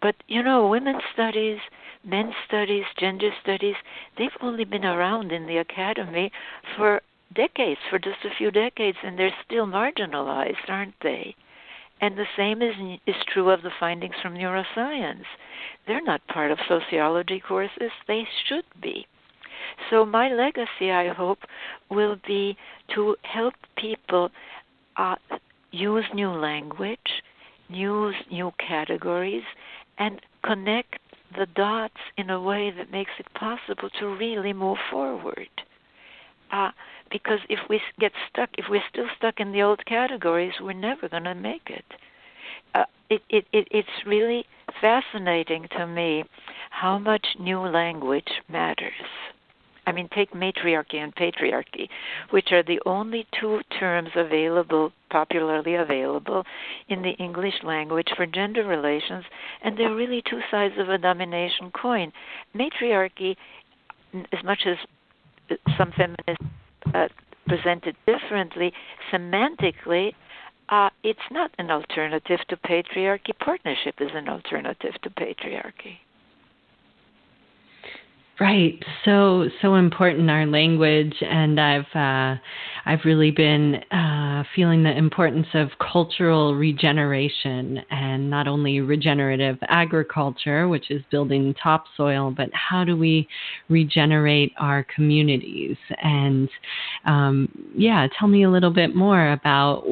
But 0.00 0.16
you 0.26 0.42
know, 0.42 0.68
women's 0.68 1.02
studies, 1.12 1.58
men's 2.04 2.34
studies, 2.46 2.84
gender 2.96 3.30
studies, 3.42 3.76
they've 4.16 4.30
only 4.40 4.64
been 4.64 4.84
around 4.84 5.32
in 5.32 5.46
the 5.46 5.58
academy 5.58 6.32
for 6.76 7.02
decades, 7.34 7.80
for 7.90 7.98
just 7.98 8.24
a 8.24 8.34
few 8.36 8.50
decades, 8.50 8.98
and 9.02 9.18
they're 9.18 9.34
still 9.44 9.66
marginalized, 9.66 10.68
aren't 10.68 10.94
they? 11.02 11.34
And 12.00 12.16
the 12.16 12.26
same 12.36 12.62
is, 12.62 12.74
is 13.06 13.16
true 13.32 13.50
of 13.50 13.62
the 13.62 13.72
findings 13.80 14.14
from 14.22 14.34
neuroscience. 14.34 15.24
They're 15.86 16.02
not 16.02 16.26
part 16.28 16.50
of 16.50 16.58
sociology 16.68 17.40
courses, 17.40 17.90
they 18.06 18.26
should 18.46 18.64
be. 18.80 19.06
So, 19.90 20.04
my 20.04 20.28
legacy, 20.32 20.90
I 20.92 21.08
hope, 21.08 21.40
will 21.90 22.16
be 22.26 22.56
to 22.94 23.16
help 23.22 23.54
people 23.76 24.30
uh, 24.96 25.16
use 25.72 26.04
new 26.14 26.30
language, 26.30 27.22
use 27.68 28.14
new 28.30 28.52
categories, 28.66 29.42
and 29.98 30.20
connect 30.44 30.98
the 31.36 31.46
dots 31.54 31.98
in 32.16 32.30
a 32.30 32.40
way 32.40 32.70
that 32.70 32.90
makes 32.90 33.10
it 33.18 33.26
possible 33.34 33.90
to 33.98 34.06
really 34.06 34.52
move 34.52 34.78
forward. 34.90 35.48
Uh, 36.50 36.70
because 37.10 37.40
if 37.48 37.58
we 37.68 37.80
get 37.98 38.12
stuck, 38.30 38.50
if 38.58 38.66
we're 38.68 38.82
still 38.90 39.08
stuck 39.16 39.40
in 39.40 39.52
the 39.52 39.62
old 39.62 39.84
categories, 39.86 40.54
we're 40.60 40.72
never 40.72 41.08
going 41.08 41.24
to 41.24 41.34
make 41.34 41.68
it. 41.68 41.84
Uh, 42.74 42.84
it, 43.10 43.22
it, 43.28 43.46
it. 43.52 43.68
It's 43.70 43.88
really 44.06 44.44
fascinating 44.80 45.68
to 45.76 45.86
me 45.86 46.24
how 46.70 46.98
much 46.98 47.26
new 47.38 47.60
language 47.60 48.28
matters. 48.48 48.92
I 49.86 49.92
mean, 49.92 50.10
take 50.14 50.34
matriarchy 50.34 50.98
and 50.98 51.16
patriarchy, 51.16 51.88
which 52.28 52.52
are 52.52 52.62
the 52.62 52.78
only 52.84 53.26
two 53.40 53.60
terms 53.80 54.10
available, 54.14 54.92
popularly 55.08 55.76
available, 55.76 56.44
in 56.90 57.00
the 57.00 57.12
English 57.12 57.54
language 57.62 58.08
for 58.14 58.26
gender 58.26 58.64
relations, 58.64 59.24
and 59.64 59.78
they're 59.78 59.94
really 59.94 60.22
two 60.28 60.40
sides 60.50 60.74
of 60.78 60.90
a 60.90 60.98
domination 60.98 61.70
coin. 61.70 62.12
Matriarchy, 62.54 63.34
as 64.14 64.44
much 64.44 64.66
as 64.66 64.76
some 65.78 65.90
feminists 65.96 66.44
uh, 66.94 67.08
present 67.46 67.84
differently, 68.06 68.72
semantically, 69.12 70.12
uh, 70.68 70.90
it's 71.02 71.18
not 71.30 71.50
an 71.58 71.70
alternative 71.70 72.40
to 72.48 72.56
patriarchy. 72.56 73.36
Partnership 73.38 73.94
is 74.00 74.10
an 74.14 74.28
alternative 74.28 74.92
to 75.02 75.10
patriarchy. 75.10 75.98
Right. 78.40 78.80
So 79.04 79.48
so 79.60 79.74
important 79.74 80.30
our 80.30 80.46
language 80.46 81.14
and 81.22 81.58
I've 81.58 81.92
uh, 81.94 82.40
I've 82.88 83.04
really 83.04 83.30
been 83.30 83.74
uh, 83.92 84.44
feeling 84.56 84.82
the 84.82 84.96
importance 84.96 85.46
of 85.52 85.68
cultural 85.92 86.54
regeneration 86.54 87.82
and 87.90 88.30
not 88.30 88.48
only 88.48 88.80
regenerative 88.80 89.58
agriculture, 89.68 90.68
which 90.68 90.90
is 90.90 91.02
building 91.10 91.54
topsoil, 91.62 92.30
but 92.34 92.48
how 92.54 92.84
do 92.84 92.96
we 92.96 93.28
regenerate 93.68 94.52
our 94.58 94.86
communities? 94.94 95.76
And 96.02 96.48
um, 97.04 97.50
yeah, 97.76 98.06
tell 98.18 98.26
me 98.26 98.44
a 98.44 98.50
little 98.50 98.72
bit 98.72 98.96
more 98.96 99.32
about 99.32 99.84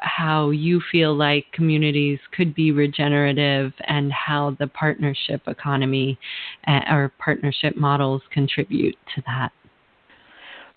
how 0.00 0.50
you 0.50 0.82
feel 0.90 1.16
like 1.16 1.46
communities 1.52 2.18
could 2.36 2.52
be 2.52 2.72
regenerative 2.72 3.72
and 3.86 4.12
how 4.12 4.56
the 4.58 4.66
partnership 4.66 5.42
economy 5.46 6.18
uh, 6.66 6.80
or 6.90 7.12
partnership 7.24 7.76
models 7.76 8.22
contribute 8.32 8.96
to 9.14 9.22
that. 9.26 9.52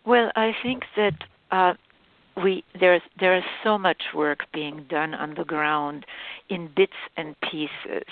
Well, 0.05 0.31
I 0.35 0.51
think 0.61 0.83
that 0.97 1.13
uh, 1.53 1.73
we 2.43 2.63
there's 2.79 3.01
there 3.19 3.37
is 3.37 3.43
so 3.63 3.77
much 3.77 4.01
work 4.15 4.39
being 4.53 4.85
done 4.89 5.13
on 5.13 5.35
the 5.35 5.43
ground 5.43 6.05
in 6.49 6.69
bits 6.75 6.93
and 7.15 7.35
pieces 7.41 8.07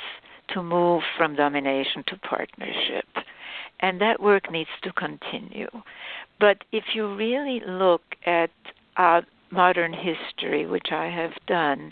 to 0.54 0.62
move 0.62 1.02
from 1.18 1.36
domination 1.36 2.04
to 2.08 2.18
partnership, 2.18 3.08
and 3.80 4.00
that 4.00 4.22
work 4.22 4.52
needs 4.52 4.70
to 4.84 4.92
continue. 4.94 5.70
But 6.40 6.58
if 6.72 6.84
you 6.94 7.16
really 7.16 7.62
look 7.66 8.02
at 8.26 8.52
uh, 8.98 9.22
modern 9.50 9.94
history, 9.94 10.68
which 10.68 10.90
I 10.92 11.06
have 11.06 11.34
done, 11.48 11.92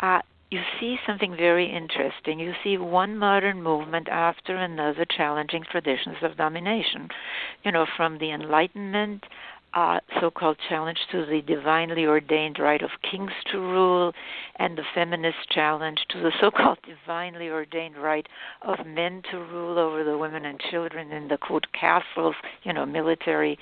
uh, 0.00 0.20
you 0.50 0.60
see 0.78 0.96
something 1.06 1.34
very 1.36 1.66
interesting. 1.66 2.38
You 2.38 2.52
see 2.62 2.78
one 2.78 3.16
modern 3.16 3.62
movement 3.62 4.08
after 4.08 4.56
another 4.56 5.04
challenging 5.04 5.64
traditions 5.70 6.18
of 6.22 6.36
domination. 6.36 7.08
You 7.64 7.72
know, 7.72 7.86
from 7.96 8.18
the 8.18 8.30
Enlightenment, 8.30 9.24
uh, 9.76 10.00
so 10.20 10.30
called 10.30 10.56
challenge 10.70 10.98
to 11.12 11.26
the 11.26 11.42
divinely 11.42 12.06
ordained 12.06 12.58
right 12.58 12.80
of 12.82 12.88
kings 13.08 13.30
to 13.52 13.58
rule, 13.58 14.12
and 14.58 14.76
the 14.78 14.82
feminist 14.94 15.36
challenge 15.50 15.98
to 16.08 16.18
the 16.18 16.32
so 16.40 16.50
called 16.50 16.78
divinely 16.86 17.50
ordained 17.50 17.96
right 17.96 18.26
of 18.62 18.78
men 18.86 19.22
to 19.30 19.36
rule 19.36 19.78
over 19.78 20.02
the 20.02 20.16
women 20.16 20.46
and 20.46 20.58
children 20.70 21.12
in 21.12 21.28
the 21.28 21.36
quote 21.36 21.66
castles, 21.78 22.34
you 22.62 22.72
know, 22.72 22.86
military 22.86 23.58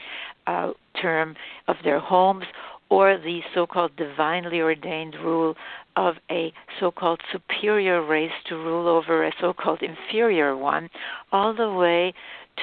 uh, 0.46 0.70
term 1.02 1.34
of 1.66 1.74
their 1.82 1.98
homes, 1.98 2.44
or 2.90 3.16
the 3.18 3.40
so 3.54 3.66
called 3.66 3.96
divinely 3.96 4.60
ordained 4.60 5.14
rule 5.16 5.54
of 5.96 6.16
a 6.30 6.52
so 6.80 6.90
called 6.90 7.20
superior 7.32 8.04
race 8.04 8.32
to 8.46 8.56
rule 8.56 8.88
over 8.88 9.24
a 9.24 9.32
so 9.40 9.52
called 9.52 9.82
inferior 9.82 10.56
one, 10.56 10.88
all 11.32 11.54
the 11.54 11.70
way 11.72 12.12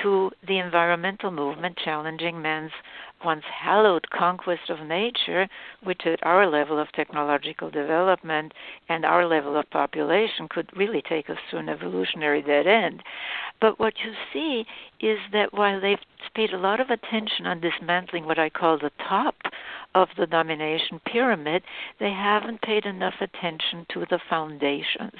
to 0.01 0.32
the 0.47 0.57
environmental 0.57 1.32
movement 1.32 1.78
challenging 1.84 2.41
man's 2.41 2.72
once 3.24 3.43
hallowed 3.61 4.09
conquest 4.09 4.69
of 4.69 4.80
nature, 4.88 5.47
which 5.84 6.01
at 6.05 6.19
our 6.24 6.47
level 6.47 6.80
of 6.80 6.91
technological 6.93 7.69
development 7.69 8.51
and 8.89 9.05
our 9.05 9.28
level 9.28 9.57
of 9.57 9.69
population 9.69 10.47
could 10.49 10.69
really 10.76 11.03
take 11.07 11.30
us 11.30 11.38
to 11.49 11.57
an 11.57 11.69
evolutionary 11.69 12.41
dead 12.41 12.65
end. 12.67 13.03
But 13.59 13.80
what 13.80 13.93
you 14.03 14.13
see 14.34 14.65
is 14.99 15.19
that 15.34 15.53
while 15.53 15.80
they've 15.80 15.99
paid 16.36 16.51
a 16.53 16.57
lot 16.57 16.80
of 16.80 16.89
attention 16.89 17.45
on 17.45 17.61
dismantling 17.61 18.26
what 18.26 18.39
I 18.39 18.49
call 18.49 18.78
the 18.78 18.91
top 19.07 19.36
of 19.95 20.09
the 20.17 20.27
domination 20.27 20.99
pyramid, 21.05 21.63
they 21.99 22.11
haven't 22.11 22.61
paid 22.61 22.85
enough 22.85 23.15
attention 23.21 23.85
to 23.93 24.05
the 24.09 24.19
foundations. 24.29 25.19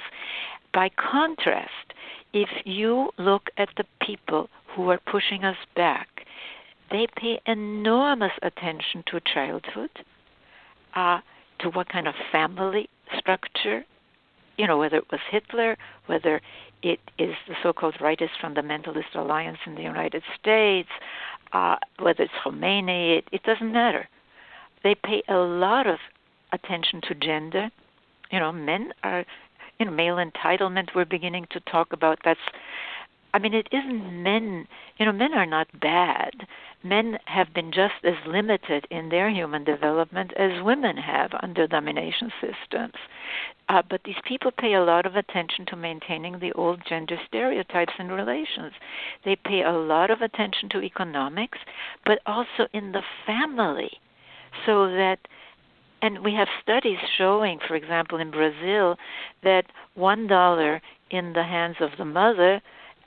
By 0.72 0.90
contrast, 0.90 1.92
if 2.32 2.48
you 2.64 3.10
look 3.18 3.48
at 3.58 3.68
the 3.76 3.84
people 4.00 4.48
who 4.74 4.88
are 4.90 5.00
pushing 5.10 5.44
us 5.44 5.56
back, 5.76 6.08
they 6.90 7.06
pay 7.16 7.40
enormous 7.46 8.32
attention 8.42 9.04
to 9.06 9.20
childhood, 9.20 9.90
uh, 10.94 11.20
to 11.60 11.70
what 11.70 11.88
kind 11.88 12.08
of 12.08 12.14
family 12.30 12.88
structure, 13.18 13.84
you 14.56 14.66
know, 14.66 14.78
whether 14.78 14.96
it 14.96 15.10
was 15.10 15.20
Hitler, 15.30 15.76
whether 16.06 16.40
it 16.82 17.00
is 17.18 17.34
the 17.48 17.54
so 17.62 17.72
called 17.72 17.94
rightist 18.00 18.30
fundamentalist 18.42 19.14
alliance 19.14 19.58
in 19.66 19.74
the 19.74 19.82
United 19.82 20.22
States, 20.38 20.88
uh, 21.52 21.76
whether 21.98 22.24
it's 22.24 22.32
Khomeini, 22.44 23.18
it, 23.18 23.24
it 23.32 23.42
doesn't 23.42 23.72
matter. 23.72 24.08
They 24.82 24.94
pay 24.94 25.22
a 25.28 25.36
lot 25.36 25.86
of 25.86 25.98
attention 26.52 27.00
to 27.08 27.14
gender. 27.14 27.70
You 28.30 28.40
know, 28.40 28.52
men 28.52 28.92
are, 29.02 29.24
you 29.78 29.86
know, 29.86 29.92
male 29.92 30.16
entitlement. 30.16 30.94
We're 30.94 31.04
beginning 31.04 31.46
to 31.50 31.60
talk 31.60 31.92
about 31.92 32.18
that's. 32.24 32.40
I 33.34 33.38
mean, 33.38 33.54
it 33.54 33.68
isn't 33.72 34.22
men. 34.22 34.66
You 34.98 35.06
know, 35.06 35.12
men 35.12 35.32
are 35.32 35.46
not 35.46 35.80
bad. 35.80 36.46
Men 36.82 37.18
have 37.26 37.54
been 37.54 37.72
just 37.72 38.04
as 38.04 38.26
limited 38.26 38.86
in 38.90 39.08
their 39.08 39.30
human 39.30 39.64
development 39.64 40.32
as 40.36 40.62
women 40.62 40.96
have 40.96 41.30
under 41.42 41.66
domination 41.66 42.30
systems. 42.40 42.94
Uh, 43.68 43.82
but 43.88 44.02
these 44.04 44.20
people 44.26 44.50
pay 44.50 44.74
a 44.74 44.84
lot 44.84 45.06
of 45.06 45.16
attention 45.16 45.64
to 45.66 45.76
maintaining 45.76 46.38
the 46.38 46.52
old 46.52 46.82
gender 46.86 47.16
stereotypes 47.26 47.94
and 47.98 48.10
relations. 48.10 48.72
They 49.24 49.36
pay 49.36 49.62
a 49.62 49.72
lot 49.72 50.10
of 50.10 50.20
attention 50.20 50.68
to 50.70 50.82
economics, 50.82 51.58
but 52.04 52.18
also 52.26 52.66
in 52.74 52.92
the 52.92 53.02
family 53.24 54.00
so 54.66 54.86
that 54.86 55.18
and 56.02 56.24
we 56.24 56.34
have 56.34 56.48
studies 56.60 56.98
showing, 57.16 57.60
for 57.66 57.76
example, 57.76 58.18
in 58.18 58.32
Brazil, 58.32 58.96
that 59.44 59.66
one 59.94 60.26
dollar 60.26 60.82
in 61.10 61.32
the 61.32 61.44
hands 61.44 61.76
of 61.80 61.90
the 61.96 62.04
mother 62.04 62.60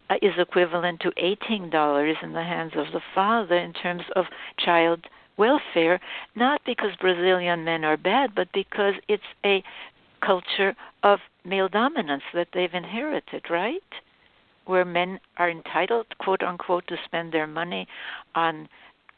uh, 0.10 0.16
is 0.22 0.32
equivalent 0.38 1.02
to 1.02 1.12
eighteen 1.18 1.70
dollars 1.70 2.16
in 2.24 2.32
the 2.32 2.44
hands 2.44 2.72
of 2.76 2.86
the 2.94 3.02
father 3.14 3.58
in 3.58 3.74
terms 3.74 4.04
of 4.16 4.26
child 4.58 5.06
welfare. 5.38 6.00
Not 6.36 6.62
because 6.66 6.92
Brazilian 7.02 7.66
men 7.66 7.84
are 7.84 7.98
bad, 7.98 8.34
but 8.34 8.48
because 8.54 8.94
it's 9.10 9.24
a 9.44 9.62
culture 10.26 10.76
of 11.04 11.20
male 11.44 11.68
dominance 11.68 12.24
that 12.34 12.48
they've 12.54 12.74
inherited, 12.74 13.44
right? 13.50 13.82
Where 14.66 14.86
men 14.86 15.20
are 15.38 15.50
entitled, 15.50 16.08
quote 16.20 16.42
unquote, 16.42 16.88
to 16.88 16.96
spend 17.06 17.32
their 17.34 17.46
money 17.46 17.88
on 18.34 18.68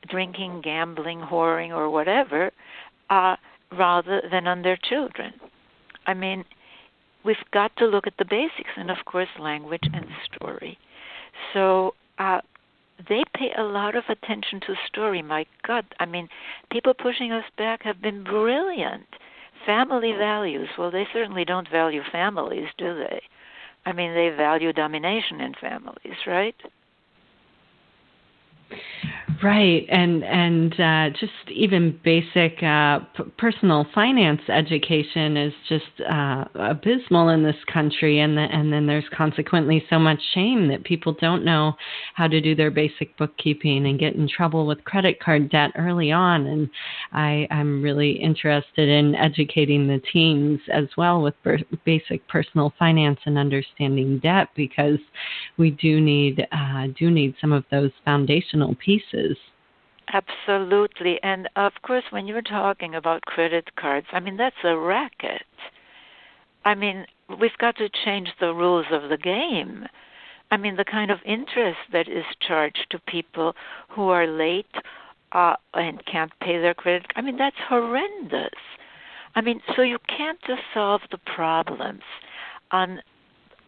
drinking, 0.09 0.61
gambling, 0.63 1.19
whoring, 1.19 1.69
or 1.69 1.89
whatever, 1.89 2.51
uh, 3.09 3.35
rather 3.71 4.21
than 4.31 4.47
on 4.47 4.61
their 4.61 4.77
children. 4.77 5.33
I 6.05 6.13
mean, 6.13 6.45
we've 7.25 7.35
got 7.51 7.75
to 7.77 7.85
look 7.85 8.07
at 8.07 8.17
the 8.17 8.25
basics, 8.25 8.69
and 8.77 8.89
of 8.89 8.97
course, 9.05 9.27
language 9.39 9.83
and 9.93 10.05
story. 10.33 10.77
So 11.53 11.93
uh, 12.17 12.41
they 13.09 13.23
pay 13.35 13.51
a 13.57 13.63
lot 13.63 13.95
of 13.95 14.05
attention 14.09 14.59
to 14.61 14.75
story. 14.87 15.21
My 15.21 15.45
God, 15.65 15.85
I 15.99 16.05
mean, 16.05 16.29
people 16.71 16.93
pushing 16.93 17.31
us 17.31 17.45
back 17.57 17.83
have 17.83 18.01
been 18.01 18.23
brilliant. 18.23 19.05
Family 19.65 20.13
values. 20.17 20.69
Well, 20.77 20.91
they 20.91 21.07
certainly 21.11 21.43
don't 21.43 21.69
value 21.69 22.01
families, 22.11 22.67
do 22.77 22.95
they? 22.95 23.21
I 23.85 23.93
mean, 23.93 24.13
they 24.13 24.29
value 24.29 24.73
domination 24.73 25.41
in 25.41 25.53
families, 25.59 26.17
right? 26.25 26.55
Right, 29.43 29.85
and 29.89 30.23
and 30.23 30.73
uh, 30.79 31.17
just 31.19 31.51
even 31.51 31.99
basic 32.03 32.63
uh, 32.63 32.99
p- 33.15 33.23
personal 33.37 33.85
finance 33.93 34.41
education 34.49 35.37
is 35.37 35.53
just 35.69 36.09
uh, 36.09 36.45
abysmal 36.55 37.29
in 37.29 37.43
this 37.43 37.57
country, 37.71 38.19
and 38.19 38.35
the, 38.35 38.41
and 38.41 38.73
then 38.73 38.87
there's 38.87 39.05
consequently 39.15 39.83
so 39.91 39.99
much 39.99 40.19
shame 40.33 40.69
that 40.69 40.83
people 40.85 41.13
don't 41.21 41.45
know 41.45 41.73
how 42.15 42.27
to 42.27 42.41
do 42.41 42.55
their 42.55 42.71
basic 42.71 43.15
bookkeeping 43.17 43.85
and 43.85 43.99
get 43.99 44.15
in 44.15 44.27
trouble 44.27 44.65
with 44.65 44.83
credit 44.85 45.19
card 45.19 45.51
debt 45.51 45.71
early 45.77 46.11
on. 46.11 46.47
And 46.47 46.69
I, 47.11 47.47
I'm 47.51 47.83
really 47.83 48.13
interested 48.13 48.89
in 48.89 49.13
educating 49.13 49.87
the 49.87 50.01
teens 50.11 50.61
as 50.73 50.85
well 50.97 51.21
with 51.21 51.35
basic 51.85 52.27
personal 52.27 52.73
finance 52.79 53.19
and 53.25 53.37
understanding 53.37 54.17
debt 54.17 54.47
because 54.55 54.99
we 55.57 55.71
do 55.71 56.01
need 56.01 56.47
uh, 56.51 56.87
do 56.97 57.11
need 57.11 57.35
some 57.39 57.51
of 57.51 57.65
those 57.69 57.91
foundational 58.57 58.75
pieces. 58.75 59.37
Absolutely. 60.13 61.19
And 61.21 61.49
of 61.55 61.73
course, 61.81 62.03
when 62.11 62.27
you're 62.27 62.41
talking 62.41 62.95
about 62.95 63.23
credit 63.23 63.75
cards, 63.75 64.07
I 64.11 64.19
mean, 64.19 64.37
that's 64.37 64.55
a 64.63 64.77
racket. 64.77 65.43
I 66.63 66.75
mean, 66.75 67.05
we've 67.39 67.57
got 67.59 67.75
to 67.77 67.89
change 68.05 68.29
the 68.39 68.53
rules 68.53 68.85
of 68.91 69.09
the 69.09 69.17
game. 69.17 69.85
I 70.49 70.57
mean, 70.57 70.77
the 70.77 70.85
kind 70.85 71.11
of 71.11 71.19
interest 71.25 71.79
that 71.91 72.07
is 72.07 72.23
charged 72.47 72.87
to 72.91 72.99
people 72.99 73.53
who 73.89 74.09
are 74.09 74.27
late 74.27 74.65
uh, 75.33 75.55
and 75.73 76.01
can't 76.05 76.31
pay 76.39 76.57
their 76.57 76.73
credit. 76.73 77.07
I 77.17 77.21
mean, 77.21 77.37
that's 77.37 77.57
horrendous. 77.67 78.59
I 79.35 79.41
mean, 79.41 79.61
so 79.75 79.81
you 79.81 79.97
can't 80.07 80.39
just 80.47 80.61
solve 80.73 81.01
the 81.11 81.19
problems 81.35 82.03
on 82.71 83.01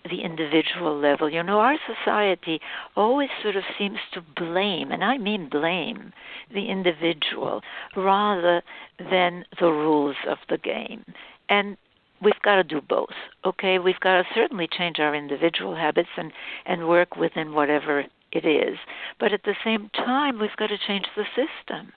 the 0.04 0.22
individual 0.22 0.98
level. 0.98 1.30
You 1.30 1.44
know, 1.44 1.60
our 1.60 1.78
society 1.86 2.60
always 2.96 3.30
sort 3.42 3.56
of 3.56 3.64
seems 3.78 4.00
to 4.14 4.22
blame, 4.22 4.92
and 4.92 5.04
I 5.04 5.18
mean 5.18 5.50
blame, 5.50 6.14
the 6.54 6.70
individual 6.70 7.62
rather 7.96 8.62
than 8.98 9.46
the 9.60 9.72
rules 9.72 10.16
of 10.28 10.38
the 10.50 10.58
game. 10.58 11.04
And 11.50 11.78
we've 12.22 12.42
got 12.44 12.56
to 12.56 12.64
do 12.64 12.82
both. 12.82 13.14
Okay, 13.46 13.80
we've 13.80 14.00
got 14.00 14.22
to 14.22 14.28
certainly 14.34 14.68
change 14.68 15.00
our 15.00 15.16
individual 15.16 15.76
habits 15.76 16.10
and 16.18 16.32
and 16.66 16.88
work 16.88 17.16
within 17.16 17.54
whatever 17.54 18.06
it 18.32 18.46
is, 18.46 18.78
but 19.20 19.34
at 19.34 19.44
the 19.44 19.56
same 19.64 19.90
time, 19.96 20.40
we've 20.40 20.56
got 20.58 20.68
to 20.68 20.78
change 20.78 21.06
the 21.16 21.26
system. 21.36 21.92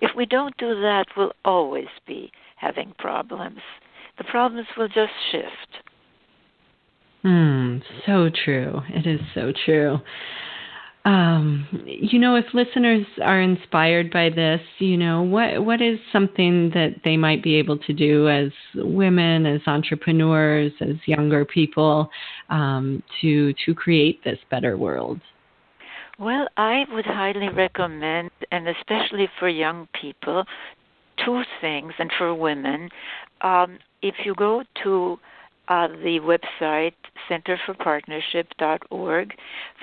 If 0.00 0.10
we 0.16 0.26
don't 0.26 0.56
do 0.56 0.80
that, 0.80 1.06
we'll 1.16 1.32
always 1.44 1.88
be 2.06 2.32
having 2.56 2.92
problems. 2.98 3.60
The 4.18 4.24
problems 4.24 4.66
will 4.76 4.88
just 4.88 5.12
shift. 5.30 5.84
Hmm, 7.24 7.78
so 8.04 8.28
true. 8.44 8.82
It 8.90 9.06
is 9.06 9.20
so 9.34 9.50
true. 9.64 9.98
Um, 11.06 11.66
you 11.86 12.18
know, 12.18 12.36
if 12.36 12.44
listeners 12.52 13.06
are 13.22 13.40
inspired 13.40 14.10
by 14.10 14.28
this, 14.28 14.60
you 14.78 14.98
know, 14.98 15.22
what 15.22 15.64
what 15.64 15.80
is 15.80 15.98
something 16.12 16.70
that 16.74 16.96
they 17.02 17.16
might 17.16 17.42
be 17.42 17.54
able 17.56 17.78
to 17.78 17.92
do 17.94 18.28
as 18.28 18.50
women, 18.74 19.46
as 19.46 19.60
entrepreneurs, 19.66 20.72
as 20.82 20.96
younger 21.06 21.46
people, 21.46 22.10
um, 22.50 23.02
to 23.22 23.54
to 23.64 23.74
create 23.74 24.22
this 24.24 24.38
better 24.50 24.76
world? 24.76 25.20
Well, 26.18 26.46
I 26.58 26.84
would 26.92 27.06
highly 27.06 27.48
recommend, 27.48 28.30
and 28.52 28.68
especially 28.68 29.28
for 29.38 29.48
young 29.48 29.88
people, 29.98 30.44
two 31.24 31.42
things, 31.60 31.92
and 31.98 32.10
for 32.18 32.34
women, 32.34 32.90
um, 33.40 33.78
if 34.02 34.14
you 34.24 34.34
go 34.34 34.62
to 34.84 35.18
uh, 35.68 35.88
the 35.88 36.20
website 36.20 36.94
centerforpartnership.org. 37.30 39.34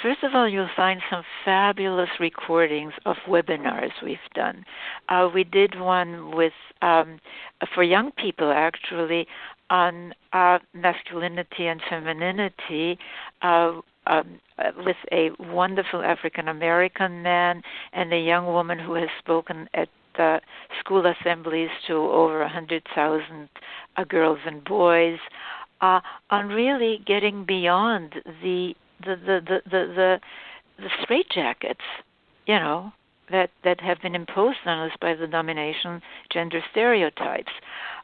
First 0.01 0.23
of 0.23 0.33
all, 0.35 0.47
you'll 0.47 0.69
find 0.75 1.01
some 1.09 1.23
fabulous 1.43 2.09
recordings 2.19 2.93
of 3.05 3.15
webinars 3.27 3.91
we've 4.03 4.17
done. 4.35 4.63
Uh, 5.09 5.27
we 5.33 5.43
did 5.43 5.79
one 5.79 6.35
with 6.35 6.53
um, 6.81 7.19
for 7.73 7.83
young 7.83 8.11
people 8.11 8.51
actually 8.51 9.27
on 9.69 10.13
uh, 10.33 10.59
masculinity 10.73 11.67
and 11.67 11.81
femininity. 11.89 12.97
Uh, 13.41 13.81
um, 14.07 14.39
with 14.83 14.97
a 15.11 15.29
wonderful 15.39 16.01
African 16.01 16.47
American 16.47 17.21
man 17.21 17.61
and 17.93 18.11
a 18.11 18.19
young 18.19 18.47
woman 18.47 18.79
who 18.79 18.95
has 18.95 19.09
spoken 19.19 19.69
at 19.75 19.89
uh, 20.17 20.39
school 20.79 21.05
assemblies 21.05 21.69
to 21.87 21.93
over 21.93 22.41
a 22.41 22.49
hundred 22.49 22.83
thousand 22.95 23.49
uh, 23.97 24.03
girls 24.03 24.39
and 24.45 24.63
boys 24.63 25.19
uh, 25.81 25.99
on 26.29 26.47
really 26.47 27.01
getting 27.05 27.45
beyond 27.45 28.15
the 28.41 28.73
the 29.03 29.15
the 29.15 29.41
the 29.45 29.61
the, 29.65 29.93
the, 29.95 30.19
the 30.77 30.89
straitjackets, 31.03 31.75
you 32.45 32.55
know, 32.55 32.91
that 33.31 33.49
that 33.63 33.81
have 33.81 34.01
been 34.01 34.15
imposed 34.15 34.59
on 34.65 34.89
us 34.89 34.95
by 35.01 35.13
the 35.15 35.27
domination 35.27 36.01
gender 36.31 36.61
stereotypes. 36.71 37.51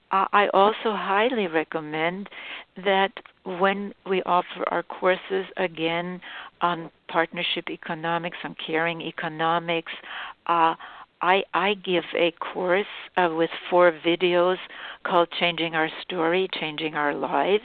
Uh, 0.09 0.25
I 0.31 0.47
also 0.53 0.95
highly 0.95 1.47
recommend 1.47 2.29
that 2.77 3.11
when 3.43 3.93
we 4.09 4.23
offer 4.23 4.63
our 4.67 4.83
courses 4.83 5.45
again 5.57 6.21
on 6.61 6.89
partnership 7.09 7.69
economics, 7.69 8.37
on 8.43 8.55
caring 8.65 9.01
economics, 9.01 9.91
uh, 10.47 10.75
I, 11.21 11.43
I 11.53 11.73
give 11.73 12.03
a 12.15 12.31
course 12.31 12.85
uh, 13.15 13.29
with 13.35 13.49
four 13.69 13.91
videos 14.05 14.57
called 15.03 15.29
Changing 15.39 15.73
Our 15.73 15.89
Story, 16.03 16.47
Changing 16.59 16.93
Our 16.93 17.15
Lives, 17.15 17.63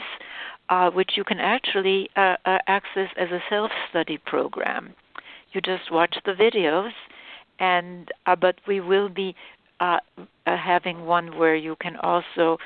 uh, 0.70 0.90
which 0.90 1.12
you 1.16 1.24
can 1.24 1.38
actually 1.38 2.08
uh, 2.16 2.36
uh 2.46 2.58
access 2.66 3.08
as 3.18 3.30
a 3.30 3.42
self 3.50 3.70
study 3.90 4.18
program. 4.24 4.94
You 5.52 5.60
just 5.60 5.90
watch 5.90 6.16
the 6.24 6.32
videos, 6.32 6.92
and 7.58 8.10
uh, 8.24 8.36
but 8.36 8.56
we 8.66 8.80
will 8.80 9.10
be 9.10 9.34
uh, 9.80 9.98
having 10.46 11.04
one 11.04 11.36
where 11.36 11.56
you 11.56 11.76
can 11.80 11.96
also 11.96 12.56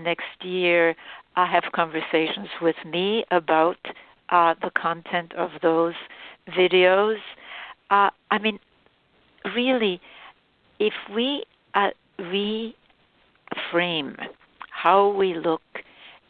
next 0.00 0.42
year 0.42 0.96
have 1.36 1.64
conversations 1.72 2.48
with 2.60 2.76
me 2.84 3.24
about 3.30 3.76
the 4.30 4.70
content 4.76 5.32
of 5.34 5.50
those 5.62 5.94
videos. 6.48 7.18
I 7.90 8.10
mean, 8.40 8.58
really 9.54 10.00
if 10.78 10.94
we 11.14 11.44
uh, 11.74 11.90
reframe 12.18 14.16
how 14.70 15.08
we 15.08 15.34
look 15.34 15.62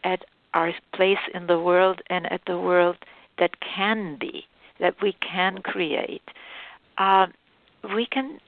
at 0.05 0.25
our 0.55 0.73
place 0.95 1.19
in 1.35 1.47
the 1.47 1.59
world 1.59 2.01
and 2.09 2.31
at 2.33 2.41
the 2.47 2.59
world 2.59 2.97
that 3.39 3.51
can 3.61 4.17
be, 4.19 4.45
that 4.81 4.95
we 5.03 5.15
can 5.21 5.59
create, 5.59 6.23
uh, 6.99 7.27
we 7.95 8.07
can, 8.07 8.39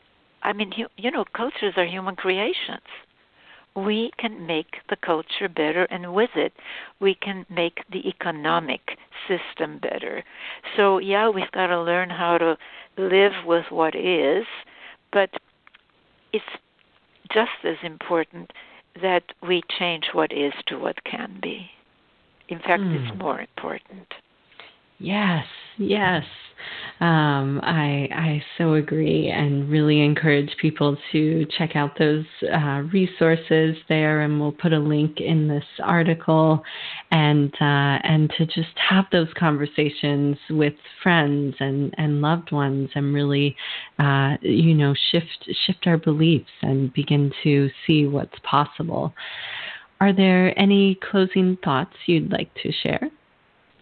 I 0.43 0.53
mean, 0.53 0.73
you, 0.77 0.87
you 0.97 1.11
know, 1.11 1.25
cultures 1.35 1.75
are 1.77 1.87
human 1.87 2.17
creations. 2.17 2.81
We 3.77 4.11
can 4.19 4.47
make 4.47 4.79
the 4.89 4.97
culture 4.97 5.49
better, 5.49 5.85
and 5.85 6.13
with 6.15 6.31
it, 6.35 6.53
we 7.01 7.15
can 7.15 7.47
make 7.49 7.85
the 7.93 8.09
economic 8.09 8.81
system 9.29 9.79
better. 9.79 10.25
So, 10.77 10.99
yeah, 10.99 11.29
we've 11.29 11.51
got 11.53 11.69
to 11.69 11.81
learn 11.81 12.11
how 12.11 12.39
to 12.39 12.57
live 12.97 13.33
with 13.47 13.67
what 13.71 13.95
is, 13.95 14.47
but 15.13 15.31
it's 16.33 16.45
just 17.33 17.51
as 17.65 17.77
important 17.83 18.53
that 19.03 19.23
we 19.47 19.63
change 19.79 20.09
what 20.13 20.33
is 20.33 20.53
to 20.67 20.79
what 20.79 21.03
can 21.05 21.39
be. 21.43 21.71
In 22.49 22.59
fact, 22.59 22.83
mm. 22.83 23.01
it's 23.01 23.13
hmm. 23.13 23.19
more 23.19 23.41
important. 23.41 24.07
Yes, 24.99 25.45
yes. 25.77 26.25
Um, 27.01 27.61
I 27.63 28.09
I 28.13 28.43
so 28.57 28.75
agree, 28.75 29.29
and 29.29 29.71
really 29.71 30.01
encourage 30.01 30.51
people 30.61 30.97
to 31.13 31.47
check 31.57 31.77
out 31.77 31.99
those 31.99 32.25
uh, 32.53 32.83
resources 32.93 33.77
there, 33.89 34.23
and 34.23 34.41
we'll 34.41 34.53
put 34.53 34.73
a 34.73 34.79
link 34.79 35.21
in 35.21 35.47
this 35.49 35.65
article, 35.83 36.63
and 37.11 37.53
uh, 37.61 37.99
and 38.03 38.31
to 38.37 38.47
just 38.47 38.77
have 38.77 39.05
those 39.13 39.29
conversations 39.39 40.37
with 40.51 40.75
friends 41.03 41.55
and 41.61 41.95
and 41.99 42.21
loved 42.21 42.51
ones, 42.51 42.91
and 42.95 43.15
really, 43.15 43.57
uh, 43.99 44.37
you 44.41 44.75
know, 44.75 44.95
shift 45.13 45.49
shift 45.67 45.87
our 45.87 45.99
beliefs 45.99 46.51
and 46.63 46.93
begin 46.93 47.33
to 47.45 47.71
see 47.87 48.07
what's 48.07 48.39
possible. 48.43 49.15
Are 50.01 50.13
there 50.13 50.59
any 50.59 50.99
closing 51.11 51.59
thoughts 51.65 51.95
you'd 52.07 52.31
like 52.31 52.53
to 52.63 52.73
share? 52.73 53.11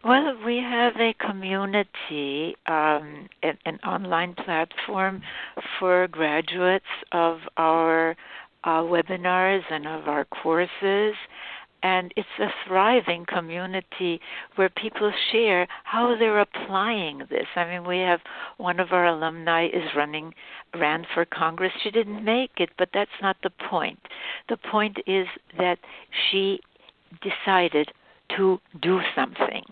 Well, 0.06 0.36
we 0.46 0.58
have 0.58 0.92
a 1.00 1.14
community, 1.14 2.54
um, 2.66 3.28
an, 3.42 3.58
an, 3.64 3.80
online 3.84 4.36
platform 4.36 5.20
for 5.80 6.06
graduates 6.06 6.84
of 7.10 7.38
our 7.56 8.14
uh, 8.62 8.82
webinars 8.82 9.62
and 9.68 9.84
of 9.84 10.06
our 10.06 10.24
courses. 10.26 11.16
And 11.82 12.14
it's 12.16 12.28
a 12.38 12.46
thriving 12.68 13.26
community 13.26 14.20
where 14.54 14.68
people 14.68 15.12
share 15.32 15.66
how 15.82 16.14
they're 16.16 16.38
applying 16.38 17.22
this. 17.28 17.46
I 17.56 17.64
mean, 17.64 17.84
we 17.84 17.98
have 17.98 18.20
one 18.58 18.78
of 18.78 18.92
our 18.92 19.06
alumni 19.06 19.66
is 19.66 19.90
running, 19.96 20.34
ran 20.78 21.04
for 21.14 21.24
Congress. 21.24 21.72
She 21.82 21.90
didn't 21.90 22.24
make 22.24 22.52
it, 22.58 22.70
but 22.78 22.90
that's 22.94 23.10
not 23.20 23.38
the 23.42 23.50
point. 23.50 23.98
The 24.48 24.56
point 24.56 24.98
is 25.08 25.26
that 25.58 25.80
she 26.30 26.60
decided 27.24 27.90
to 28.36 28.60
do 28.80 29.00
something 29.16 29.64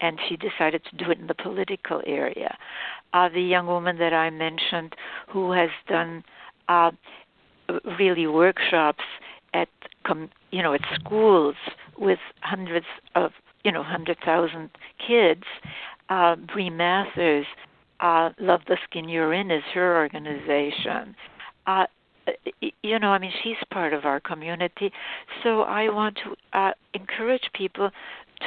and 0.00 0.18
she 0.28 0.36
decided 0.36 0.82
to 0.90 0.96
do 0.96 1.10
it 1.10 1.18
in 1.18 1.26
the 1.26 1.34
political 1.34 2.02
area. 2.06 2.56
Uh, 3.12 3.28
the 3.28 3.42
young 3.42 3.66
woman 3.66 3.98
that 3.98 4.12
I 4.12 4.30
mentioned, 4.30 4.94
who 5.28 5.52
has 5.52 5.70
done 5.88 6.24
uh, 6.68 6.90
really 7.98 8.26
workshops 8.26 9.04
at 9.54 9.68
com- 10.06 10.30
you 10.50 10.62
know 10.62 10.74
at 10.74 10.80
schools 10.94 11.56
with 11.98 12.18
hundreds 12.40 12.86
of 13.14 13.32
you 13.64 13.72
know 13.72 13.82
hundred 13.82 14.18
thousand 14.24 14.70
kids. 15.06 15.42
Uh, 16.08 16.34
Bree 16.36 16.70
Mathers, 16.70 17.46
uh, 18.00 18.30
Love 18.40 18.60
the 18.66 18.76
Skin 18.84 19.08
You're 19.08 19.32
In 19.32 19.50
is 19.50 19.62
her 19.74 19.96
organization. 19.96 21.14
Uh, 21.66 21.86
you 22.82 22.98
know, 22.98 23.08
I 23.08 23.18
mean, 23.18 23.32
she's 23.42 23.56
part 23.72 23.92
of 23.92 24.04
our 24.04 24.20
community. 24.20 24.92
So 25.42 25.62
I 25.62 25.88
want 25.88 26.18
to 26.24 26.58
uh, 26.58 26.72
encourage 26.94 27.42
people 27.54 27.90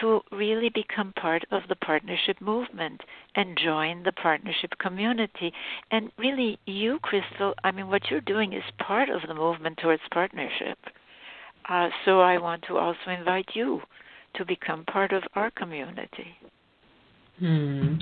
to 0.01 0.21
really 0.31 0.69
become 0.69 1.13
part 1.13 1.43
of 1.51 1.63
the 1.69 1.75
partnership 1.75 2.39
movement 2.41 3.01
and 3.35 3.57
join 3.57 4.03
the 4.03 4.11
partnership 4.11 4.71
community. 4.79 5.53
And 5.91 6.11
really, 6.17 6.59
you, 6.65 6.99
Crystal, 7.01 7.53
I 7.63 7.71
mean, 7.71 7.87
what 7.89 8.09
you're 8.09 8.21
doing 8.21 8.53
is 8.53 8.63
part 8.79 9.09
of 9.09 9.21
the 9.27 9.33
movement 9.33 9.77
towards 9.77 10.01
partnership. 10.11 10.77
Uh, 11.69 11.89
so 12.05 12.19
I 12.21 12.37
want 12.37 12.63
to 12.67 12.77
also 12.77 13.09
invite 13.17 13.49
you 13.53 13.81
to 14.35 14.45
become 14.45 14.83
part 14.85 15.13
of 15.13 15.23
our 15.35 15.51
community. 15.51 16.35
Hmm. 17.39 17.95